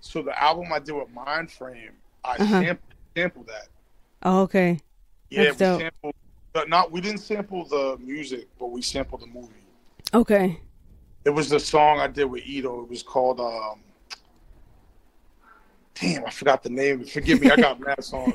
so 0.08 0.22
the 0.22 0.42
album 0.42 0.72
I 0.72 0.80
did 0.80 0.94
with 0.94 1.14
Mindframe, 1.14 1.92
I 2.24 2.36
uh-huh. 2.36 2.46
sampled, 2.46 2.94
sampled 3.16 3.48
that. 3.48 3.68
Oh, 4.24 4.42
okay. 4.42 4.80
Yeah, 5.30 5.44
That's 5.44 5.60
we 5.60 5.66
dope. 5.66 5.82
sampled. 5.82 6.16
But 6.54 6.70
not 6.70 6.92
we 6.92 7.02
didn't 7.02 7.20
sample 7.20 7.66
the 7.66 7.98
music, 8.00 8.48
but 8.58 8.68
we 8.68 8.82
sampled 8.82 9.22
the 9.22 9.28
movie. 9.28 9.54
Okay. 10.14 10.60
It 11.26 11.30
was 11.30 11.50
the 11.50 11.60
song 11.60 12.00
I 12.00 12.08
did 12.08 12.26
with 12.26 12.48
Ito. 12.48 12.84
It 12.84 12.90
was 12.90 13.04
called 13.04 13.42
um, 13.42 13.82
damn, 15.94 16.26
I 16.26 16.30
forgot 16.30 16.64
the 16.64 16.70
name. 16.70 17.04
Forgive 17.04 17.42
me, 17.42 17.52
I 17.52 17.58
got 17.58 17.80
mad 17.86 18.04
songs. 18.04 18.34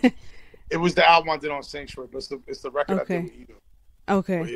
It 0.70 0.76
was 0.76 0.94
the 0.94 1.08
album 1.08 1.30
I 1.30 1.38
did 1.38 1.50
on 1.50 1.62
Sanctuary, 1.62 2.08
but 2.12 2.18
it's 2.18 2.28
the, 2.28 2.40
it's 2.46 2.60
the 2.60 2.70
record 2.70 3.00
okay. 3.00 3.16
I 3.16 3.20
did 3.22 3.30
with 3.30 3.40
Ito. 3.40 3.54
Okay. 4.08 4.50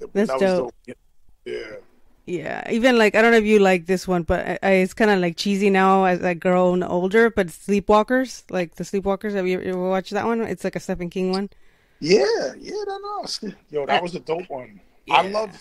Yeah, 0.00 0.06
That's 0.12 0.30
dope. 0.30 0.74
dope. 0.86 0.96
Yeah. 1.44 1.76
Yeah, 2.26 2.70
even 2.70 2.96
like 2.98 3.14
I 3.14 3.22
don't 3.22 3.32
know 3.32 3.38
if 3.38 3.44
you 3.44 3.58
like 3.58 3.86
this 3.86 4.06
one, 4.06 4.22
but 4.22 4.46
I, 4.46 4.58
I, 4.62 4.70
it's 4.72 4.94
kind 4.94 5.10
of 5.10 5.18
like 5.18 5.36
cheesy 5.36 5.70
now 5.70 6.04
as 6.04 6.22
I 6.22 6.34
grown 6.34 6.82
older. 6.82 7.30
But 7.30 7.48
Sleepwalkers, 7.48 8.44
like 8.50 8.76
the 8.76 8.84
Sleepwalkers, 8.84 9.34
have 9.34 9.46
you 9.46 9.60
ever 9.60 9.88
watched 9.88 10.12
that 10.12 10.26
one? 10.26 10.40
It's 10.42 10.62
like 10.62 10.76
a 10.76 10.80
Stephen 10.80 11.10
King 11.10 11.32
one. 11.32 11.50
Yeah, 11.98 12.52
yeah, 12.58 12.82
no, 12.86 12.98
no. 12.98 13.52
Yo, 13.70 13.86
that 13.86 14.02
was 14.02 14.14
a 14.14 14.20
dope 14.20 14.48
one. 14.48 14.80
Yeah. 15.06 15.14
I 15.14 15.22
love. 15.28 15.58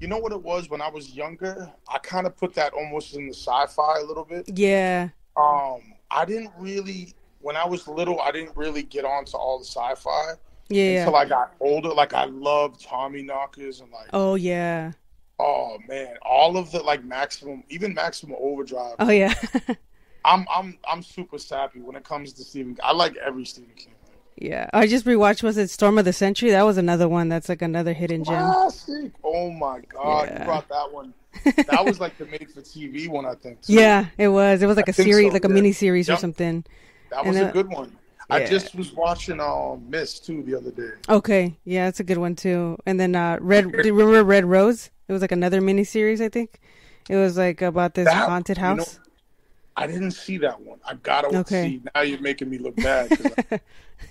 You 0.00 0.06
know 0.06 0.18
what 0.18 0.32
it 0.32 0.42
was 0.42 0.70
when 0.70 0.80
I 0.80 0.88
was 0.88 1.10
younger? 1.10 1.70
I 1.92 1.98
kind 1.98 2.26
of 2.26 2.36
put 2.36 2.54
that 2.54 2.72
almost 2.72 3.14
in 3.14 3.26
the 3.26 3.34
sci-fi 3.34 3.98
a 3.98 4.04
little 4.04 4.24
bit. 4.24 4.48
Yeah. 4.56 5.08
Um, 5.36 5.80
I 6.10 6.24
didn't 6.24 6.52
really 6.58 7.12
when 7.40 7.56
I 7.56 7.66
was 7.66 7.86
little. 7.88 8.20
I 8.20 8.30
didn't 8.30 8.56
really 8.56 8.82
get 8.82 9.04
onto 9.04 9.36
all 9.36 9.58
the 9.58 9.64
sci-fi. 9.64 10.34
Yeah. 10.68 11.00
Until 11.00 11.16
I 11.16 11.24
got 11.24 11.54
older, 11.60 11.88
like 11.90 12.14
I 12.14 12.24
loved 12.24 12.86
Tommyknockers 12.86 13.82
and 13.82 13.90
like. 13.90 14.08
Oh 14.12 14.36
yeah. 14.36 14.92
Oh 15.38 15.78
man, 15.88 16.16
all 16.22 16.56
of 16.56 16.72
the 16.72 16.80
like 16.80 17.04
maximum, 17.04 17.62
even 17.68 17.94
maximum 17.94 18.36
overdrive. 18.40 18.96
Oh 18.98 19.10
yeah. 19.10 19.34
I'm 20.24 20.46
I'm 20.52 20.78
I'm 20.90 21.02
super 21.02 21.38
sappy 21.38 21.80
when 21.80 21.96
it 21.96 22.04
comes 22.04 22.32
to 22.34 22.44
Stephen. 22.44 22.76
I 22.82 22.92
like 22.92 23.16
every 23.16 23.44
Stephen 23.44 23.70
King. 23.76 23.94
Yeah, 24.36 24.68
I 24.72 24.86
just 24.86 25.04
rewatched. 25.04 25.42
Was 25.42 25.56
it 25.56 25.70
Storm 25.70 25.98
of 25.98 26.04
the 26.04 26.12
Century? 26.12 26.50
That 26.50 26.62
was 26.62 26.76
another 26.76 27.08
one. 27.08 27.28
That's 27.28 27.48
like 27.48 27.62
another 27.62 27.92
hidden 27.92 28.24
gem. 28.24 28.34
Classic. 28.34 29.12
Oh 29.24 29.50
my 29.50 29.80
god, 29.80 30.28
yeah. 30.28 30.38
you 30.38 30.44
brought 30.44 30.68
that 30.68 30.92
one. 30.92 31.14
that 31.44 31.84
was 31.84 32.00
like 32.00 32.16
the 32.18 32.26
made 32.26 32.50
for 32.50 32.60
TV 32.60 33.08
one, 33.08 33.26
I 33.26 33.34
think. 33.34 33.62
Too. 33.62 33.74
Yeah, 33.74 34.06
it 34.16 34.28
was. 34.28 34.62
It 34.62 34.66
was 34.66 34.76
like 34.76 34.88
I 34.88 34.90
a 34.90 34.94
series, 34.94 35.28
so, 35.28 35.32
like 35.32 35.44
a 35.44 35.48
mini 35.48 35.72
series 35.72 36.08
yep. 36.08 36.18
or 36.18 36.20
something. 36.20 36.64
That 37.10 37.24
was 37.24 37.36
and 37.36 37.48
a 37.48 37.52
good 37.52 37.68
one. 37.68 37.96
Yeah. 38.30 38.36
I 38.36 38.46
just 38.46 38.74
was 38.74 38.92
watching 38.92 39.40
um 39.40 39.88
Mist 39.88 40.26
too 40.26 40.42
the 40.42 40.54
other 40.54 40.70
day. 40.70 40.90
Okay, 41.08 41.56
yeah, 41.64 41.88
it's 41.88 42.00
a 42.00 42.04
good 42.04 42.18
one 42.18 42.36
too. 42.36 42.76
And 42.86 43.00
then 43.00 43.16
uh 43.16 43.38
Red. 43.40 43.72
do 43.72 43.86
you 43.86 43.94
remember 43.94 44.22
Red 44.22 44.44
Rose? 44.44 44.90
It 45.08 45.12
was 45.12 45.22
like 45.22 45.32
another 45.32 45.60
mini 45.60 45.84
series, 45.84 46.20
I 46.20 46.28
think. 46.28 46.60
It 47.08 47.16
was 47.16 47.36
like 47.36 47.62
about 47.62 47.94
this 47.94 48.04
that, 48.04 48.28
haunted 48.28 48.58
house. 48.58 48.94
You 48.94 48.98
know, 49.00 49.04
I 49.76 49.86
didn't 49.86 50.10
see 50.12 50.38
that 50.38 50.60
one. 50.60 50.80
I 50.84 50.94
gotta 50.94 51.28
okay. 51.38 51.68
see. 51.68 51.82
Now 51.94 52.02
you're 52.02 52.20
making 52.20 52.50
me 52.50 52.58
look 52.58 52.76
bad. 52.76 53.10
I, 53.50 53.60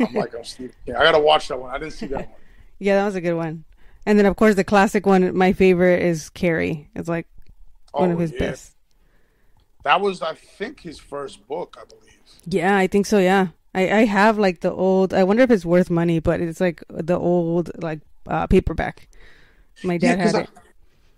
am 0.08 0.14
like 0.14 0.34
I'm 0.36 0.44
Steve. 0.44 0.74
I 0.88 0.92
gotta 1.04 1.20
watch 1.20 1.48
that 1.50 1.60
one. 1.60 1.74
I 1.74 1.78
didn't 1.78 1.94
see 1.94 2.08
that 2.08 2.28
one. 2.28 2.36
Yeah, 2.80 2.98
that 2.98 3.06
was 3.06 3.16
a 3.16 3.22
good 3.22 3.34
one. 3.34 3.66
And 4.06 4.20
then 4.20 4.28
of 4.28 4.36
course 4.36 4.56
the 4.56 4.64
classic 4.64 5.06
one, 5.06 5.36
my 5.36 5.52
favorite 5.54 6.04
is 6.04 6.30
Carrie. 6.30 6.90
It's 6.96 7.10
like 7.10 7.28
one 7.92 8.12
Oh, 8.12 8.14
of 8.14 8.20
his 8.20 8.32
yeah. 8.32 8.40
best. 8.40 8.74
That 9.84 10.02
was, 10.02 10.22
I 10.22 10.34
think, 10.36 10.82
his 10.82 11.00
first 11.00 11.48
book, 11.48 11.78
I 11.82 11.86
believe. 11.86 12.20
Yeah, 12.46 12.78
I 12.78 12.88
think 12.88 13.06
so. 13.06 13.18
Yeah, 13.20 13.48
I 13.74 13.90
I 14.02 14.06
have 14.06 14.38
like 14.38 14.62
the 14.62 14.72
old. 14.72 15.14
I 15.14 15.24
wonder 15.24 15.44
if 15.44 15.52
it's 15.52 15.66
worth 15.66 15.90
money, 15.90 16.20
but 16.20 16.40
it's 16.42 16.62
like 16.62 16.84
the 16.90 17.18
old 17.18 17.72
like 17.82 18.02
uh, 18.28 18.48
paperback. 18.48 19.08
My 19.84 19.98
dad 19.98 20.20
Yeah, 20.20 20.26
had 20.26 20.36
it. 20.36 20.50
I, 20.56 20.62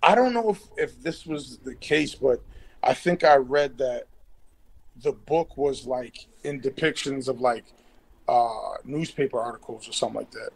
I 0.02 0.14
don't 0.14 0.32
know 0.32 0.50
if, 0.50 0.62
if 0.76 1.02
this 1.02 1.26
was 1.26 1.58
the 1.58 1.74
case, 1.74 2.14
but 2.14 2.40
I 2.82 2.94
think 2.94 3.22
I 3.24 3.36
read 3.36 3.78
that 3.78 4.04
the 5.02 5.12
book 5.12 5.56
was 5.56 5.86
like 5.86 6.26
in 6.44 6.60
depictions 6.60 7.28
of 7.28 7.40
like 7.40 7.64
uh, 8.28 8.74
newspaper 8.84 9.38
articles 9.40 9.88
or 9.88 9.92
something 9.92 10.16
like 10.20 10.30
that. 10.32 10.50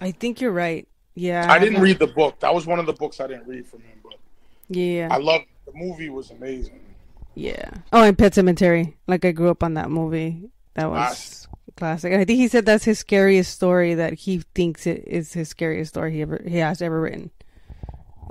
I 0.00 0.10
think 0.12 0.40
you're 0.40 0.52
right. 0.52 0.86
Yeah, 1.14 1.46
I 1.50 1.58
didn't 1.58 1.80
read 1.82 1.98
the 1.98 2.06
book. 2.06 2.40
That 2.40 2.54
was 2.54 2.66
one 2.66 2.78
of 2.78 2.86
the 2.86 2.92
books 2.92 3.20
I 3.20 3.26
didn't 3.26 3.46
read 3.46 3.66
from 3.66 3.80
him, 3.82 3.98
but 4.02 4.14
Yeah, 4.68 5.08
I 5.10 5.18
love 5.18 5.42
the 5.66 5.72
movie. 5.74 6.08
Was 6.08 6.30
amazing. 6.30 6.80
yeah. 7.34 7.68
Oh, 7.92 8.02
and 8.04 8.16
Pet 8.16 8.32
Sematary. 8.32 8.94
Like 9.06 9.24
I 9.24 9.32
grew 9.32 9.50
up 9.50 9.62
on 9.62 9.74
that 9.74 9.90
movie. 9.90 10.50
That 10.74 10.88
was 10.88 10.98
Nice. 10.98 11.48
classic. 11.76 12.12
I 12.12 12.24
think 12.24 12.38
he 12.38 12.48
said 12.48 12.64
that's 12.64 12.84
his 12.84 13.00
scariest 13.00 13.52
story. 13.52 13.94
That 13.94 14.14
he 14.14 14.38
thinks 14.54 14.86
it 14.86 15.04
is 15.06 15.32
his 15.32 15.48
scariest 15.48 15.92
story 15.94 16.12
he 16.14 16.22
ever 16.22 16.40
he 16.46 16.56
has 16.58 16.80
ever 16.80 17.00
written. 17.00 17.30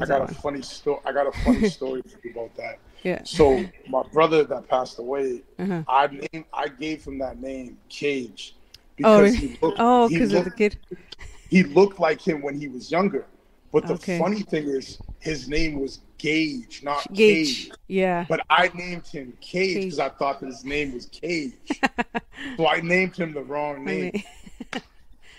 I 0.02 0.06
got 0.06 0.18
a 0.22 0.26
one. 0.26 0.34
funny 0.36 0.62
story. 0.62 1.00
I 1.06 1.12
got 1.12 1.28
a 1.28 1.32
funny 1.44 1.68
story 1.78 2.02
for 2.04 2.20
you 2.24 2.32
about 2.32 2.56
that. 2.56 2.80
Yeah. 3.04 3.24
So 3.24 3.66
my 3.88 4.04
brother 4.14 4.44
that 4.44 4.68
passed 4.68 5.00
away, 5.00 5.44
Uh-huh. 5.58 5.84
I 5.88 6.08
named, 6.08 6.46
I 6.54 6.68
gave 6.68 7.04
him 7.06 7.20
that 7.20 7.40
name, 7.42 7.78
Cage, 7.90 8.56
Oh, 9.04 9.22
because 9.22 9.22
really? 9.22 9.36
he 9.38 9.58
looked, 9.62 9.78
Oh, 9.80 10.10
because 10.10 10.34
of 10.34 10.44
the 10.46 10.52
kid. 10.52 10.78
he 11.50 11.64
looked 11.64 12.00
like 12.00 12.22
him 12.22 12.42
when 12.42 12.60
he 12.60 12.68
was 12.68 12.92
younger. 12.92 13.26
But 13.72 13.88
the 13.88 13.94
Okay. 13.94 14.18
funny 14.18 14.42
thing 14.42 14.68
is, 14.68 15.00
his 15.20 15.48
name 15.48 15.80
was 15.80 16.00
Gage, 16.18 16.82
not 16.84 17.12
Gage. 17.14 17.66
Cage. 17.68 17.72
Yeah. 17.88 18.26
But 18.28 18.42
I 18.50 18.70
named 18.74 19.08
him 19.08 19.34
Cage 19.42 19.84
because 19.84 20.00
I 20.00 20.10
thought 20.10 20.40
that 20.40 20.48
his 20.48 20.66
name 20.66 20.94
was 20.94 21.06
Cage. 21.08 21.54
so 22.58 22.68
I 22.68 22.82
named 22.82 23.16
him 23.16 23.34
the 23.34 23.44
wrong 23.44 23.84
name. 23.86 24.12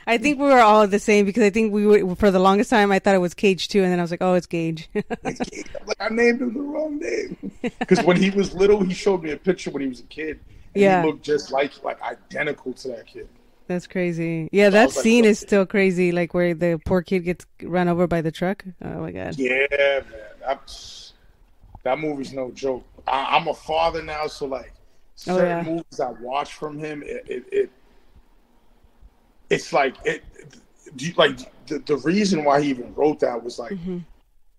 I 0.06 0.18
think 0.18 0.38
we 0.38 0.46
were 0.46 0.60
all 0.60 0.86
the 0.86 0.98
same 0.98 1.24
because 1.26 1.42
I 1.42 1.50
think 1.50 1.72
we 1.72 1.86
were 1.86 2.16
for 2.16 2.30
the 2.30 2.38
longest 2.38 2.70
time 2.70 2.90
I 2.92 2.98
thought 2.98 3.14
it 3.14 3.18
was 3.18 3.34
Cage 3.34 3.68
too, 3.68 3.82
and 3.82 3.92
then 3.92 3.98
I 3.98 4.02
was 4.02 4.10
like, 4.10 4.22
oh, 4.22 4.34
it's 4.34 4.46
Gage. 4.46 4.88
It's 5.24 5.50
Cage. 5.50 5.66
I'm 5.80 5.86
like 5.86 6.00
I 6.00 6.08
named 6.08 6.40
him 6.40 6.54
the 6.54 6.60
wrong 6.60 6.98
name 6.98 7.36
because 7.62 8.02
when 8.02 8.16
he 8.16 8.30
was 8.30 8.54
little, 8.54 8.82
he 8.82 8.94
showed 8.94 9.22
me 9.22 9.32
a 9.32 9.36
picture 9.36 9.70
when 9.70 9.82
he 9.82 9.88
was 9.88 10.00
a 10.00 10.04
kid. 10.04 10.40
And 10.74 10.82
Yeah. 10.82 11.02
he 11.02 11.08
looked 11.08 11.22
just 11.24 11.52
like 11.52 11.82
like 11.84 12.00
identical 12.02 12.72
to 12.72 12.88
that 12.88 13.06
kid. 13.06 13.28
That's 13.66 13.86
crazy. 13.86 14.48
Yeah, 14.50 14.66
I 14.66 14.70
that 14.70 14.96
like, 14.96 15.04
scene 15.04 15.24
what 15.24 15.30
is 15.30 15.38
still 15.38 15.66
crazy. 15.66 16.10
Like 16.10 16.34
where 16.34 16.54
the 16.54 16.80
poor 16.84 17.02
kid 17.02 17.20
gets 17.20 17.46
run 17.62 17.88
over 17.88 18.06
by 18.06 18.20
the 18.20 18.32
truck. 18.32 18.64
Oh 18.82 19.00
my 19.00 19.12
god. 19.12 19.38
Yeah, 19.38 19.66
man. 19.70 20.58
That 21.82 21.98
movie's 21.98 22.32
no 22.32 22.50
joke. 22.50 22.84
I, 23.06 23.36
I'm 23.36 23.48
a 23.48 23.54
father 23.54 24.02
now, 24.02 24.26
so 24.26 24.46
like 24.46 24.72
Oh, 25.28 25.36
certain 25.36 25.48
yeah. 25.48 25.62
movies 25.62 26.00
I 26.00 26.10
watch 26.10 26.54
from 26.54 26.78
him, 26.78 27.02
it, 27.04 27.24
it, 27.28 27.44
it 27.52 27.70
it's 29.50 29.72
like 29.72 29.96
it. 30.04 30.22
Do 30.96 31.06
you, 31.06 31.12
like 31.16 31.38
the, 31.66 31.78
the 31.80 31.96
reason 31.98 32.44
why 32.44 32.62
he 32.62 32.70
even 32.70 32.94
wrote 32.94 33.20
that 33.20 33.42
was 33.44 33.58
like 33.58 33.72
Mhm. 33.72 34.04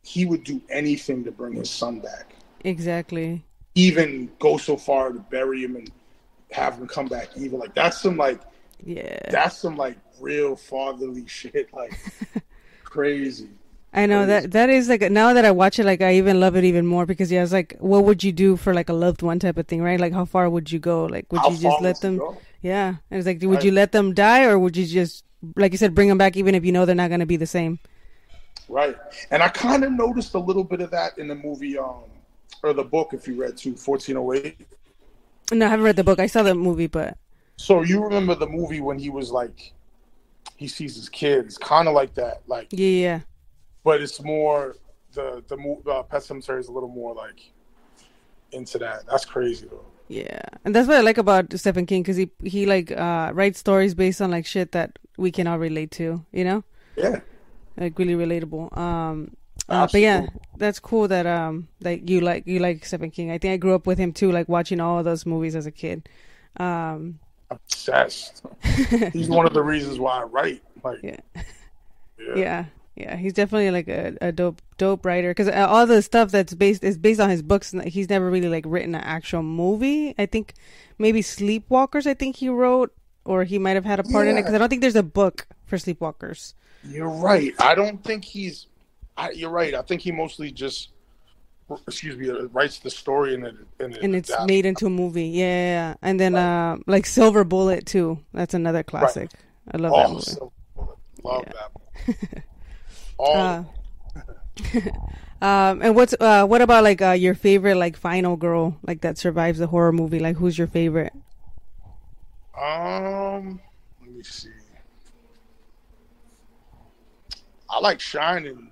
he 0.04 0.26
would 0.26 0.44
do 0.44 0.62
anything 0.70 1.24
to 1.26 1.32
bring 1.32 1.54
his 1.54 1.70
son 1.70 2.00
back, 2.00 2.36
Exactly. 2.64 3.44
even 3.76 4.32
go 4.40 4.58
so 4.58 4.78
far 4.78 5.12
to 5.12 5.20
bury 5.20 5.64
him 5.64 5.76
and 5.76 5.92
have 6.52 6.76
him 6.78 6.88
come 6.88 7.08
back 7.08 7.30
evil. 7.38 7.60
Like 7.60 7.74
that's 7.74 8.02
some 8.02 8.18
like 8.18 8.40
Yeah. 8.84 9.18
that's 9.30 9.58
some 9.58 9.76
like 9.78 9.98
real 10.20 10.56
fatherly 10.56 11.26
shit, 11.40 11.74
like 11.74 11.94
crazy. 12.84 13.50
I 13.94 14.06
know 14.06 14.20
crazy. 14.26 14.28
that 14.28 14.52
that 14.52 14.70
is 14.70 14.88
like 14.88 15.02
now 15.12 15.34
that 15.34 15.44
I 15.44 15.52
watch 15.52 15.78
it, 15.80 15.86
like 15.86 16.02
I 16.02 16.14
even 16.16 16.40
love 16.40 16.56
it 16.56 16.64
even 16.64 16.86
more 16.86 17.06
because 17.06 17.30
yeah, 17.32 17.44
it's 17.44 17.52
like 17.52 17.76
what 17.80 18.06
would 18.06 18.24
you 18.24 18.32
do 18.32 18.56
for 18.56 18.74
like 18.74 18.88
a 18.90 18.94
loved 18.94 19.22
one 19.22 19.40
type 19.40 19.58
of 19.58 19.68
thing, 19.68 19.82
right? 19.82 20.00
Like 20.00 20.14
how 20.14 20.24
far 20.26 20.50
would 20.50 20.72
you 20.72 20.80
go? 20.80 21.06
Like 21.06 21.32
would 21.32 21.42
How 21.42 21.50
you 21.50 21.58
just 21.58 21.82
let 21.82 22.00
them? 22.02 22.18
go? 22.18 22.38
Yeah, 22.62 22.96
and 23.10 23.18
it's 23.18 23.26
like 23.26 23.42
would 23.42 23.64
Right. 23.64 23.64
you 23.64 23.72
let 23.72 23.92
them 23.92 24.14
die 24.14 24.46
or 24.46 24.58
would 24.60 24.78
you 24.78 24.86
just 24.86 25.26
like 25.56 25.72
you 25.72 25.78
said 25.78 25.96
bring 25.96 26.10
them 26.10 26.18
back 26.18 26.38
even 26.38 26.54
if 26.56 26.64
you 26.64 26.72
know 26.72 26.86
they're 26.86 26.96
not 26.96 27.10
gonna 27.10 27.26
be 27.26 27.38
the 27.38 27.48
same? 27.48 27.80
Right. 28.68 28.96
And 29.32 29.44
I 29.44 29.50
kind 29.50 29.84
of 29.84 29.92
noticed 29.92 30.34
a 30.34 30.40
little 30.40 30.64
bit 30.64 30.82
of 30.82 30.92
that 30.92 31.18
in 31.18 31.28
the 31.28 31.36
movie, 31.36 31.78
um, 31.78 32.04
or 32.64 32.74
the 32.74 32.84
book, 32.84 33.14
if 33.14 33.28
you 33.28 33.36
read 33.36 33.58
to 33.58 33.76
1408. 33.76 34.68
No, 35.52 35.66
I 35.66 35.70
haven't 35.70 35.86
read 35.86 35.96
the 35.98 36.04
book. 36.04 36.20
I 36.20 36.28
saw 36.28 36.44
the 36.44 36.56
movie, 36.56 36.88
but 36.88 37.18
So 37.58 37.82
you 37.82 38.04
remember 38.04 38.36
the 38.36 38.48
movie 38.48 38.80
when 38.80 38.98
he 38.98 39.10
was 39.10 39.32
like, 39.32 39.74
he 40.56 40.68
sees 40.68 40.96
his 40.96 41.10
kids, 41.10 41.58
kind 41.58 41.88
of 41.88 41.94
like 41.94 42.14
that, 42.16 42.42
like, 42.48 42.68
yeah, 42.72 42.88
yeah. 42.88 43.20
but 43.84 44.02
it's 44.02 44.22
more 44.24 44.76
the 45.14 45.44
the 45.48 45.58
uh, 45.92 46.04
Pet 46.04 46.22
Sematary 46.22 46.60
is 46.60 46.68
a 46.68 46.72
little 46.72 46.90
more 46.90 47.14
like 47.14 47.52
into 48.52 48.78
that. 48.80 49.06
That's 49.08 49.26
crazy 49.26 49.68
though. 49.68 49.91
Yeah, 50.08 50.42
and 50.66 50.76
that's 50.76 50.88
what 50.88 50.98
I 50.98 51.02
like 51.02 51.18
about 51.18 51.54
Stephen 51.58 51.86
King 51.86 52.02
because 52.04 52.18
he 52.18 52.30
he 52.44 52.66
like 52.66 52.92
uh 52.92 53.32
writes 53.34 53.60
stories 53.60 53.94
based 53.96 54.22
on 54.22 54.30
like 54.32 54.46
shit 54.46 54.72
that 54.74 55.00
we 55.18 55.32
can 55.32 55.48
all 55.48 55.58
relate 55.60 55.92
to, 55.92 56.26
you 56.32 56.44
know, 56.44 56.64
Yeah. 56.98 57.22
like 57.78 57.98
really 57.98 58.16
relatable. 58.16 58.76
Um, 58.78 59.36
uh, 59.70 59.88
but 59.92 60.02
yeah, 60.02 60.26
that's 60.58 60.80
cool 60.80 61.08
that 61.08 61.26
um 61.26 61.68
that 61.80 62.10
you 62.10 62.20
like 62.20 62.46
you 62.46 62.60
like 62.60 62.84
Stephen 62.86 63.10
King. 63.12 63.32
I 63.32 63.38
think 63.38 63.54
I 63.54 63.58
grew 63.58 63.74
up 63.74 63.88
with 63.88 63.98
him 63.98 64.12
too, 64.12 64.32
like 64.32 64.50
watching 64.50 64.82
all 64.82 65.02
those 65.04 65.26
movies 65.26 65.56
as 65.56 65.66
a 65.66 65.72
kid. 65.72 66.10
Um, 66.58 67.20
Obsessed. 67.50 68.44
He's 69.14 69.30
one 69.30 69.46
of 69.46 69.54
the 69.54 69.64
reasons 69.64 70.00
why 70.00 70.20
I 70.20 70.24
write. 70.24 70.64
Like, 70.84 71.00
Yeah. 71.04 71.18
yeah. 72.20 72.36
yeah, 72.36 72.66
yeah, 73.02 73.16
he's 73.16 73.34
definitely 73.34 73.72
like 73.72 73.88
a, 73.88 74.16
a 74.22 74.32
dope 74.32 74.62
dope 74.78 75.06
writer 75.06 75.30
because 75.32 75.48
all 75.50 75.86
the 75.86 76.02
stuff 76.02 76.32
that's 76.32 76.54
based 76.54 76.84
is 76.84 76.98
based 76.98 77.20
on 77.20 77.30
his 77.30 77.42
books. 77.42 77.74
He's 77.86 78.10
never 78.10 78.30
really 78.30 78.50
like 78.50 78.66
written 78.68 78.96
an 78.96 79.02
actual 79.02 79.44
movie. 79.44 80.16
I 80.18 80.26
think 80.26 80.54
maybe 80.98 81.22
Sleepwalkers. 81.22 82.06
I 82.08 82.14
think 82.14 82.36
he 82.38 82.50
wrote, 82.50 82.94
or 83.26 83.44
he 83.44 83.60
might 83.60 83.76
have 83.76 83.86
had 83.86 84.00
a 84.00 84.04
part 84.04 84.28
in 84.28 84.38
it 84.38 84.42
because 84.42 84.54
I 84.54 84.58
don't 84.58 84.70
think 84.70 84.82
there's 84.82 84.96
a 84.96 85.04
book 85.04 85.48
for 85.66 85.78
Sleepwalkers. 85.78 86.54
You're 86.84 87.10
right. 87.10 87.54
I 87.60 87.76
don't 87.76 88.04
think 88.04 88.24
he's. 88.26 88.68
I, 89.18 89.32
you're 89.32 89.50
right. 89.52 89.76
I 89.76 89.82
think 89.84 90.02
he 90.02 90.12
mostly 90.12 90.52
just, 90.52 90.90
excuse 91.88 92.18
me, 92.18 92.30
uh, 92.30 92.48
writes 92.54 92.80
the 92.80 92.90
story 92.90 93.36
and 93.36 93.46
it 93.46 93.56
and, 93.80 93.94
it 93.96 94.02
and 94.04 94.16
it's 94.16 94.30
adapts. 94.30 94.48
made 94.48 94.66
into 94.66 94.86
a 94.88 94.90
movie. 94.90 95.26
Yeah, 95.28 95.44
yeah, 95.46 95.66
yeah. 95.90 95.94
and 96.02 96.20
then 96.20 96.36
uh, 96.36 96.78
like 96.88 97.06
Silver 97.06 97.44
Bullet 97.44 97.86
too. 97.86 98.20
That's 98.34 98.54
another 98.54 98.84
classic. 98.84 99.30
I 99.72 99.78
love 99.78 99.92
that 99.92 100.08
Oh, 100.08 100.14
movie. 100.14 100.54
love 101.24 101.44
Yeah. 101.48 101.54
that. 102.08 102.44
All 103.22 103.38
Uh, 103.38 103.64
um, 105.46 105.82
and 105.82 105.96
what's 105.96 106.16
uh, 106.20 106.46
what 106.46 106.62
about 106.62 106.84
like 106.84 107.02
uh, 107.02 107.12
your 107.12 107.36
favorite 107.36 107.76
like 107.76 107.96
final 107.96 108.36
girl 108.36 108.78
like 108.86 109.02
that 109.02 109.18
survives 109.18 109.60
the 109.60 109.68
horror 109.68 109.92
movie? 109.92 110.20
Like 110.20 110.38
who's 110.38 110.58
your 110.58 110.68
favorite? 110.68 111.14
um, 112.60 113.60
let 114.02 114.12
me 114.12 114.24
see. 114.24 114.50
I 117.70 117.80
like 117.80 118.00
Shining. 118.00 118.72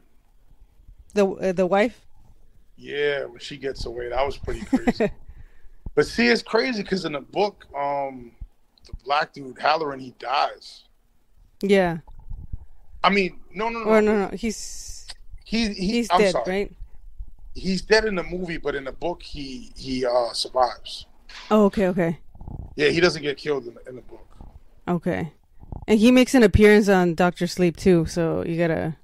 The 1.14 1.28
uh, 1.28 1.52
the 1.54 1.66
wife? 1.66 2.06
Yeah, 2.76 3.26
when 3.26 3.39
she 3.39 3.58
gets 3.58 3.86
away, 3.86 4.10
that 4.10 4.26
was 4.26 4.38
pretty 4.38 4.62
crazy. 4.66 5.12
but 5.95 6.08
see, 6.08 6.28
it's 6.28 6.41
crazy 6.41 6.82
because 6.82 7.06
in 7.06 7.14
the 7.14 7.22
book, 7.22 7.66
um, 7.76 8.32
the 8.86 8.93
black 9.04 9.32
dude 9.34 9.56
Hallorann, 9.58 10.02
he 10.02 10.14
dies. 10.20 10.84
Yeah. 11.62 11.97
I 13.04 13.10
mean, 13.10 13.39
no, 13.54 13.70
no, 13.70 13.80
no, 13.80 13.86
Or 13.86 14.02
no, 14.02 14.28
no, 14.30 14.36
he's 14.36 15.08
He, 15.45 15.68
he, 15.74 15.74
he's 15.74 16.10
I'm 16.10 16.20
dead, 16.20 16.32
sorry. 16.32 16.43
right? 16.45 16.72
He's 17.54 17.82
dead 17.84 18.06
in 18.06 18.16
the 18.16 18.24
movie, 18.24 18.58
but 18.58 18.74
in 18.76 18.86
the 18.86 18.91
book, 18.91 19.22
he 19.24 19.72
he 19.76 20.06
uh 20.06 20.34
survives. 20.34 21.06
Oh, 21.52 21.66
okay, 21.66 21.88
okay, 21.88 22.20
Yeah, 22.76 22.89
he 22.89 23.00
doesn't 23.00 23.22
get 23.22 23.38
killed 23.38 23.68
in 23.68 23.76
the, 23.76 23.89
in 23.89 23.95
the 23.95 24.02
book. 24.02 24.28
okay. 24.88 25.34
And 25.88 26.00
he 26.00 26.12
makes 26.12 26.34
an 26.36 26.43
appearance 26.43 26.89
on 26.89 27.16
Doctor 27.16 27.47
Sleep 27.47 27.78
too, 27.78 28.06
so 28.06 28.43
you 28.45 28.58
gotta 28.58 28.97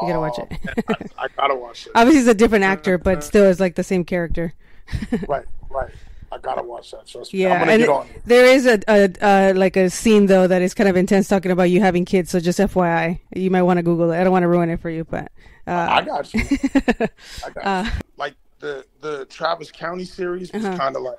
you 0.00 0.06
gotta 0.08 0.20
watch 0.20 0.38
Oh, 0.38 0.44
it. 0.50 0.50
man, 0.64 0.76
I, 0.88 0.96
I 1.18 1.28
gotta 1.36 1.56
watch 1.56 1.86
it. 1.86 1.92
Obviously, 1.96 2.20
he's 2.20 2.28
a 2.28 2.34
different 2.34 2.64
actor, 2.64 2.98
but 2.98 3.24
still, 3.24 3.44
is 3.44 3.60
like 3.60 3.74
the 3.76 3.84
same 3.84 4.04
character. 4.04 4.54
right, 5.26 5.46
right. 5.70 5.90
I 6.30 6.38
gotta 6.38 6.62
watch 6.62 6.90
that. 6.90 7.12
Me. 7.14 7.22
Yeah, 7.40 7.54
I'm 7.54 7.58
gonna 7.60 7.72
and 7.72 7.80
get 7.82 7.88
on. 7.88 8.06
there 8.26 8.44
is 8.46 8.66
a, 8.66 8.78
a 8.88 9.10
uh, 9.22 9.52
like 9.56 9.76
a 9.76 9.88
scene 9.88 10.26
though 10.26 10.46
that 10.46 10.60
is 10.62 10.74
kind 10.74 10.88
of 10.88 10.96
intense, 10.96 11.26
talking 11.28 11.50
about 11.50 11.64
you 11.64 11.80
having 11.80 12.04
kids. 12.04 12.30
So 12.30 12.38
just 12.40 12.58
FYI, 12.58 13.20
you 13.34 13.50
might 13.50 13.62
want 13.62 13.78
to 13.78 13.82
Google 13.82 14.10
it. 14.12 14.20
I 14.20 14.24
don't 14.24 14.32
want 14.32 14.42
to 14.42 14.48
ruin 14.48 14.68
it 14.70 14.80
for 14.80 14.90
you, 14.90 15.04
but 15.04 15.32
I 15.66 15.72
uh, 15.72 16.00
got 16.02 16.34
you. 16.34 16.40
I 16.74 17.50
got 17.50 17.64
Uh, 17.64 17.84
you. 17.84 17.90
Like 18.18 18.34
the 18.60 18.84
the 19.00 19.24
Travis 19.26 19.70
County 19.70 20.04
series 20.04 20.52
was 20.52 20.64
Uh-huh. 20.64 20.76
kind 20.76 20.96
of 20.96 21.02
like 21.02 21.18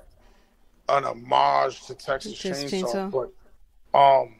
an 0.89 1.05
homage 1.05 1.85
to 1.87 1.95
Texas 1.95 2.33
Chainsaw, 2.33 3.11
Chainsaw. 3.11 3.31
but 3.91 3.97
um, 3.99 4.35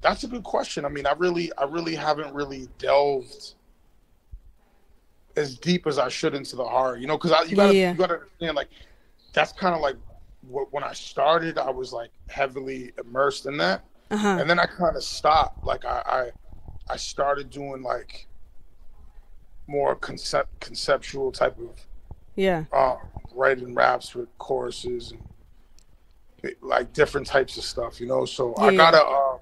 that's 0.00 0.24
a 0.24 0.28
good 0.28 0.42
question. 0.44 0.84
I 0.84 0.88
mean, 0.88 1.06
I 1.06 1.12
really, 1.12 1.50
I 1.58 1.64
really 1.64 1.94
haven't 1.94 2.32
really 2.34 2.68
delved 2.78 3.54
as 5.36 5.56
deep 5.58 5.86
as 5.86 5.98
I 5.98 6.08
should 6.08 6.34
into 6.34 6.56
the 6.56 6.64
horror, 6.64 6.96
you 6.96 7.06
know, 7.06 7.16
because 7.16 7.48
you 7.50 7.56
gotta, 7.56 7.74
Yeah. 7.74 7.92
you 7.92 7.98
gotta 7.98 8.14
understand, 8.14 8.54
like, 8.56 8.68
that's 9.32 9.52
kind 9.52 9.74
of 9.74 9.80
like 9.80 9.96
what, 10.42 10.72
when 10.72 10.84
I 10.84 10.92
started, 10.92 11.58
I 11.58 11.70
was 11.70 11.92
like 11.92 12.10
heavily 12.28 12.92
immersed 12.98 13.46
in 13.46 13.56
that, 13.58 13.84
uh-huh. 14.10 14.38
and 14.40 14.48
then 14.48 14.58
I 14.58 14.66
kind 14.66 14.96
of 14.96 15.02
stopped. 15.02 15.64
Like, 15.64 15.84
I, 15.84 16.02
I, 16.88 16.92
I 16.92 16.96
started 16.96 17.50
doing 17.50 17.82
like 17.82 18.26
more 19.66 19.94
concept 19.94 20.60
conceptual 20.60 21.32
type 21.32 21.58
of 21.58 21.78
Yeah. 22.36 22.64
uh, 22.72 22.96
writing 23.34 23.74
raps 23.74 24.14
with 24.14 24.28
choruses 24.38 25.12
and 25.12 25.22
like 26.60 26.92
different 26.92 27.26
types 27.26 27.56
of 27.56 27.64
stuff, 27.64 28.00
you 28.00 28.06
know. 28.06 28.24
So 28.24 28.54
I 28.58 28.74
gotta 28.74 29.04
um, 29.04 29.38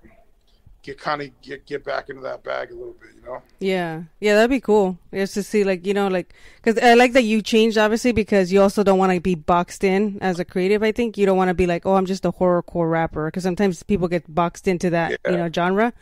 get 0.82 0.98
kind 0.98 1.22
of 1.22 1.40
get 1.42 1.66
get 1.66 1.84
back 1.84 2.08
into 2.08 2.22
that 2.22 2.42
bag 2.42 2.70
a 2.70 2.74
little 2.74 2.94
bit, 3.00 3.10
you 3.14 3.22
know. 3.22 3.42
Yeah, 3.58 4.02
yeah, 4.20 4.34
that'd 4.34 4.50
be 4.50 4.60
cool. 4.60 4.98
Just 5.12 5.34
to 5.34 5.42
see, 5.42 5.64
like, 5.64 5.86
you 5.86 5.94
know, 5.94 6.08
like, 6.08 6.34
because 6.56 6.82
I 6.82 6.94
like 6.94 7.12
that 7.12 7.24
you 7.24 7.42
changed, 7.42 7.78
obviously, 7.78 8.12
because 8.12 8.52
you 8.52 8.60
also 8.62 8.82
don't 8.82 8.98
want 8.98 9.12
to 9.12 9.20
be 9.20 9.34
boxed 9.34 9.84
in 9.84 10.18
as 10.20 10.38
a 10.40 10.44
creative. 10.44 10.82
I 10.82 10.92
think 10.92 11.18
you 11.18 11.26
don't 11.26 11.36
want 11.36 11.48
to 11.48 11.54
be 11.54 11.66
like, 11.66 11.86
oh, 11.86 11.94
I'm 11.94 12.06
just 12.06 12.24
a 12.24 12.32
horrorcore 12.32 12.90
rapper, 12.90 13.26
because 13.26 13.42
sometimes 13.42 13.82
people 13.82 14.08
get 14.08 14.32
boxed 14.32 14.66
into 14.66 14.90
that, 14.90 15.18
you 15.26 15.36
know, 15.36 15.50
genre. 15.52 15.92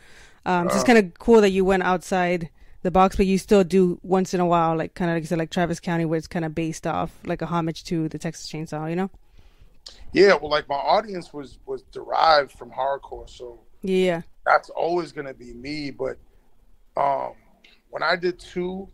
Um, 0.45 0.69
so 0.69 0.75
it's 0.75 0.83
kind 0.85 0.97
of 0.97 1.19
cool 1.19 1.41
that 1.41 1.49
you 1.49 1.65
went 1.65 1.83
outside 1.83 2.49
the 2.81 2.91
box, 2.91 3.17
but 3.17 3.25
you 3.25 3.37
still 3.37 3.65
do 3.65 3.99
once 4.03 4.33
in 4.33 4.39
a 4.39 4.45
while, 4.45 4.77
like, 4.77 4.93
kind 4.93 5.11
of 5.11 5.15
like 5.15 5.23
you 5.23 5.27
said, 5.27 5.37
like 5.37 5.49
Travis 5.49 5.79
County, 5.81 6.05
where 6.05 6.17
it's 6.17 6.27
kind 6.27 6.45
of 6.45 6.55
based 6.55 6.87
off 6.87 7.11
like 7.25 7.41
a 7.41 7.45
homage 7.45 7.83
to 7.85 8.07
the 8.07 8.17
Texas 8.17 8.49
Chainsaw, 8.49 8.89
you 8.89 8.95
know? 8.95 9.09
Yeah, 10.13 10.35
well, 10.35 10.49
like 10.49 10.69
my 10.69 10.75
audience 10.75 11.33
was 11.33 11.57
was 11.65 11.81
derived 11.91 12.51
from 12.51 12.71
horrorcore, 12.71 13.29
so 13.29 13.59
Yeah, 13.81 14.21
that's 14.49 14.69
always 14.71 15.11
gonna 15.11 15.33
be 15.33 15.53
me. 15.53 15.91
But 15.91 16.17
um, 16.97 17.33
when 17.89 18.01
I 18.01 18.15
did 18.15 18.39
two, 18.39 18.87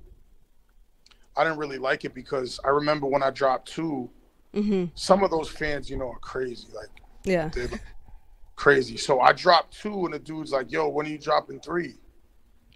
I 1.37 1.43
didn't 1.43 1.57
really 1.59 1.77
like 1.77 2.03
it 2.05 2.13
because 2.13 2.59
I 2.65 2.69
remember 2.69 3.07
when 3.07 3.23
I 3.23 3.31
dropped 3.31 3.69
two, 3.71 4.09
mm-hmm. 4.53 4.85
some 4.95 5.23
of 5.23 5.31
those 5.31 5.49
fans, 5.49 5.89
you 5.89 5.97
know, 5.97 6.09
are 6.09 6.19
crazy, 6.19 6.67
like 6.75 6.89
yeah, 7.23 7.47
they're 7.49 7.67
like, 7.67 7.81
crazy. 8.55 8.97
So 8.97 9.21
I 9.21 9.31
dropped 9.31 9.79
two, 9.79 10.05
and 10.05 10.13
the 10.13 10.19
dude's 10.19 10.51
like, 10.51 10.71
"Yo, 10.71 10.89
when 10.89 11.05
are 11.05 11.09
you 11.09 11.17
dropping 11.17 11.61
three? 11.61 11.95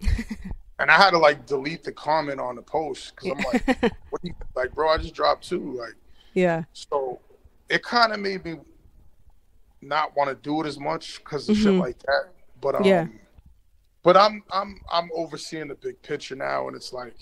and 0.78 0.90
I 0.90 0.96
had 0.96 1.10
to 1.10 1.18
like 1.18 1.46
delete 1.46 1.84
the 1.84 1.92
comment 1.92 2.40
on 2.40 2.56
the 2.56 2.62
post 2.62 3.14
because 3.14 3.32
I'm 3.38 3.44
like, 3.52 3.82
"What? 4.10 4.24
You, 4.24 4.34
like, 4.54 4.74
bro, 4.74 4.88
I 4.88 4.96
just 4.96 5.14
dropped 5.14 5.46
two, 5.46 5.78
like." 5.78 5.94
yeah, 6.32 6.62
So 6.72 7.20
it 7.68 7.82
kind 7.82 8.12
of 8.12 8.20
made 8.20 8.44
me 8.44 8.56
not 9.82 10.16
want 10.16 10.28
to 10.30 10.36
do 10.36 10.62
it 10.62 10.66
as 10.66 10.78
much 10.78 11.18
because 11.18 11.48
of 11.48 11.56
shit 11.56 11.66
Mhm. 11.72 11.80
like 11.80 11.98
that. 12.00 12.28
But 12.60 12.74
um, 12.76 12.84
Yeah. 12.84 13.06
but 14.02 14.16
I'm 14.16 14.42
I'm 14.52 14.80
I'm 14.90 15.10
overseeing 15.14 15.68
the 15.68 15.74
big 15.74 16.00
picture 16.02 16.36
now, 16.36 16.66
and 16.68 16.76
it's 16.76 16.92
like 16.92 17.14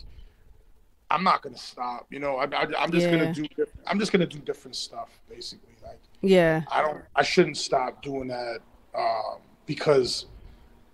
I'm 1.11 1.25
not 1.25 1.43
gonna 1.43 1.59
stop. 1.59 2.07
You 2.11 2.19
know, 2.19 2.37
I, 2.37 2.45
I, 2.45 2.67
I'm 2.79 2.91
just 2.91 3.07
Yeah. 3.07 3.13
gonna 3.13 3.33
do 3.33 3.47
I'm 3.87 3.99
just 3.99 4.13
gonna 4.13 4.27
do 4.27 4.39
different 4.39 4.77
stuff 4.77 5.19
basically. 5.29 5.75
Like 5.83 6.01
yeah, 6.21 6.63
I 6.71 6.83
don't 6.83 7.03
I 7.15 7.23
shouldn't 7.23 7.57
stop 7.57 8.03
doing 8.03 8.29
that 8.29 8.59
um, 8.95 9.39
because 9.67 10.27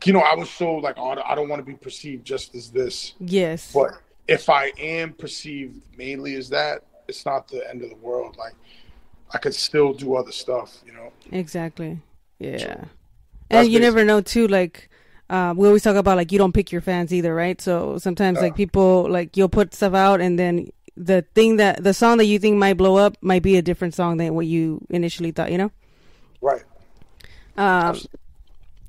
you 0.05 0.12
know 0.12 0.20
I 0.20 0.34
was 0.34 0.51
so 0.51 0.74
like 0.76 0.97
oh, 0.99 1.16
I 1.24 1.34
don't 1.34 1.49
want 1.49 1.61
to 1.61 1.64
be 1.66 1.74
perceived 1.74 2.24
just 2.24 2.55
as 2.55 2.70
this. 2.70 3.14
yes, 3.18 3.72
But 3.72 3.92
if 4.28 4.49
I 4.49 4.72
am 4.78 5.12
perceived 5.14 5.82
mainly 5.97 6.34
as 6.36 6.49
that, 6.51 6.82
it's 7.09 7.26
not 7.26 7.49
the 7.49 7.68
end 7.68 7.82
of 7.82 7.90
the 7.90 7.97
world. 7.97 8.36
Like 8.38 8.55
I 9.32 9.38
could 9.38 9.55
still 9.55 9.92
do 9.92 10.14
other 10.14 10.32
stuff, 10.32 10.78
you 10.86 10.92
know. 10.92 11.12
Exactly. 11.32 11.99
Yeah. 12.38 12.84
That's 13.49 13.64
and 13.64 13.72
you 13.72 13.80
never 13.80 14.05
know 14.05 14.20
too, 14.20 14.49
like 14.49 14.90
uh, 15.30 15.55
we 15.57 15.66
always 15.66 15.82
talk 15.82 15.97
about 15.97 16.16
like 16.16 16.32
you 16.32 16.38
don't 16.38 16.53
pick 16.53 16.72
your 16.72 16.80
fans 16.80 17.12
either, 17.12 17.34
right? 17.34 17.61
So 17.61 17.99
sometimes 17.99 18.40
like 18.40 18.55
people 18.57 19.09
like 19.09 19.36
you'll 19.36 19.49
put 19.49 19.74
stuff 19.74 19.95
out 19.95 20.20
and 20.20 20.38
then 20.38 20.70
the 20.97 21.22
thing 21.34 21.57
that 21.57 21.82
the 21.82 21.95
song 21.95 22.18
that 22.18 22.26
you 22.26 22.38
think 22.38 22.57
might 22.57 22.74
blow 22.74 22.97
up 22.97 23.16
might 23.20 23.42
be 23.42 23.57
a 23.57 23.62
different 23.62 23.95
song 23.95 24.16
than 24.16 24.34
what 24.34 24.47
you 24.47 24.84
initially 24.90 25.32
thought, 25.32 25.51
you 25.51 25.59
know? 25.59 25.70
Right. 26.40 26.62
Um 27.57 27.99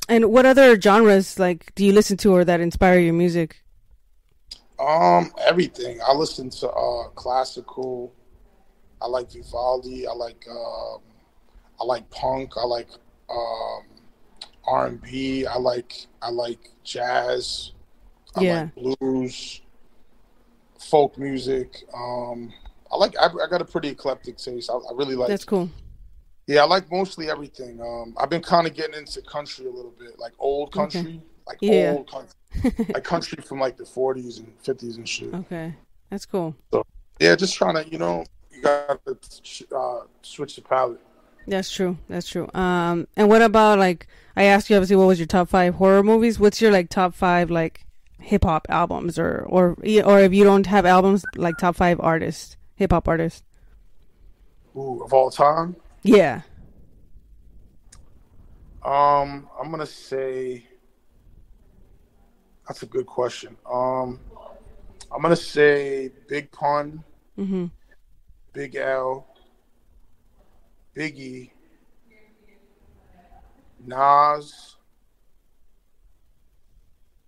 and 0.07 0.25
what 0.31 0.45
other 0.45 0.79
genres 0.79 1.39
like 1.39 1.73
do 1.75 1.85
you 1.85 1.93
listen 1.93 2.17
to 2.17 2.33
or 2.33 2.45
that 2.45 2.59
inspire 2.59 2.99
your 2.99 3.13
music? 3.13 3.63
Um, 4.77 5.31
everything. 5.39 5.99
I 6.05 6.13
listen 6.13 6.49
to 6.49 6.69
uh 6.69 7.07
classical. 7.09 8.13
I 9.01 9.07
like 9.07 9.31
Vivaldi. 9.31 10.07
I 10.07 10.13
like 10.13 10.45
um, 10.49 10.99
I 11.79 11.85
like 11.85 12.09
punk. 12.09 12.53
I 12.57 12.65
like 12.65 12.89
um, 13.29 13.83
R 14.67 14.87
and 14.87 15.01
B. 15.01 15.45
I 15.45 15.57
like 15.57 16.07
I 16.21 16.29
like 16.29 16.71
jazz. 16.83 17.71
I 18.35 18.41
Yeah. 18.41 18.69
like 18.75 18.99
blues, 18.99 19.61
folk 20.79 21.17
music. 21.17 21.83
Um, 21.93 22.53
I 22.91 22.97
like. 22.97 23.15
I, 23.19 23.25
I 23.27 23.47
got 23.49 23.61
a 23.61 23.65
pretty 23.65 23.89
eclectic 23.89 24.37
taste. 24.37 24.69
I, 24.69 24.73
I 24.75 24.93
really 24.93 25.15
like. 25.15 25.29
That's 25.29 25.45
cool. 25.45 25.69
Yeah, 26.47 26.61
I 26.61 26.65
like 26.65 26.91
mostly 26.91 27.29
everything. 27.29 27.81
Um, 27.81 28.13
I've 28.17 28.29
been 28.29 28.41
kind 28.43 28.67
of 28.67 28.75
getting 28.75 28.93
into 28.99 29.21
country 29.21 29.65
a 29.65 29.71
little 29.71 29.93
bit, 29.97 30.19
like 30.19 30.33
old 30.37 30.69
Okay. 30.69 30.99
country, 30.99 31.21
like 31.47 31.57
Yeah. 31.59 31.93
old 31.97 32.09
country, 32.11 32.85
like 32.93 33.03
country 33.03 33.41
from 33.41 33.59
like 33.59 33.77
the 33.77 33.83
40s 33.83 34.37
and 34.39 34.53
50s 34.63 34.97
and 34.97 35.09
shit. 35.09 35.33
Okay. 35.33 35.73
That's 36.11 36.27
cool. 36.27 36.55
So, 36.71 36.83
Yeah, 37.19 37.35
just 37.35 37.55
trying 37.55 37.83
to, 37.83 37.89
you 37.89 37.97
know, 37.97 38.25
you 38.51 38.61
got 38.61 38.99
to 39.05 39.17
uh, 39.75 40.01
switch 40.21 40.55
the 40.55 40.61
palette. 40.61 41.01
That's 41.47 41.71
true. 41.71 41.97
That's 42.09 42.27
true. 42.27 42.49
Um, 42.53 43.07
and 43.15 43.29
what 43.29 43.41
about 43.41 43.77
like 43.79 44.07
I 44.35 44.43
asked 44.45 44.69
you 44.69 44.75
obviously 44.75 44.95
what 44.95 45.07
was 45.07 45.19
your 45.19 45.27
top 45.27 45.47
five 45.49 45.75
horror 45.75 46.03
movies? 46.03 46.39
What's 46.39 46.59
your 46.61 46.71
like 46.71 46.89
top 46.89 47.13
five 47.13 47.51
like 47.51 47.85
hip 48.19 48.43
hop 48.43 48.65
albums 48.69 49.19
or 49.19 49.45
or 49.47 49.77
or 50.03 50.19
if 50.21 50.33
you 50.33 50.43
don't 50.43 50.65
have 50.67 50.85
albums 50.85 51.23
like 51.35 51.57
top 51.57 51.75
five 51.75 51.99
artists, 52.01 52.57
hip 52.75 52.91
hop 52.91 53.07
artists? 53.07 53.43
Ooh, 54.75 55.03
of 55.03 55.13
all 55.13 55.29
time, 55.31 55.75
Yeah. 56.03 56.41
um, 58.83 59.47
I'm 59.59 59.71
gonna 59.71 59.85
say 59.85 60.65
that's 62.67 62.83
a 62.83 62.85
good 62.85 63.05
question. 63.05 63.55
Um, 63.71 64.19
I'm 65.11 65.21
gonna 65.21 65.35
say 65.35 66.11
Big 66.27 66.51
Pun, 66.51 67.03
Mhm. 67.37 67.71
Big 68.53 68.75
L, 68.75 69.27
Biggie, 70.95 71.49
Nas, 73.85 74.75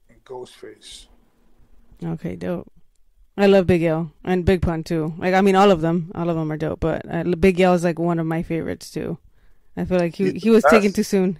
and 0.09 0.23
Ghostface. 0.23 1.07
Okay, 2.03 2.35
dope. 2.35 2.71
I 3.37 3.45
love 3.45 3.67
Big 3.67 3.83
L 3.83 4.11
and 4.23 4.45
Big 4.45 4.61
Pun 4.61 4.83
too. 4.83 5.13
Like 5.17 5.33
I 5.33 5.41
mean, 5.41 5.55
all 5.55 5.69
of 5.69 5.81
them, 5.81 6.11
all 6.15 6.29
of 6.29 6.35
them 6.35 6.51
are 6.51 6.57
dope. 6.57 6.79
But 6.79 7.03
uh, 7.09 7.23
Big 7.39 7.59
L 7.59 7.73
is 7.73 7.83
like 7.83 7.99
one 7.99 8.19
of 8.19 8.25
my 8.25 8.41
favorites 8.41 8.89
too. 8.89 9.17
I 9.75 9.85
feel 9.85 9.99
like 9.99 10.15
he 10.15 10.31
he 10.33 10.49
was 10.49 10.63
the 10.63 10.69
taken 10.71 10.91
too 10.91 11.03
soon. 11.03 11.39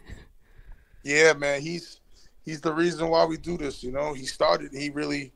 Yeah, 1.04 1.34
man, 1.34 1.62
he's 1.62 2.00
he's 2.46 2.62
the 2.62 2.74
reason 2.74 3.10
why 3.10 3.26
we 3.26 3.38
do 3.38 3.58
this. 3.58 3.84
You 3.84 3.92
know, 3.92 4.14
he 4.14 4.26
started. 4.26 4.72
He 4.74 4.92
really 4.92 5.32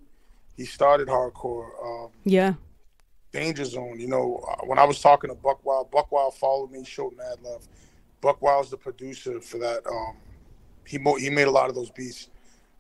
he 0.55 0.65
started 0.65 1.07
horrorcore. 1.07 1.69
Um, 1.83 2.11
Yeah. 2.25 2.53
Danger 3.31 3.65
Zone. 3.65 3.99
You 3.99 4.07
know, 4.07 4.43
uh, 4.49 4.65
when 4.65 4.77
I 4.79 4.83
was 4.83 4.99
talking 4.99 5.29
to 5.29 5.35
Buck 5.35 5.63
Wild, 5.65 5.89
Buck 5.91 6.11
Wild 6.11 6.33
followed 6.35 6.71
me, 6.71 6.83
showed 6.83 7.15
mad 7.17 7.37
love. 7.43 7.67
Buck 8.21 8.41
Wild's 8.41 8.69
the 8.69 8.77
producer 8.77 9.39
for 9.41 9.57
that. 9.59 9.85
Um, 9.87 10.17
he 10.85 10.97
mo- 10.97 11.15
he 11.15 11.29
made 11.29 11.47
a 11.47 11.51
lot 11.51 11.69
of 11.69 11.75
those 11.75 11.89
beats, 11.91 12.29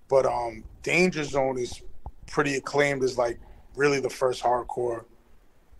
but 0.09 0.25
um, 0.25 0.63
Danger 0.83 1.23
Zone 1.23 1.57
is 1.57 1.81
pretty 2.27 2.55
acclaimed 2.55 3.03
as 3.03 3.17
like 3.17 3.39
really 3.75 3.99
the 3.99 4.09
first 4.09 4.43
horrorcore 4.43 5.05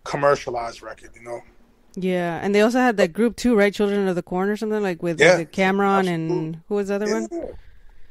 commercialized 0.04 0.82
record. 0.82 1.10
You 1.14 1.22
know, 1.22 1.40
Yeah, 1.94 2.40
and 2.42 2.54
they 2.54 2.60
also 2.62 2.78
had 2.78 2.96
that 2.96 3.12
group 3.12 3.36
too, 3.36 3.54
right? 3.54 3.72
Children 3.72 4.08
of 4.08 4.16
the 4.16 4.22
Corn 4.22 4.48
or 4.48 4.56
something 4.56 4.82
like 4.82 5.02
with 5.02 5.20
Yeah, 5.20 5.44
Cam'ron 5.44 5.98
absolutely. 6.00 6.36
and 6.36 6.60
who 6.68 6.74
was 6.76 6.88
the 6.88 6.94
other 6.96 7.12
one? 7.12 7.28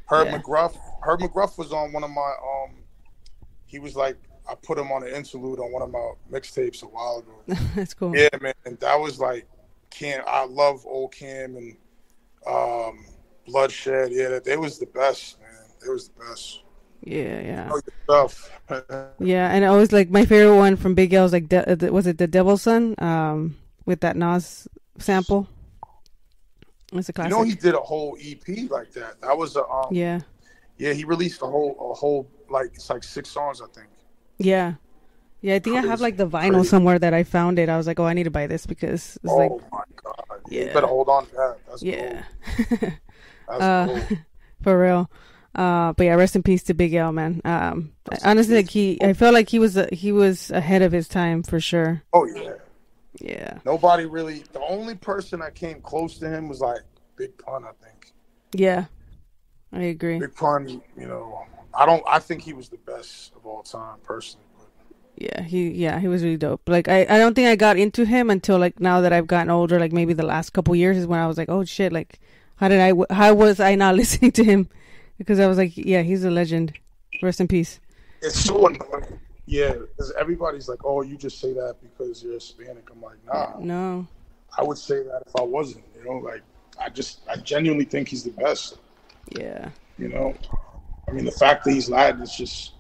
Herb 0.08 0.28
Yeah. 0.28 0.38
McGruff. 0.40 0.78
Herb 1.02 1.20
McGruff 1.22 1.58
was 1.58 1.72
on 1.74 1.92
one 1.94 2.04
of 2.04 2.12
my 2.12 2.34
um. 2.44 2.76
He 3.66 3.80
was 3.80 3.96
like 3.96 4.18
I 4.52 4.56
put 4.56 4.78
him 4.78 4.92
on 4.92 5.04
an 5.04 5.10
interlude 5.10 5.60
on 5.60 5.72
one 5.72 5.82
of 5.82 5.92
my 5.92 6.12
mixtapes 6.30 6.84
a 6.84 6.88
while 6.88 7.20
ago. 7.20 7.62
That's 7.76 7.94
cool. 7.94 8.16
Yeah, 8.16 8.30
man, 8.42 8.54
and 8.66 8.78
that 8.80 8.96
was 9.00 9.20
like 9.20 9.48
Cam. 9.90 10.24
I 10.28 10.46
love 10.46 10.86
old 10.86 11.14
Cam 11.14 11.56
and 11.56 11.78
um, 12.46 13.06
Bloodshed. 13.46 14.12
Yeah, 14.12 14.30
that 14.30 14.44
they 14.44 14.58
was 14.58 14.78
the 14.78 14.88
best, 14.88 15.40
man. 15.40 15.50
They 15.82 15.90
was 15.90 16.10
the 16.10 16.26
best. 16.26 16.64
Yeah, 17.04 17.40
yeah, 17.40 17.72
stuff. 18.04 18.52
yeah. 19.20 19.52
And 19.52 19.64
I 19.64 19.72
was 19.72 19.92
like 19.92 20.10
my 20.10 20.26
favorite 20.26 20.58
one 20.58 20.76
from 20.76 20.96
Big 20.96 21.14
L 21.14 21.24
was 21.24 21.34
like 21.34 21.48
De- 21.48 21.90
was 21.92 22.06
it 22.08 22.18
the 22.18 22.28
Devil's 22.28 22.64
Son 22.64 22.94
um 23.00 23.58
with 23.86 24.02
that 24.02 24.18
Nas 24.18 24.68
sample. 25.00 25.48
It's 26.94 27.08
a 27.08 27.14
classic. 27.14 27.32
you 27.32 27.38
know, 27.38 27.44
he 27.44 27.56
did 27.56 27.74
a 27.74 27.80
whole 27.80 28.18
EP 28.22 28.70
like 28.70 28.92
that. 28.92 29.22
That 29.22 29.38
was 29.38 29.56
a 29.56 29.66
um. 29.66 29.88
Yeah, 29.92 30.20
yeah, 30.78 30.92
he 30.92 31.06
released 31.06 31.42
a 31.42 31.46
whole 31.46 31.78
a 31.80 31.94
whole 31.94 32.30
like 32.50 32.72
it's 32.74 32.90
like 32.90 33.04
six 33.04 33.30
songs, 33.30 33.62
I 33.62 33.68
think. 33.74 33.88
Yeah, 34.46 34.74
yeah. 35.42 35.56
I 35.56 35.60
think 35.60 35.78
I 35.78 35.82
have 35.82 36.02
like 36.02 36.18
the 36.18 36.28
vinyl 36.28 36.52
crazy. 36.54 36.70
somewhere 36.70 37.00
that 37.00 37.14
I 37.14 37.24
found 37.24 37.60
it. 37.60 37.70
I 37.70 37.78
was 37.78 37.88
like, 37.88 38.00
oh, 38.00 38.06
I 38.06 38.14
need 38.14 38.24
to 38.24 38.32
buy 38.32 38.48
this 38.48 38.66
because 38.66 39.18
it's 39.24 39.32
oh 39.32 39.38
like 39.38 39.52
my 39.72 39.84
god! 40.04 40.42
Yeah. 40.50 40.66
You 40.66 40.74
better 40.74 40.88
hold 40.88 41.10
on 41.10 41.26
to 41.28 41.32
that. 41.36 41.58
That's 41.68 41.84
yeah. 41.84 42.24
Cool. 42.58 42.66
That's 43.48 43.62
Uh, 43.62 44.06
cool. 44.10 44.18
For 44.64 44.80
real. 44.80 45.12
Uh, 45.54 45.92
but 45.94 46.06
yeah, 46.06 46.14
rest 46.16 46.36
in 46.36 46.44
peace 46.44 46.64
to 46.64 46.74
Big 46.74 46.94
L, 46.94 47.12
man. 47.12 47.42
Um, 47.44 47.92
honestly, 48.24 48.56
like 48.56 48.70
he, 48.70 49.02
I 49.02 49.12
felt 49.14 49.34
like 49.34 49.50
he 49.50 49.60
was 49.60 49.76
uh, 49.78 49.88
he 49.92 50.12
was 50.14 50.50
ahead 50.52 50.82
of 50.82 50.92
his 50.94 51.08
time 51.08 51.44
for 51.44 51.60
sure. 51.60 52.04
Oh 52.14 52.26
yeah. 52.26 52.54
Yeah, 53.20 53.60
Nobody 53.66 54.06
really. 54.06 54.44
The 54.54 54.62
only 54.62 54.96
person 54.96 55.42
that 55.42 55.54
came 55.54 55.82
close 55.82 56.18
to 56.20 56.30
him 56.30 56.48
was 56.48 56.60
like 56.62 56.80
Big 57.18 57.38
Pun. 57.38 57.66
I 57.66 57.72
think 57.84 58.14
yeah, 58.54 58.86
I 59.74 59.82
agree. 59.82 60.18
Big 60.20 60.34
Pun. 60.34 60.82
You 60.98 61.08
know, 61.08 61.46
I 61.74 61.86
don't. 61.86 62.04
I 62.08 62.20
think 62.20 62.42
he 62.42 62.54
was 62.54 62.70
the 62.70 62.78
best 62.78 63.34
of 63.36 63.46
all 63.46 63.64
time, 63.64 63.98
personally. 64.04 64.46
But 64.58 64.68
Yeah, 65.18 65.42
he 65.42 65.70
yeah 65.72 66.00
he 66.00 66.08
was 66.08 66.24
really 66.24 66.38
dope. 66.38 66.62
Like 66.68 66.88
I 66.88 67.02
I 67.02 67.18
don't 67.18 67.34
think 67.34 67.48
I 67.48 67.56
got 67.56 67.78
into 67.78 68.06
him 68.06 68.30
until 68.30 68.58
like 68.58 68.80
now 68.80 69.02
that 69.02 69.14
I've 69.14 69.28
gotten 69.28 69.50
older. 69.50 69.80
Like 69.80 69.92
maybe 69.92 70.14
the 70.14 70.26
last 70.26 70.52
couple 70.52 70.76
years 70.76 70.98
is 70.98 71.08
when 71.08 71.20
I 71.20 71.28
was 71.28 71.38
like, 71.38 71.50
oh 71.50 71.64
shit, 71.64 71.94
like 71.94 72.20
how 72.58 72.68
did 72.68 72.80
I 72.80 73.14
how 73.14 73.34
was 73.34 73.60
I 73.60 73.76
not 73.76 73.96
listening 74.02 74.32
to 74.34 74.44
him? 74.44 74.70
Because 75.18 75.40
I 75.40 75.48
was 75.48 75.58
like, 75.58 75.74
yeah, 75.76 76.02
he's 76.02 76.24
a 76.24 76.32
legend. 76.32 76.74
Rest 77.22 77.40
in 77.40 77.48
peace. 77.48 77.80
it's 78.22 78.40
so 78.40 78.66
annoying. 78.68 79.20
Yeah, 79.46 79.74
because 79.74 80.12
everybody's 80.20 80.70
like, 80.70 80.80
"Oh, 80.86 81.02
you 81.02 81.18
just 81.18 81.40
say 81.40 81.54
that 81.54 81.76
because 81.82 82.24
you're 82.24 82.34
Hispanic." 82.34 82.90
I'm 82.90 83.02
like, 83.02 83.18
nah. 83.26 83.60
No. 83.60 84.08
I 84.58 84.64
would 84.64 84.78
say 84.78 85.04
that 85.04 85.24
if 85.26 85.36
I 85.36 85.42
wasn't. 85.42 85.84
You 85.98 86.06
know, 86.06 86.18
like 86.18 86.42
I 86.80 86.90
just 86.90 87.20
I 87.30 87.36
genuinely 87.36 87.86
think 87.86 88.08
he's 88.08 88.24
the 88.24 88.32
best. 88.32 88.78
Yeah. 89.38 89.70
You 89.98 90.08
know, 90.10 90.34
I 91.08 91.12
mean, 91.12 91.26
the 91.26 91.32
fact 91.32 91.66
that 91.66 91.72
he's 91.74 91.90
Latin 91.90 92.22
is 92.22 92.36
just 92.36 92.74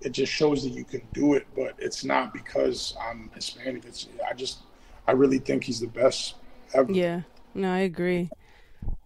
it 0.00 0.10
just 0.12 0.32
shows 0.32 0.64
that 0.64 0.70
you 0.70 0.84
can 0.84 1.02
do 1.12 1.34
it, 1.34 1.46
but 1.54 1.74
it's 1.78 2.04
not 2.04 2.32
because 2.32 2.94
I'm 3.00 3.30
Hispanic. 3.34 3.84
It's 3.84 4.08
I 4.28 4.34
just 4.34 4.58
I 5.06 5.12
really 5.12 5.38
think 5.38 5.64
he's 5.64 5.80
the 5.80 5.86
best 5.86 6.34
ever. 6.74 6.92
Yeah. 6.92 7.22
No, 7.54 7.72
I 7.72 7.80
agree. 7.80 8.30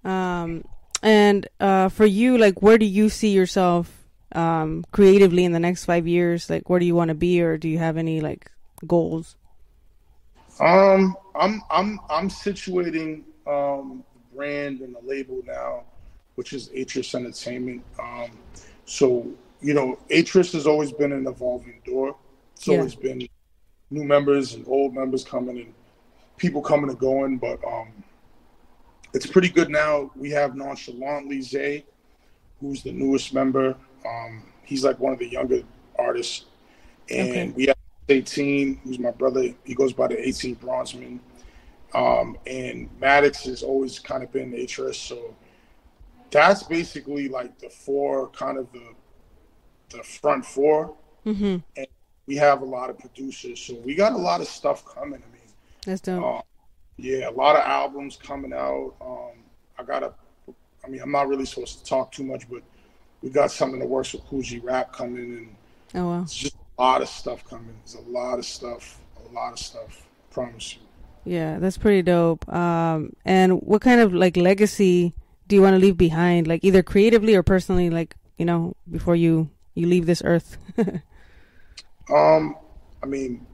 Um 0.05 0.65
and 1.03 1.47
uh 1.61 1.89
for 1.89 2.07
you 2.07 2.39
like 2.39 2.63
where 2.63 2.79
do 2.79 2.87
you 2.87 3.09
see 3.09 3.31
yourself 3.31 4.05
um 4.33 4.85
creatively 4.93 5.45
in 5.45 5.53
the 5.53 5.61
next 5.61 5.85
5 5.85 6.07
years? 6.07 6.49
Like 6.49 6.69
where 6.71 6.81
do 6.81 6.87
you 6.87 6.95
want 6.95 7.09
to 7.09 7.15
be 7.15 7.43
or 7.43 7.59
do 7.59 7.69
you 7.69 7.79
have 7.79 7.97
any 7.97 8.21
like 8.21 8.51
goals? 8.87 9.37
Um, 10.59 11.17
I'm 11.35 11.63
I'm 11.71 12.01
I'm 12.09 12.29
situating 12.29 13.23
um 13.47 14.03
the 14.15 14.37
brand 14.37 14.81
and 14.81 14.95
the 14.95 15.01
label 15.07 15.43
now, 15.45 15.85
which 16.37 16.53
is 16.53 16.69
Atris 16.71 17.15
Entertainment. 17.15 17.83
Um, 18.01 18.31
so 18.85 19.27
you 19.61 19.75
know, 19.75 19.99
Atris 20.11 20.53
has 20.53 20.67
always 20.67 20.93
been 20.93 21.13
an 21.13 21.27
evolving 21.27 21.81
door. 21.85 22.15
It's 22.55 22.69
Yeah. 22.69 22.77
always 22.77 22.95
been 22.95 23.27
new 23.91 24.05
members 24.05 24.55
and 24.55 24.67
old 24.69 24.95
members 24.95 25.25
coming 25.25 25.59
and 25.59 25.75
people 26.37 26.61
coming 26.61 26.91
and 26.91 26.99
going, 26.99 27.39
but 27.39 27.59
um, 27.65 27.89
it's 29.15 29.27
pretty 29.27 29.49
good 29.49 29.71
now. 29.71 30.11
We 30.15 30.31
have 30.31 30.55
nonchalantly 30.55 31.41
Zay, 31.41 31.85
who's 32.61 32.83
the 32.83 32.93
newest 32.93 33.33
member. 33.33 33.77
Um, 34.07 34.43
he's 34.63 34.85
like 34.85 34.99
one 35.01 35.13
of 35.15 35.19
the 35.19 35.29
younger 35.29 35.63
artists, 35.99 36.45
and 37.09 37.31
Okay. 37.31 37.53
we 37.57 37.67
have 37.67 37.77
18, 38.09 38.77
who's 38.85 38.99
my 38.99 39.11
brother. 39.11 39.55
He 39.65 39.75
goes 39.75 39.93
by 39.95 40.09
the 40.09 40.29
18 40.29 40.57
Bronzeman. 40.57 41.19
Um, 41.95 42.37
and 42.47 42.91
Maddox 43.01 43.45
has 43.47 43.63
always 43.63 43.99
kind 43.99 44.23
of 44.23 44.31
been 44.33 44.53
Atris. 44.53 44.97
So 44.97 45.35
that's 46.31 46.63
basically 46.63 47.29
like 47.29 47.59
the 47.59 47.69
four, 47.69 48.29
kind 48.29 48.59
of 48.59 48.71
the 48.73 48.83
the 49.91 50.03
front 50.03 50.45
four. 50.45 50.95
Mhm. 51.25 51.63
We 52.27 52.37
have 52.37 52.63
a 52.63 52.65
lot 52.65 52.91
of 52.91 52.99
producers, 52.99 53.61
so 53.61 53.75
we 53.85 53.95
got 53.95 54.13
a 54.13 54.17
lot 54.17 54.41
of 54.41 54.49
stuff 54.49 54.85
coming. 54.85 55.23
I 55.23 55.33
mean, 55.33 55.53
That's 55.85 56.01
dope. 56.01 56.25
uh, 56.25 56.43
yeah, 56.97 57.29
a 57.29 57.31
lot 57.31 57.55
of 57.55 57.63
albums 57.63 58.17
coming 58.17 58.53
out. 58.53 58.95
Um, 59.01 59.45
I 59.79 59.85
got 59.85 60.03
a, 60.03 60.13
I 60.85 60.89
mean, 60.89 61.01
I'm 61.01 61.13
not 61.13 61.29
really 61.29 61.45
supposed 61.45 61.79
to 61.79 61.85
talk 61.85 62.11
too 62.11 62.25
much, 62.25 62.49
but 62.51 62.63
we 63.23 63.31
got 63.31 63.53
something 63.53 63.79
that 63.79 63.89
works 63.89 64.13
with 64.13 64.25
Kool 64.27 64.43
G 64.43 64.59
Rap 64.59 64.93
coming, 64.93 65.19
and 65.37 65.57
oh 65.95 66.07
wow. 66.09 66.23
it's 66.23 66.35
just 66.35 66.57
a 66.79 66.83
lot 66.83 67.01
of 67.03 67.09
stuff 67.09 67.45
coming. 67.49 67.77
There's 67.85 67.95
a 68.05 68.11
lot 68.11 68.39
of 68.39 68.45
stuff, 68.45 68.99
a 69.29 69.33
lot 69.33 69.53
of 69.53 69.59
stuff. 69.59 70.03
promise 70.31 70.75
you. 70.75 70.81
Yeah, 71.25 71.59
that's 71.59 71.79
pretty 71.79 72.03
dope. 72.03 72.49
Um, 72.53 73.15
and 73.25 73.61
what 73.63 73.83
kind 73.83 74.01
of 74.01 74.13
like 74.15 74.37
legacy 74.37 75.13
do 75.49 75.57
you 75.57 75.63
want 75.63 75.75
to 75.75 75.79
leave 75.81 75.97
behind, 75.97 76.47
like 76.47 76.65
either 76.65 76.83
creatively 76.83 77.35
or 77.35 77.43
personally, 77.43 77.91
like 77.91 78.17
you 78.39 78.45
know, 78.45 78.75
before 78.91 79.17
you 79.17 79.51
you 79.75 79.87
leave 79.87 80.07
this 80.07 80.23
earth? 80.25 80.59
Um, 82.13 82.57
I 83.03 83.07
mean, 83.07 83.47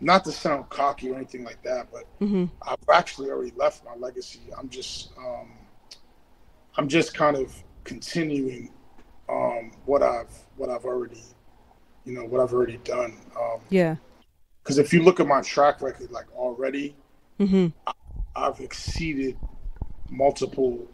not 0.00 0.24
to 0.24 0.32
sound 0.32 0.68
cocky 0.68 1.10
or 1.10 1.16
anything 1.16 1.44
like 1.44 1.62
that, 1.62 1.88
but 1.92 2.04
hmm 2.18 2.46
I've 2.62 2.76
actually 2.92 3.30
already 3.30 3.52
left 3.56 3.84
my 3.84 3.94
legacy. 3.94 4.40
I'm 4.58 4.68
just, 4.68 5.12
um, 5.18 5.52
I'm 6.76 6.88
just 6.88 7.14
kind 7.14 7.36
of 7.36 7.54
continuing 7.84 8.70
um, 9.28 9.72
what 9.86 10.02
I've 10.02 10.32
what 10.56 10.70
I've 10.70 10.84
already, 10.84 11.22
you 12.04 12.14
know, 12.14 12.24
what 12.24 12.40
I've 12.40 12.52
already 12.52 12.78
done. 12.78 13.16
Um, 13.38 13.60
Yeah. 13.70 13.96
Because 14.62 14.78
if 14.78 14.92
you 14.92 15.02
look 15.02 15.20
at 15.20 15.26
my 15.26 15.40
track 15.42 15.80
record, 15.82 16.10
like 16.10 16.26
already, 16.34 16.96
hmm 17.38 17.68
I've 18.36 18.60
exceeded 18.60 19.36
multiple 20.10 20.86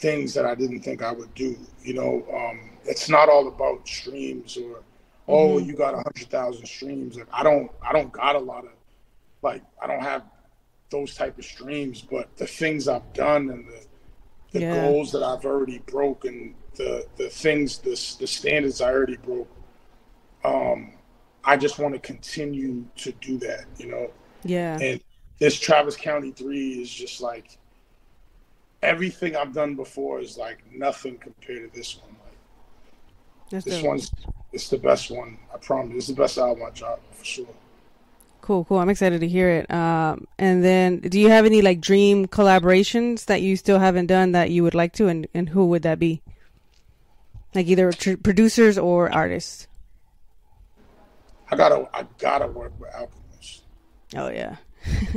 things 0.00 0.34
that 0.34 0.46
I 0.46 0.54
didn't 0.54 0.80
think 0.80 1.02
I 1.02 1.12
would 1.12 1.32
do. 1.34 1.56
You 1.82 1.94
know, 1.94 2.24
um, 2.34 2.70
it's 2.84 3.08
not 3.08 3.28
all 3.28 3.46
about 3.48 3.86
streams 3.86 4.56
or 4.56 4.82
oh, 5.28 5.58
Mhm. 5.58 5.66
you 5.66 5.74
got 5.74 5.94
a 5.94 5.98
hundred 5.98 6.28
thousand 6.28 6.66
streams. 6.66 7.16
Like 7.16 7.28
I 7.32 7.42
don't, 7.42 7.70
I 7.82 7.92
don't 7.92 8.10
got 8.10 8.34
a 8.34 8.38
lot 8.38 8.64
of, 8.64 8.72
like 9.42 9.62
I 9.82 9.86
don't 9.86 10.02
have 10.02 10.24
those 10.90 11.14
type 11.14 11.38
of 11.38 11.44
streams. 11.44 12.00
But 12.02 12.34
the 12.36 12.46
things 12.46 12.88
I've 12.88 13.12
done 13.12 13.50
and 13.50 13.66
the 13.68 13.80
the 14.52 14.60
Yeah. 14.62 14.74
goals 14.74 15.12
that 15.12 15.22
I've 15.22 15.44
already 15.44 15.78
broken, 15.86 16.56
the 16.74 17.06
the 17.16 17.28
things, 17.28 17.78
the 17.78 17.90
the 18.18 18.26
standards 18.26 18.80
I 18.80 18.90
already 18.90 19.16
broke. 19.18 19.48
Um, 20.44 20.92
I 21.44 21.56
just 21.56 21.78
want 21.78 21.94
to 21.94 22.00
continue 22.00 22.84
to 22.96 23.12
do 23.12 23.38
that. 23.38 23.66
You 23.78 23.86
know, 23.86 24.10
Yeah. 24.44 24.78
and 24.80 25.00
this 25.38 25.58
Travis 25.60 25.96
County 25.96 26.32
three 26.32 26.82
is 26.82 26.90
just 26.90 27.20
like 27.20 27.58
everything 28.82 29.36
I've 29.36 29.52
done 29.52 29.74
before 29.74 30.20
is 30.20 30.36
like 30.36 30.62
nothing 30.72 31.18
compared 31.18 31.70
to 31.70 31.76
this 31.76 31.98
one. 31.98 32.16
Like 32.24 33.50
That's 33.50 33.64
this 33.64 33.76
dope. 33.76 33.86
one's 33.86 34.10
it's 34.52 34.68
the 34.68 34.78
best 34.78 35.10
one. 35.10 35.38
I 35.54 35.58
promise. 35.58 35.96
It's 35.96 36.06
the 36.08 36.14
best 36.14 36.38
album 36.38 36.64
I 36.66 36.70
dropped 36.70 37.14
for 37.14 37.24
sure. 37.24 37.46
Cool, 38.40 38.64
cool. 38.64 38.78
I'm 38.78 38.88
excited 38.88 39.20
to 39.20 39.28
hear 39.28 39.48
it. 39.50 39.70
Um, 39.70 40.26
and 40.38 40.64
then, 40.64 40.98
do 41.00 41.20
you 41.20 41.28
have 41.28 41.44
any 41.46 41.62
like 41.62 41.80
dream 41.80 42.26
collaborations 42.26 43.26
that 43.26 43.42
you 43.42 43.56
still 43.56 43.78
haven't 43.78 44.06
done 44.06 44.32
that 44.32 44.50
you 44.50 44.62
would 44.62 44.74
like 44.74 44.92
to, 44.94 45.08
and 45.08 45.28
and 45.34 45.50
who 45.50 45.66
would 45.66 45.82
that 45.82 45.98
be? 45.98 46.22
Like 47.54 47.66
either 47.66 47.92
tr- 47.92 48.16
producers 48.16 48.78
or 48.78 49.12
artists. 49.12 49.68
I 51.50 51.56
gotta 51.56 51.88
I 51.92 52.06
gotta 52.18 52.46
work 52.46 52.72
with 52.80 52.90
Alchemist. 52.94 53.62
Oh 54.16 54.28
yeah. 54.28 54.56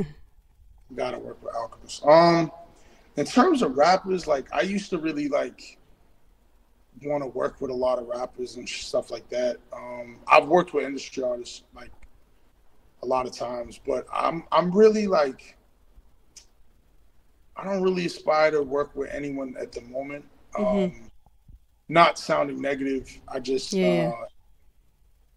Gotta 0.94 1.18
work 1.18 1.42
with 1.42 1.52
Alchemist. 1.54 2.04
Um, 2.06 2.52
in 3.16 3.24
terms 3.24 3.62
of 3.62 3.76
rappers, 3.76 4.26
like 4.26 4.52
I 4.52 4.62
used 4.62 4.90
to 4.90 4.98
really 4.98 5.28
like 5.28 5.78
want 7.02 7.22
to 7.22 7.28
work 7.28 7.60
with 7.60 7.70
a 7.70 7.74
lot 7.74 7.98
of 7.98 8.06
rappers 8.06 8.56
and 8.56 8.68
stuff 8.68 9.10
like 9.10 9.28
that. 9.28 9.58
Um, 9.72 10.18
I've 10.26 10.46
worked 10.46 10.74
with 10.74 10.84
industry 10.84 11.22
artists 11.22 11.62
like 11.74 11.90
a 13.02 13.06
lot 13.06 13.26
of 13.26 13.32
times, 13.32 13.80
but 13.86 14.06
I'm 14.12 14.44
I'm 14.50 14.70
really 14.72 15.06
like 15.06 15.56
I 17.56 17.64
don't 17.64 17.82
really 17.82 18.06
aspire 18.06 18.50
to 18.52 18.62
work 18.62 18.96
with 18.96 19.10
anyone 19.10 19.54
at 19.60 19.70
the 19.72 19.80
moment. 19.82 20.24
Um, 20.58 20.64
Mhm. 20.64 21.10
not 21.88 22.18
sounding 22.18 22.60
negative, 22.60 23.20
I 23.28 23.38
just 23.40 23.72
Yeah. 23.74 24.12
uh, 24.12 24.26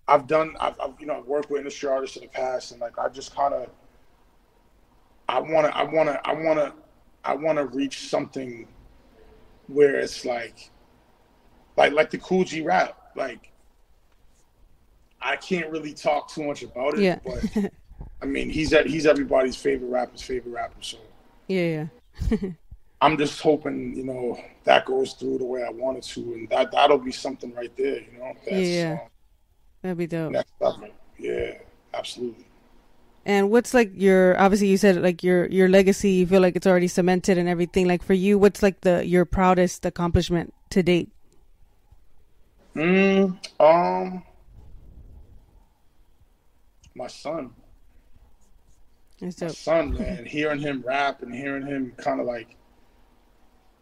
I've 0.07 0.25
done 0.25 0.55
I've, 0.59 0.79
I've 0.79 0.99
you 0.99 1.05
know 1.05 1.17
I've 1.17 1.25
worked 1.25 1.49
with 1.49 1.59
industry 1.59 1.89
artists 1.89 2.17
in 2.17 2.23
the 2.23 2.29
past, 2.29 2.71
and 2.71 2.79
like 2.81 2.97
I 2.97 3.09
just 3.09 3.35
kind 3.35 3.53
of 3.53 3.69
I 5.29 5.39
want 5.39 5.67
to 5.67 5.75
I 5.75 5.83
want 5.83 6.07
to 6.09 6.27
I 6.27 6.33
want 6.33 6.57
to 6.59 6.73
I 7.23 7.35
want 7.35 7.57
to 7.57 7.65
reach 7.65 8.07
something 8.09 8.67
where 9.67 9.95
it's 9.97 10.23
like 10.25 10.69
like 11.75 11.91
like 11.93 12.09
the 12.09 12.17
Kool 12.17 12.43
G 12.45 12.61
Rap 12.61 12.97
like 13.15 13.51
I 15.21 15.35
can't 15.35 15.69
really 15.71 15.93
talk 15.93 16.29
too 16.29 16.43
much 16.43 16.63
about 16.63 16.93
it 16.97 17.01
Yeah. 17.01 17.19
but 17.25 17.71
I 18.21 18.25
mean 18.25 18.49
he's 18.49 18.71
at 18.73 18.87
he's 18.87 19.05
everybody's 19.05 19.55
favorite 19.55 19.89
rapper's 19.89 20.21
favorite 20.21 20.51
rapper 20.51 20.81
so 20.81 20.97
yeah, 21.47 21.87
yeah. 22.31 22.37
I'm 23.01 23.17
just 23.17 23.41
hoping 23.41 23.95
you 23.95 24.03
know 24.05 24.39
that 24.63 24.85
goes 24.85 25.13
through 25.13 25.37
the 25.39 25.45
way 25.45 25.63
I 25.63 25.69
want 25.69 25.97
it 25.97 26.03
to 26.05 26.21
and 26.33 26.49
that 26.49 26.71
that'll 26.71 26.97
be 26.97 27.11
something 27.11 27.53
right 27.53 27.75
there 27.77 27.99
you 27.99 28.17
know 28.19 28.33
that's 28.45 28.67
Yeah. 28.67 28.97
um, 29.03 29.09
That'd 29.81 29.97
be 29.97 30.07
dope. 30.07 30.33
level 30.59 30.87
yeah 31.19 31.55
absolutely 31.93 32.46
And 33.27 33.51
what's 33.51 33.73
like 33.73 33.91
your 33.93 34.39
obviously 34.39 34.69
you 34.69 34.77
said 34.77 35.01
like 35.03 35.21
your 35.21 35.47
your 35.47 35.67
legacy 35.67 36.11
you 36.11 36.27
feel 36.27 36.41
like 36.41 36.55
it's 36.55 36.65
already 36.65 36.87
cemented 36.87 37.37
and 37.37 37.49
everything 37.49 37.85
like 37.85 38.01
for 38.01 38.13
you 38.13 38.39
what's 38.39 38.63
like 38.63 38.81
the 38.81 39.05
your 39.05 39.25
proudest 39.25 39.85
accomplishment 39.85 40.53
to 40.69 40.81
date? 40.81 41.11
mm, 42.75 43.37
um 43.59 44.23
my 46.95 47.07
son 47.07 47.51
That's 49.19 49.37
my 49.41 49.47
dope. 49.47 49.57
son, 49.57 49.93
man, 49.93 50.25
hearing 50.27 50.59
him 50.59 50.83
rap 50.85 51.21
and 51.21 51.33
hearing 51.33 51.65
him 51.65 51.93
kind 51.97 52.21
of 52.21 52.27
like 52.27 52.55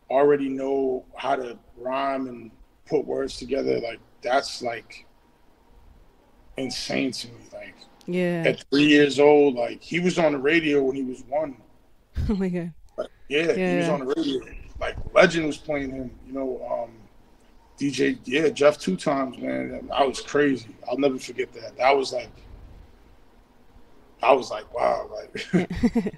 already 0.10 0.50
know 0.50 1.06
how 1.16 1.36
to 1.36 1.58
rhyme 1.78 2.28
and 2.28 2.52
put 2.88 3.06
words 3.06 3.38
together, 3.38 3.80
like 3.80 4.00
that's 4.22 4.62
like 4.62 5.06
insane 6.58 7.12
to 7.12 7.28
me. 7.28 7.34
Like 7.54 7.76
Yeah. 8.08 8.44
at 8.46 8.64
three 8.70 8.86
years 8.86 9.20
old, 9.20 9.56
like 9.56 9.82
he 9.82 10.00
was 10.00 10.20
on 10.20 10.34
the 10.34 10.38
radio 10.38 10.84
when 10.84 10.96
he 10.96 11.04
was 11.04 11.24
one. 11.28 11.58
Oh 12.30 12.36
my 12.36 12.48
god. 12.48 12.72
Like, 12.98 13.10
yeah, 13.28 13.54
he 13.54 13.78
was 13.78 13.90
on 13.90 14.00
the 14.00 14.14
radio. 14.16 14.42
Like 14.80 14.96
Legend 15.14 15.48
was 15.48 15.58
playing 15.58 15.92
him, 15.92 16.12
you 16.26 16.34
know. 16.34 16.86
Um, 16.86 16.92
DJ, 17.78 18.18
yeah, 18.24 18.50
Jeff 18.50 18.78
two 18.78 18.96
times, 18.96 19.38
man. 19.38 19.90
I 19.94 20.06
was 20.06 20.22
crazy. 20.22 20.76
I'll 20.90 20.98
never 20.98 21.18
forget 21.20 21.52
that. 21.54 21.78
That 21.78 21.96
was 21.96 22.14
like, 22.14 22.32
I 24.24 24.32
was 24.32 24.50
like, 24.50 24.74
wow, 24.74 25.10
like. 25.14 25.48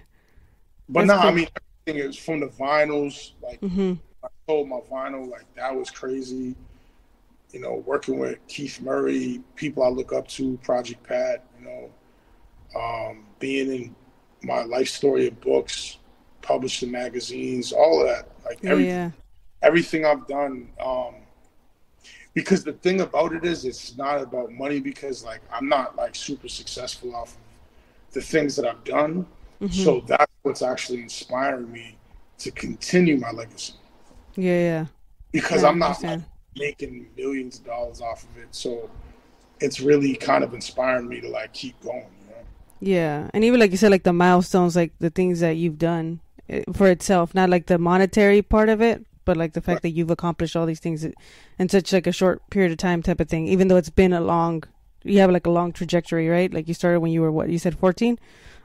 but 0.89 1.05
no, 1.05 1.17
cool. 1.17 1.27
I 1.27 1.31
mean, 1.31 1.47
everything 1.87 2.09
is 2.09 2.17
from 2.17 2.41
the 2.41 2.47
vinyls. 2.47 3.31
Like, 3.41 3.59
mm-hmm. 3.61 3.93
I 4.23 4.27
sold 4.47 4.69
my 4.69 4.79
vinyl. 4.91 5.29
Like 5.29 5.45
that 5.55 5.75
was 5.75 5.89
crazy. 5.89 6.55
You 7.51 7.61
know, 7.61 7.83
working 7.85 8.19
with 8.19 8.37
Keith 8.47 8.81
Murray, 8.81 9.41
people 9.55 9.83
I 9.83 9.87
look 9.87 10.13
up 10.13 10.27
to, 10.29 10.57
Project 10.57 11.01
Pat. 11.03 11.43
Know, 11.67 12.79
um, 12.79 13.25
being 13.39 13.71
in 13.71 13.95
my 14.43 14.63
life 14.63 14.87
story 14.87 15.27
of 15.27 15.39
books, 15.41 15.97
published 16.41 16.83
in 16.83 16.91
magazines, 16.91 17.71
all 17.71 18.01
of 18.01 18.07
that. 18.07 18.29
Like 18.45 18.63
everything, 18.63 18.89
yeah. 18.89 19.11
everything 19.61 20.05
I've 20.05 20.27
done. 20.27 20.69
Um, 20.83 21.15
because 22.33 22.63
the 22.63 22.73
thing 22.73 23.01
about 23.01 23.33
it 23.33 23.43
is, 23.43 23.65
it's 23.65 23.97
not 23.97 24.21
about 24.21 24.51
money. 24.51 24.79
Because 24.79 25.23
like 25.23 25.41
I'm 25.51 25.67
not 25.67 25.95
like 25.95 26.15
super 26.15 26.47
successful 26.47 27.15
off 27.15 27.35
of 27.35 28.13
the 28.13 28.21
things 28.21 28.55
that 28.55 28.65
I've 28.65 28.83
done. 28.83 29.25
Mm-hmm. 29.61 29.83
So 29.83 30.01
that's 30.07 30.31
what's 30.43 30.61
actually 30.61 31.01
inspiring 31.01 31.71
me 31.71 31.97
to 32.39 32.51
continue 32.51 33.17
my 33.17 33.31
legacy. 33.31 33.73
Yeah, 34.35 34.59
yeah. 34.59 34.85
Because 35.31 35.63
yeah, 35.63 35.69
I'm 35.69 35.79
not 35.79 36.01
like, 36.03 36.21
making 36.55 37.07
millions 37.17 37.59
of 37.59 37.65
dollars 37.65 38.01
off 38.01 38.23
of 38.23 38.37
it, 38.37 38.47
so 38.51 38.89
it's 39.59 39.79
really 39.79 40.15
kind 40.15 40.43
of 40.43 40.53
inspiring 40.53 41.07
me 41.07 41.21
to 41.21 41.29
like 41.29 41.53
keep 41.53 41.79
going. 41.81 42.05
You 42.23 42.29
know? 42.29 42.41
Yeah, 42.79 43.29
and 43.33 43.43
even 43.43 43.59
like 43.59 43.71
you 43.71 43.77
said, 43.77 43.91
like 43.91 44.03
the 44.03 44.13
milestones, 44.13 44.75
like 44.75 44.93
the 44.99 45.09
things 45.09 45.39
that 45.39 45.57
you've 45.57 45.77
done 45.77 46.19
eh, 46.49 46.63
for 46.73 46.87
itself, 46.87 47.33
not 47.33 47.49
like 47.49 47.67
the 47.67 47.77
monetary 47.77 48.41
part 48.41 48.69
of 48.69 48.81
it, 48.81 49.05
but 49.25 49.37
like 49.37 49.53
the 49.53 49.61
fact 49.61 49.77
right. 49.77 49.81
that 49.83 49.89
you've 49.91 50.11
accomplished 50.11 50.55
all 50.55 50.65
these 50.65 50.79
things 50.79 51.05
in 51.59 51.69
such 51.69 51.91
like 51.93 52.07
a 52.07 52.11
short 52.11 52.47
period 52.49 52.71
of 52.71 52.77
time, 52.77 53.01
type 53.01 53.19
of 53.19 53.29
thing. 53.29 53.47
Even 53.47 53.67
though 53.67 53.77
it's 53.77 53.89
been 53.89 54.13
a 54.13 54.21
long, 54.21 54.63
you 55.03 55.19
have 55.19 55.31
like 55.31 55.45
a 55.45 55.51
long 55.51 55.71
trajectory, 55.71 56.27
right? 56.29 56.53
Like 56.53 56.67
you 56.67 56.73
started 56.73 56.99
when 56.99 57.11
you 57.11 57.21
were 57.21 57.31
what 57.31 57.49
you 57.49 57.59
said, 57.59 57.77
fourteen, 57.77 58.19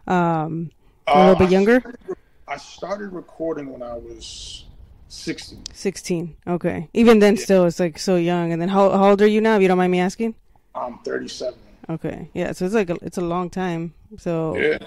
um, 0.07 0.71
a 1.07 1.19
little 1.19 1.35
uh, 1.35 1.39
bit 1.39 1.51
younger. 1.51 1.81
Started, 1.81 2.17
I 2.49 2.57
started 2.57 3.13
recording 3.13 3.73
when 3.73 3.83
I 3.83 3.95
was 3.95 4.67
16. 5.09 5.65
16. 5.75 6.37
Okay. 6.47 6.89
Even 6.95 7.19
then, 7.19 7.37
yeah. 7.37 7.43
still, 7.43 7.67
it's 7.67 7.79
like 7.79 7.99
so 7.99 8.17
young. 8.17 8.51
And 8.51 8.61
then, 8.61 8.71
how, 8.71 8.91
how 8.91 9.11
old 9.11 9.21
are 9.21 9.27
you 9.27 9.43
now? 9.43 9.57
If 9.57 9.63
you 9.63 9.69
don't 9.69 9.77
mind 9.77 9.93
me 9.93 10.01
asking. 10.01 10.35
I'm 10.75 10.99
37. 10.99 11.55
Okay. 11.91 12.31
Yeah. 12.35 12.53
So 12.53 12.65
it's 12.65 12.75
like 12.75 12.91
a, 12.91 12.97
it's 13.03 13.19
a 13.19 13.23
long 13.23 13.51
time. 13.51 13.95
So 14.19 14.57
yeah, 14.57 14.79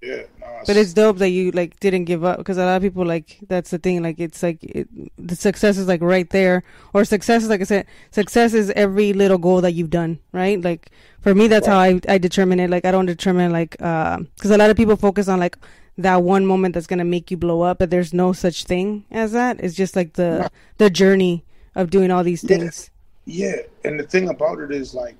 yeah. 0.00 0.22
No, 0.40 0.46
it's... 0.58 0.66
But 0.66 0.76
it's 0.76 0.92
dope 0.92 1.18
that 1.18 1.30
you 1.30 1.50
like 1.50 1.78
didn't 1.80 2.04
give 2.04 2.24
up 2.24 2.38
because 2.38 2.58
a 2.58 2.64
lot 2.64 2.76
of 2.76 2.82
people 2.82 3.04
like 3.04 3.38
that's 3.48 3.70
the 3.70 3.78
thing. 3.78 4.02
Like 4.02 4.20
it's 4.20 4.42
like 4.42 4.62
it, 4.62 4.88
the 5.16 5.36
success 5.36 5.78
is 5.78 5.88
like 5.88 6.00
right 6.02 6.28
there, 6.30 6.62
or 6.92 7.04
success 7.04 7.42
is 7.42 7.48
like 7.48 7.60
I 7.60 7.64
said, 7.64 7.86
success 8.10 8.54
is 8.54 8.70
every 8.70 9.12
little 9.12 9.38
goal 9.38 9.60
that 9.62 9.72
you've 9.72 9.90
done. 9.90 10.20
Right. 10.32 10.60
Like 10.60 10.90
for 11.20 11.34
me, 11.34 11.48
that's 11.48 11.66
right. 11.66 12.00
how 12.00 12.10
I 12.10 12.14
I 12.14 12.18
determine 12.18 12.60
it. 12.60 12.70
Like 12.70 12.84
I 12.84 12.92
don't 12.92 13.06
determine 13.06 13.52
like 13.52 13.72
because 13.72 14.50
uh, 14.50 14.56
a 14.56 14.58
lot 14.58 14.70
of 14.70 14.76
people 14.76 14.96
focus 14.96 15.28
on 15.28 15.40
like 15.40 15.58
that 15.98 16.22
one 16.22 16.44
moment 16.46 16.74
that's 16.74 16.86
gonna 16.86 17.04
make 17.04 17.30
you 17.30 17.36
blow 17.36 17.62
up, 17.62 17.78
but 17.78 17.90
there's 17.90 18.12
no 18.12 18.32
such 18.32 18.64
thing 18.64 19.04
as 19.10 19.32
that. 19.32 19.60
It's 19.60 19.74
just 19.74 19.96
like 19.96 20.14
the 20.14 20.50
the 20.78 20.90
journey 20.90 21.44
of 21.74 21.90
doing 21.90 22.10
all 22.10 22.22
these 22.22 22.42
things. 22.42 22.90
Yeah. 23.26 23.48
yeah, 23.48 23.90
and 23.90 23.98
the 23.98 24.04
thing 24.04 24.28
about 24.28 24.60
it 24.60 24.70
is 24.70 24.94
like 24.94 25.16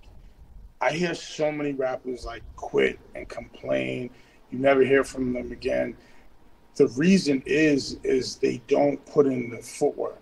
I 0.85 0.93
hear 0.93 1.15
so 1.15 1.51
many 1.51 1.73
rappers 1.73 2.27
like 2.27 2.43
quit 2.57 2.99
and 3.15 3.27
complain. 3.27 4.11
You 4.51 4.59
never 4.59 4.85
hear 4.85 5.03
from 5.03 5.33
them 5.33 5.51
again. 5.51 5.97
The 6.77 6.89
reason 6.89 7.43
is 7.47 7.99
is 8.05 8.37
they 8.37 8.61
don't 8.69 9.05
put 9.07 9.25
in 9.25 9.49
the 9.49 9.63
footwork. 9.63 10.21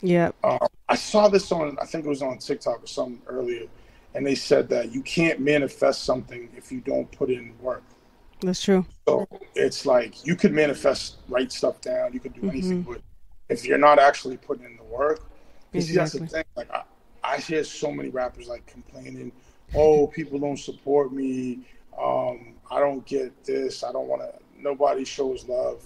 Yeah. 0.00 0.30
Um, 0.42 0.66
I 0.88 0.94
saw 0.94 1.28
this 1.28 1.52
on 1.52 1.76
I 1.78 1.84
think 1.84 2.06
it 2.06 2.08
was 2.08 2.22
on 2.22 2.38
TikTok 2.38 2.84
or 2.84 2.86
something 2.86 3.20
earlier, 3.26 3.66
and 4.14 4.26
they 4.26 4.34
said 4.34 4.70
that 4.70 4.92
you 4.92 5.02
can't 5.02 5.40
manifest 5.40 6.04
something 6.04 6.48
if 6.56 6.72
you 6.72 6.80
don't 6.80 7.12
put 7.12 7.28
in 7.28 7.52
work. 7.60 7.82
That's 8.40 8.62
true. 8.62 8.86
So 9.06 9.28
it's 9.54 9.84
like 9.84 10.24
you 10.24 10.36
could 10.36 10.52
manifest, 10.52 11.18
write 11.28 11.52
stuff 11.52 11.82
down, 11.82 12.14
you 12.14 12.20
could 12.20 12.32
do 12.32 12.40
mm-hmm. 12.40 12.50
anything, 12.50 12.82
but 12.82 13.02
if 13.50 13.66
you're 13.66 13.76
not 13.76 13.98
actually 13.98 14.38
putting 14.38 14.64
in 14.64 14.76
the 14.76 14.84
work, 14.84 15.20
because 15.70 15.90
exactly. 15.90 16.20
that's 16.20 16.32
the 16.32 16.36
thing. 16.38 16.44
Like 16.56 16.70
I, 16.70 16.84
I 17.22 17.36
hear 17.38 17.62
so 17.62 17.92
many 17.92 18.08
rappers 18.08 18.48
like 18.48 18.64
complaining, 18.66 19.32
"Oh, 19.74 20.06
people 20.06 20.38
don't 20.38 20.58
support 20.58 21.12
me. 21.12 21.60
Um, 22.00 22.54
I 22.70 22.80
don't 22.80 23.04
get 23.06 23.44
this. 23.44 23.82
I 23.82 23.92
don't 23.92 24.08
want 24.08 24.22
to. 24.22 24.32
Nobody 24.60 25.04
shows 25.04 25.46
love." 25.48 25.82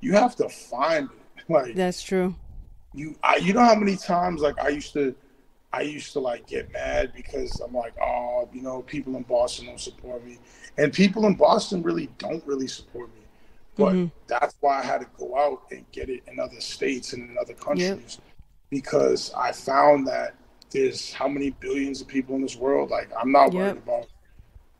You 0.00 0.12
have 0.12 0.36
to 0.36 0.48
find 0.48 1.08
it. 1.08 1.16
Like 1.48 1.76
that's 1.76 2.02
true. 2.02 2.34
You, 2.92 3.14
I, 3.22 3.36
you 3.36 3.52
know 3.52 3.62
how 3.62 3.76
many 3.76 3.94
times 3.94 4.40
like 4.40 4.58
I 4.58 4.70
used 4.70 4.92
to 4.94 5.14
I 5.76 5.82
used 5.82 6.14
to 6.14 6.20
like 6.20 6.46
get 6.46 6.72
mad 6.72 7.12
because 7.14 7.60
I'm 7.60 7.74
like, 7.74 7.94
oh, 8.00 8.48
you 8.52 8.62
know, 8.62 8.80
people 8.82 9.14
in 9.16 9.24
Boston 9.24 9.66
don't 9.66 9.78
support 9.78 10.24
me, 10.24 10.38
and 10.78 10.90
people 10.90 11.26
in 11.26 11.34
Boston 11.34 11.82
really 11.82 12.08
don't 12.18 12.44
really 12.46 12.66
support 12.66 13.14
me. 13.14 13.20
But 13.76 13.92
mm-hmm. 13.92 14.06
that's 14.26 14.56
why 14.60 14.80
I 14.80 14.82
had 14.82 15.02
to 15.02 15.06
go 15.18 15.36
out 15.36 15.64
and 15.70 15.84
get 15.92 16.08
it 16.08 16.22
in 16.28 16.40
other 16.40 16.60
states 16.60 17.12
and 17.12 17.28
in 17.28 17.36
other 17.38 17.52
countries 17.52 17.88
yep. 17.88 18.24
because 18.70 19.32
I 19.36 19.52
found 19.52 20.06
that 20.08 20.34
there's 20.70 21.12
how 21.12 21.28
many 21.28 21.50
billions 21.50 22.00
of 22.00 22.08
people 22.08 22.34
in 22.34 22.42
this 22.42 22.56
world. 22.56 22.90
Like 22.90 23.10
I'm 23.18 23.32
not 23.32 23.52
yep. 23.52 23.54
worried 23.54 23.76
about 23.78 24.06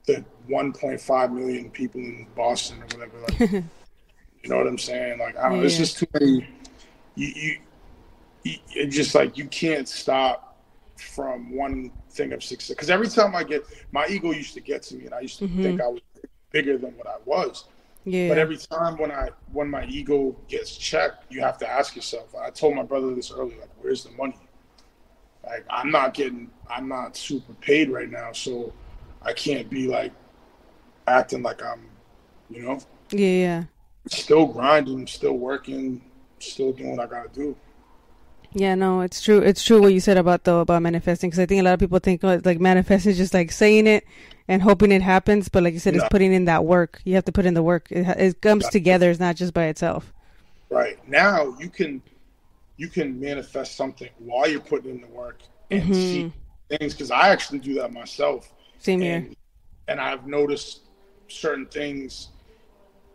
the 0.07 0.25
1.5 0.49 1.33
million 1.33 1.71
people 1.71 2.01
in 2.01 2.27
Boston 2.35 2.83
or 2.83 2.99
whatever. 2.99 3.21
Like, 3.21 3.51
you 4.43 4.51
know 4.51 4.59
what 4.59 4.67
I'm 4.67 4.79
saying? 4.79 5.19
Like 5.19 5.37
I 5.37 5.49
don't. 5.49 5.59
Yeah. 5.59 5.65
It's 5.65 5.77
just 5.77 5.99
too 5.99 6.07
many. 6.15 6.49
You, 7.15 7.29
you, 7.29 7.59
you, 8.45 8.59
it's 8.75 8.95
just 8.95 9.15
like 9.15 9.37
you 9.37 9.47
can't 9.47 9.89
stop 9.89 10.47
from 10.97 11.51
one 11.55 11.91
thing 12.11 12.33
of 12.33 12.43
success. 12.43 12.75
Because 12.75 12.91
every 12.91 13.09
time 13.09 13.35
I 13.35 13.45
get 13.45 13.65
my 13.93 14.07
ego 14.07 14.33
used 14.33 14.55
to 14.55 14.61
get 14.61 14.83
to 14.85 14.97
me, 14.97 15.07
and 15.07 15.15
I 15.15 15.21
used 15.21 15.39
to 15.39 15.47
mm-hmm. 15.47 15.63
think 15.63 15.81
I 15.81 15.89
was 15.89 16.01
bigger 16.51 16.79
than 16.79 16.97
what 16.97 17.07
I 17.07 17.17
was. 17.25 17.65
Yeah. 18.05 18.29
But 18.29 18.39
every 18.39 18.57
time 18.57 18.97
when 18.99 19.11
I 19.11 19.31
when 19.53 19.69
my 19.69 19.85
ego 19.87 20.37
gets 20.49 20.77
checked, 20.77 21.31
you 21.31 21.41
have 21.41 21.59
to 21.59 21.69
ask 21.69 21.97
yourself. 21.97 22.35
I 22.37 22.51
told 22.51 22.77
my 22.77 22.85
brother 22.85 23.15
this 23.15 23.33
earlier. 23.33 23.61
Like, 23.61 23.71
where's 23.81 24.05
the 24.05 24.13
money? 24.13 24.39
Like, 25.47 25.65
I'm 25.71 25.91
not 25.91 26.15
getting. 26.15 26.51
I'm 26.69 26.89
not 26.89 27.17
super 27.17 27.53
paid 27.55 27.91
right 27.91 28.11
now, 28.11 28.33
so 28.33 28.73
I 29.23 29.33
can't 29.33 29.71
be 29.71 29.87
like 29.87 30.13
acting 31.07 31.43
like 31.43 31.63
I'm. 31.63 31.89
You 32.51 32.63
know. 32.63 32.81
Yeah. 33.11 33.29
Yeah. 33.29 33.65
Still 34.09 34.47
grinding, 34.47 35.07
still 35.07 35.37
working, 35.39 36.03
still 36.39 36.73
doing 36.73 36.97
what 36.97 37.07
I 37.07 37.11
gotta 37.11 37.29
do. 37.29 37.57
Yeah, 38.53 38.75
no, 38.75 39.03
it's 39.03 39.23
true. 39.23 39.39
It's 39.41 39.63
true 39.63 39.83
what 39.83 39.93
you 39.93 40.01
said 40.01 40.17
about 40.17 40.45
though 40.45 40.61
about 40.61 40.83
manifesting 40.83 41.29
because 41.29 41.41
I 41.41 41.47
think 41.47 41.61
a 41.61 41.65
lot 41.65 41.75
of 41.75 41.81
people 41.81 41.99
think 41.99 42.25
oh, 42.25 42.41
like 42.45 42.61
manifesting 42.61 43.13
is 43.13 43.19
just 43.19 43.35
like 43.35 43.53
saying 43.53 43.87
it 43.87 44.07
and 44.49 44.63
hoping 44.63 44.93
it 44.93 45.03
happens, 45.03 45.49
but 45.49 45.63
like 45.63 45.75
you 45.75 45.81
said, 45.81 45.95
no. 45.95 46.01
it's 46.01 46.09
putting 46.09 46.33
in 46.33 46.47
that 46.47 46.65
work. 46.65 47.01
You 47.05 47.15
have 47.17 47.25
to 47.27 47.33
put 47.33 47.47
in 47.47 47.55
the 47.55 47.63
work. 47.63 47.89
It, 47.91 48.07
it 48.19 48.41
comes 48.41 48.65
right. 48.65 48.73
together. 48.73 49.11
It's 49.11 49.21
not 49.21 49.37
just 49.37 49.53
by 49.53 49.67
itself. 49.67 50.13
Right 50.71 50.97
now, 51.09 51.55
you 51.59 51.69
can 51.69 52.03
you 52.77 52.89
can 52.89 53.19
manifest 53.19 53.77
something 53.77 54.09
while 54.19 54.49
you're 54.49 54.61
putting 54.61 54.91
in 54.91 55.01
the 55.01 55.07
work 55.09 55.41
and 55.71 55.83
mm-hmm. 55.83 55.93
see 55.93 56.33
things. 56.69 56.93
Because 56.93 57.11
I 57.11 57.29
actually 57.29 57.59
do 57.59 57.75
that 57.75 57.93
myself. 57.93 58.53
Same 58.79 59.03
and, 59.03 59.27
here. 59.27 59.35
And 59.89 60.01
I've 60.01 60.27
noticed 60.27 60.83
certain 61.29 61.67
things. 61.67 62.29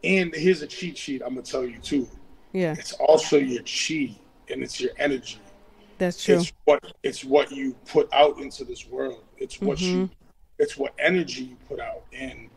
And 0.03 0.34
here's 0.34 0.62
a 0.62 0.68
cheat 0.68 0.97
sheet. 0.97 1.22
I'm 1.22 1.36
gonna 1.36 1.43
tell 1.43 1.66
you 1.66 1.78
too. 1.78 2.07
Yeah. 2.53 2.74
It's 2.74 2.93
also 2.93 3.38
your 3.38 3.64
chi 3.64 4.16
and 4.49 4.64
it's 4.64 4.80
your 4.80 4.91
energy. 4.97 5.39
That's 5.97 6.24
true. 6.24 6.39
It's 6.39 6.51
what 6.66 6.93
it's 7.03 7.24
what 7.24 7.51
you 7.51 7.74
put 7.86 8.12
out 8.14 8.39
into 8.39 8.64
this 8.64 8.88
world. 8.88 9.24
It's 9.38 9.62
what 9.62 9.78
mm-hmm. 9.78 9.99
you 10.01 10.09
it's 10.57 10.78
what 10.78 10.93
energy 10.99 11.43
you 11.43 11.57
put 11.68 11.80
out. 11.80 12.03
And 12.14 12.49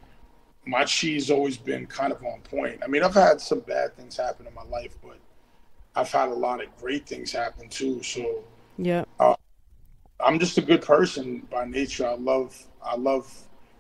my 0.67 0.85
chi's 0.85 1.31
always 1.31 1.59
been 1.59 1.87
kind 1.87 2.13
of 2.13 2.25
on 2.25 2.41
point. 2.41 2.81
I 2.83 2.87
mean, 2.87 3.03
I've 3.03 3.15
had 3.15 3.41
some 3.41 3.61
bad 3.61 3.95
things 3.97 4.17
happen 4.17 4.47
in 4.47 4.55
my 4.55 4.65
life, 4.65 4.97
but 5.03 5.19
I've 5.97 6.11
had 6.11 6.29
a 6.29 6.35
lot 6.35 6.63
of 6.63 6.77
great 6.79 7.07
things 7.07 7.33
happen 7.33 7.69
too. 7.69 8.03
So 8.03 8.45
yeah, 8.79 9.05
uh, 9.21 9.37
I'm 10.21 10.39
just 10.39 10.59
a 10.59 10.63
good 10.63 10.83
person 10.83 11.47
by 11.51 11.65
nature. 11.65 12.07
I 12.07 12.15
love 12.15 12.61
I 12.83 12.97
love 12.97 13.33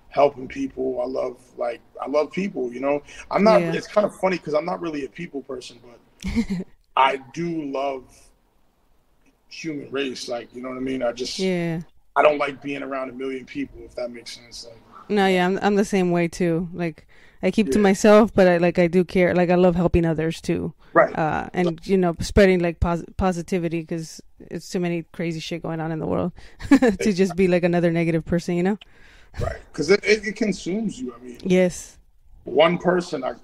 helping 0.08 0.46
people. 0.46 1.00
I 1.02 1.06
love 1.06 1.38
like 1.56 1.80
I 2.00 2.08
love 2.08 2.30
people. 2.30 2.72
You 2.72 2.80
know, 2.80 3.02
I'm 3.30 3.44
not. 3.44 3.60
Yeah. 3.60 3.72
It's 3.72 3.88
kind 3.88 4.06
of 4.06 4.14
funny 4.16 4.36
because 4.36 4.54
I'm 4.54 4.64
not 4.64 4.80
really 4.80 5.04
a 5.04 5.08
people 5.08 5.42
person, 5.42 5.78
but 5.82 6.66
I 6.96 7.16
do 7.32 7.64
love 7.64 8.04
human 9.48 9.90
race. 9.90 10.28
Like, 10.28 10.54
you 10.54 10.62
know 10.62 10.68
what 10.68 10.78
I 10.78 10.82
mean? 10.82 11.02
I 11.02 11.12
just 11.12 11.38
yeah. 11.38 11.80
I 12.16 12.22
don't 12.22 12.38
like 12.38 12.62
being 12.62 12.82
around 12.82 13.10
a 13.10 13.12
million 13.12 13.44
people. 13.44 13.80
If 13.84 13.96
that 13.96 14.10
makes 14.10 14.36
sense. 14.36 14.66
Like, 14.68 14.78
no, 15.08 15.26
yeah, 15.26 15.46
I'm 15.46 15.58
I'm 15.62 15.74
the 15.74 15.84
same 15.84 16.12
way 16.12 16.28
too. 16.28 16.68
Like, 16.72 17.06
I 17.44 17.50
keep 17.50 17.66
yeah. 17.66 17.74
to 17.74 17.78
myself, 17.78 18.32
but 18.34 18.48
I 18.48 18.56
like 18.56 18.78
I 18.78 18.86
do 18.86 19.04
care. 19.04 19.34
Like, 19.34 19.50
I 19.50 19.56
love 19.56 19.76
helping 19.76 20.06
others 20.06 20.40
too. 20.40 20.72
Right. 20.94 21.16
Uh, 21.16 21.50
and 21.52 21.78
you 21.86 21.98
know, 21.98 22.16
spreading 22.18 22.60
like 22.60 22.80
pos- 22.80 23.04
positivity 23.18 23.80
because 23.82 24.22
it's 24.40 24.70
too 24.70 24.80
many 24.80 25.02
crazy 25.12 25.40
shit 25.40 25.62
going 25.62 25.78
on 25.78 25.92
in 25.92 25.98
the 25.98 26.06
world 26.06 26.32
to 26.70 27.12
just 27.12 27.36
be 27.36 27.46
like 27.46 27.62
another 27.62 27.92
negative 27.92 28.24
person. 28.24 28.56
You 28.56 28.62
know. 28.62 28.78
Right. 29.38 29.56
Because 29.70 29.90
it, 29.90 30.02
it, 30.04 30.26
it 30.26 30.36
consumes 30.36 30.98
you. 30.98 31.14
I 31.14 31.22
mean. 31.22 31.38
Yes. 31.42 31.98
One 32.44 32.78
person, 32.78 33.22
I 33.22 33.34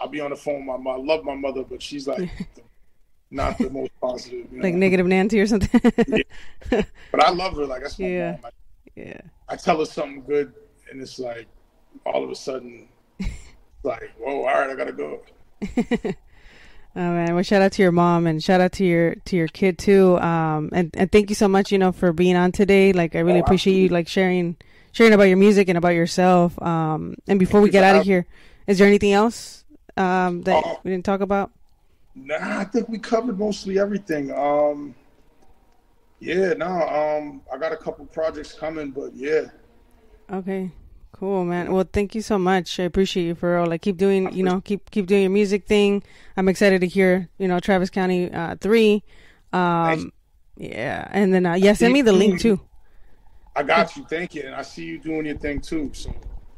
I'll 0.00 0.08
be 0.08 0.20
on 0.20 0.30
the 0.30 0.36
phone 0.36 0.66
my 0.66 0.76
mom. 0.76 0.88
I 0.88 0.96
love 0.96 1.24
my 1.24 1.36
mother, 1.36 1.62
but 1.62 1.80
she's 1.80 2.08
like 2.08 2.28
not 3.30 3.58
the 3.58 3.70
most 3.70 3.92
positive. 4.00 4.50
You 4.50 4.58
know? 4.58 4.64
like 4.64 4.74
negative 4.74 5.06
Nancy 5.06 5.38
or 5.38 5.46
something. 5.46 5.80
yeah. 6.08 6.82
But 7.12 7.24
I 7.24 7.30
love 7.30 7.56
her. 7.56 7.64
Like 7.66 7.82
that's 7.82 7.96
my 7.98 8.08
Yeah. 8.08 8.30
mom. 8.32 8.40
I, 8.44 8.50
yeah. 8.96 9.20
I 9.48 9.54
tell 9.54 9.78
her 9.78 9.84
something 9.84 10.24
good, 10.24 10.52
and 10.90 11.00
it's 11.00 11.20
like 11.20 11.46
all 12.04 12.24
of 12.24 12.30
a 12.30 12.34
sudden, 12.34 12.88
like, 13.86 14.12
whoa, 14.18 14.40
all 14.40 14.44
right, 14.44 14.68
I 14.70 14.74
gotta 14.74 14.92
go. 14.92 15.22
Oh 16.98 17.00
man, 17.12 17.34
well 17.34 17.42
shout 17.42 17.60
out 17.60 17.72
to 17.72 17.82
your 17.82 17.92
mom 17.92 18.26
and 18.26 18.42
shout 18.42 18.62
out 18.62 18.72
to 18.72 18.84
your 18.84 19.16
to 19.26 19.36
your 19.36 19.48
kid 19.48 19.76
too. 19.78 20.16
Um 20.18 20.70
and, 20.72 20.90
and 20.94 21.12
thank 21.12 21.28
you 21.28 21.34
so 21.36 21.46
much, 21.46 21.70
you 21.70 21.76
know, 21.76 21.92
for 21.92 22.10
being 22.10 22.36
on 22.36 22.52
today. 22.52 22.94
Like 22.94 23.14
I 23.14 23.18
really 23.18 23.40
Oh, 23.40 23.44
appreciate 23.44 23.74
you 23.74 23.88
like 23.90 24.08
sharing 24.08 24.56
sharing 24.92 25.12
about 25.12 25.24
your 25.24 25.36
music 25.36 25.68
and 25.68 25.76
about 25.76 25.90
yourself. 25.90 26.58
Um 26.62 27.16
and 27.28 27.38
before 27.38 27.60
we 27.60 27.68
get 27.68 27.84
out 27.84 27.96
of 27.96 28.04
here, 28.04 28.24
is 28.66 28.78
there 28.78 28.86
anything 28.86 29.12
else 29.12 29.64
um 29.98 30.40
that 30.44 30.56
Oh. 30.64 30.80
we 30.84 30.90
didn't 30.90 31.04
talk 31.04 31.20
about? 31.20 31.50
Nah, 32.14 32.60
I 32.60 32.64
think 32.64 32.88
we 32.88 32.98
covered 32.98 33.38
mostly 33.38 33.78
everything. 33.78 34.32
Um, 34.32 34.94
yeah, 36.18 36.54
no, 36.54 36.66
um, 36.66 37.42
I 37.52 37.58
got 37.58 37.72
a 37.72 37.76
couple 37.76 38.06
projects 38.06 38.54
coming, 38.54 38.90
but 38.90 39.14
yeah, 39.14 39.48
Okay. 40.32 40.70
Cool, 41.12 41.44
man. 41.44 41.72
Well, 41.72 41.88
thank 41.90 42.14
you 42.14 42.20
so 42.20 42.38
much. 42.38 42.78
I 42.78 42.82
appreciate 42.82 43.24
you 43.24 43.34
for 43.34 43.56
all. 43.56 43.66
Like, 43.66 43.82
keep 43.82 43.96
doing, 43.96 44.32
you 44.34 44.42
know, 44.42 44.60
keep 44.60 44.90
keep 44.90 45.06
doing 45.06 45.22
your 45.22 45.30
music 45.30 45.66
thing. 45.66 46.02
I'm 46.36 46.48
excited 46.48 46.82
to 46.82 46.86
hear, 46.86 47.28
you 47.38 47.48
know, 47.48 47.58
Travis 47.58 47.88
County 47.88 48.30
uh, 48.30 48.56
three. 48.60 49.02
Um, 49.52 50.12
yeah, 50.56 51.08
and 51.10 51.32
then 51.32 51.46
uh, 51.46 51.54
yeah, 51.54 51.72
send 51.72 51.94
me 51.94 52.02
the 52.02 52.12
link 52.12 52.40
too. 52.40 52.60
I 53.54 53.62
got 53.62 53.96
you. 53.96 54.04
Thank 54.04 54.34
you, 54.34 54.42
and 54.42 54.54
I 54.54 54.62
see 54.62 54.84
you 54.84 54.98
doing 54.98 55.24
your 55.24 55.38
thing 55.38 55.60
too. 55.60 55.90
So 55.94 56.14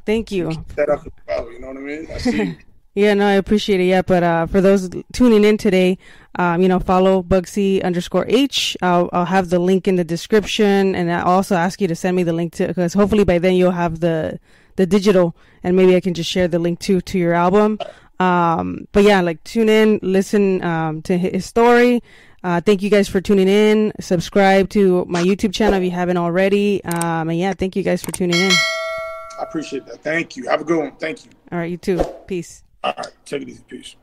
Thank 0.08 0.32
you. 0.32 0.50
that 0.74 0.88
up 0.88 1.06
as 1.06 1.12
well. 1.26 1.52
You 1.52 1.60
know 1.60 1.68
what 1.68 1.76
I 1.76 1.80
mean? 1.80 2.08
I 2.12 2.18
see. 2.18 2.56
Yeah, 2.94 3.14
no, 3.14 3.26
I 3.26 3.32
appreciate 3.32 3.80
it. 3.80 3.84
Yeah, 3.84 4.02
but 4.02 4.22
uh, 4.22 4.46
for 4.46 4.60
those 4.60 4.90
tuning 5.12 5.44
in 5.44 5.56
today, 5.56 5.98
um, 6.36 6.62
you 6.62 6.68
know, 6.68 6.80
follow 6.80 7.22
Bugsy 7.22 7.82
underscore 7.82 8.26
H. 8.28 8.76
I'll, 8.82 9.08
I'll 9.12 9.24
have 9.24 9.50
the 9.50 9.58
link 9.58 9.86
in 9.86 9.96
the 9.96 10.04
description, 10.04 10.94
and 10.94 11.12
I 11.12 11.22
also 11.22 11.54
ask 11.54 11.80
you 11.80 11.88
to 11.88 11.94
send 11.94 12.16
me 12.16 12.22
the 12.22 12.32
link 12.32 12.54
to 12.54 12.66
because 12.66 12.94
hopefully 12.94 13.24
by 13.24 13.38
then 13.38 13.54
you'll 13.54 13.70
have 13.70 14.00
the 14.00 14.40
the 14.76 14.86
digital, 14.86 15.36
and 15.62 15.76
maybe 15.76 15.96
I 15.96 16.00
can 16.00 16.14
just 16.14 16.30
share 16.30 16.48
the 16.48 16.58
link 16.58 16.78
to 16.80 17.00
to 17.00 17.18
your 17.18 17.34
album. 17.34 17.78
Um, 18.20 18.88
but 18.92 19.04
yeah, 19.04 19.20
like 19.20 19.42
tune 19.44 19.68
in, 19.68 20.00
listen 20.02 20.62
um, 20.64 21.02
to 21.02 21.16
his 21.16 21.46
story. 21.46 22.02
Uh, 22.42 22.60
thank 22.60 22.82
you 22.82 22.90
guys 22.90 23.08
for 23.08 23.20
tuning 23.20 23.48
in. 23.48 23.92
Subscribe 24.00 24.68
to 24.70 25.04
my 25.08 25.22
YouTube 25.22 25.52
channel 25.52 25.78
if 25.78 25.84
you 25.84 25.90
haven't 25.90 26.16
already. 26.16 26.82
Um, 26.84 27.28
and 27.28 27.38
yeah, 27.38 27.52
thank 27.52 27.76
you 27.76 27.82
guys 27.82 28.02
for 28.02 28.12
tuning 28.12 28.40
in. 28.40 28.52
I 29.38 29.42
appreciate 29.42 29.86
that. 29.86 30.02
Thank 30.02 30.36
you. 30.36 30.48
Have 30.48 30.60
a 30.60 30.64
good 30.64 30.78
one. 30.78 30.92
Thank 30.96 31.24
you. 31.24 31.30
All 31.50 31.58
right, 31.58 31.70
you 31.70 31.76
too. 31.76 32.02
Peace. 32.26 32.62
All 32.84 32.94
right, 32.96 33.08
take 33.26 33.42
it 33.42 33.50
easy. 33.50 33.64
Peace. 33.68 33.97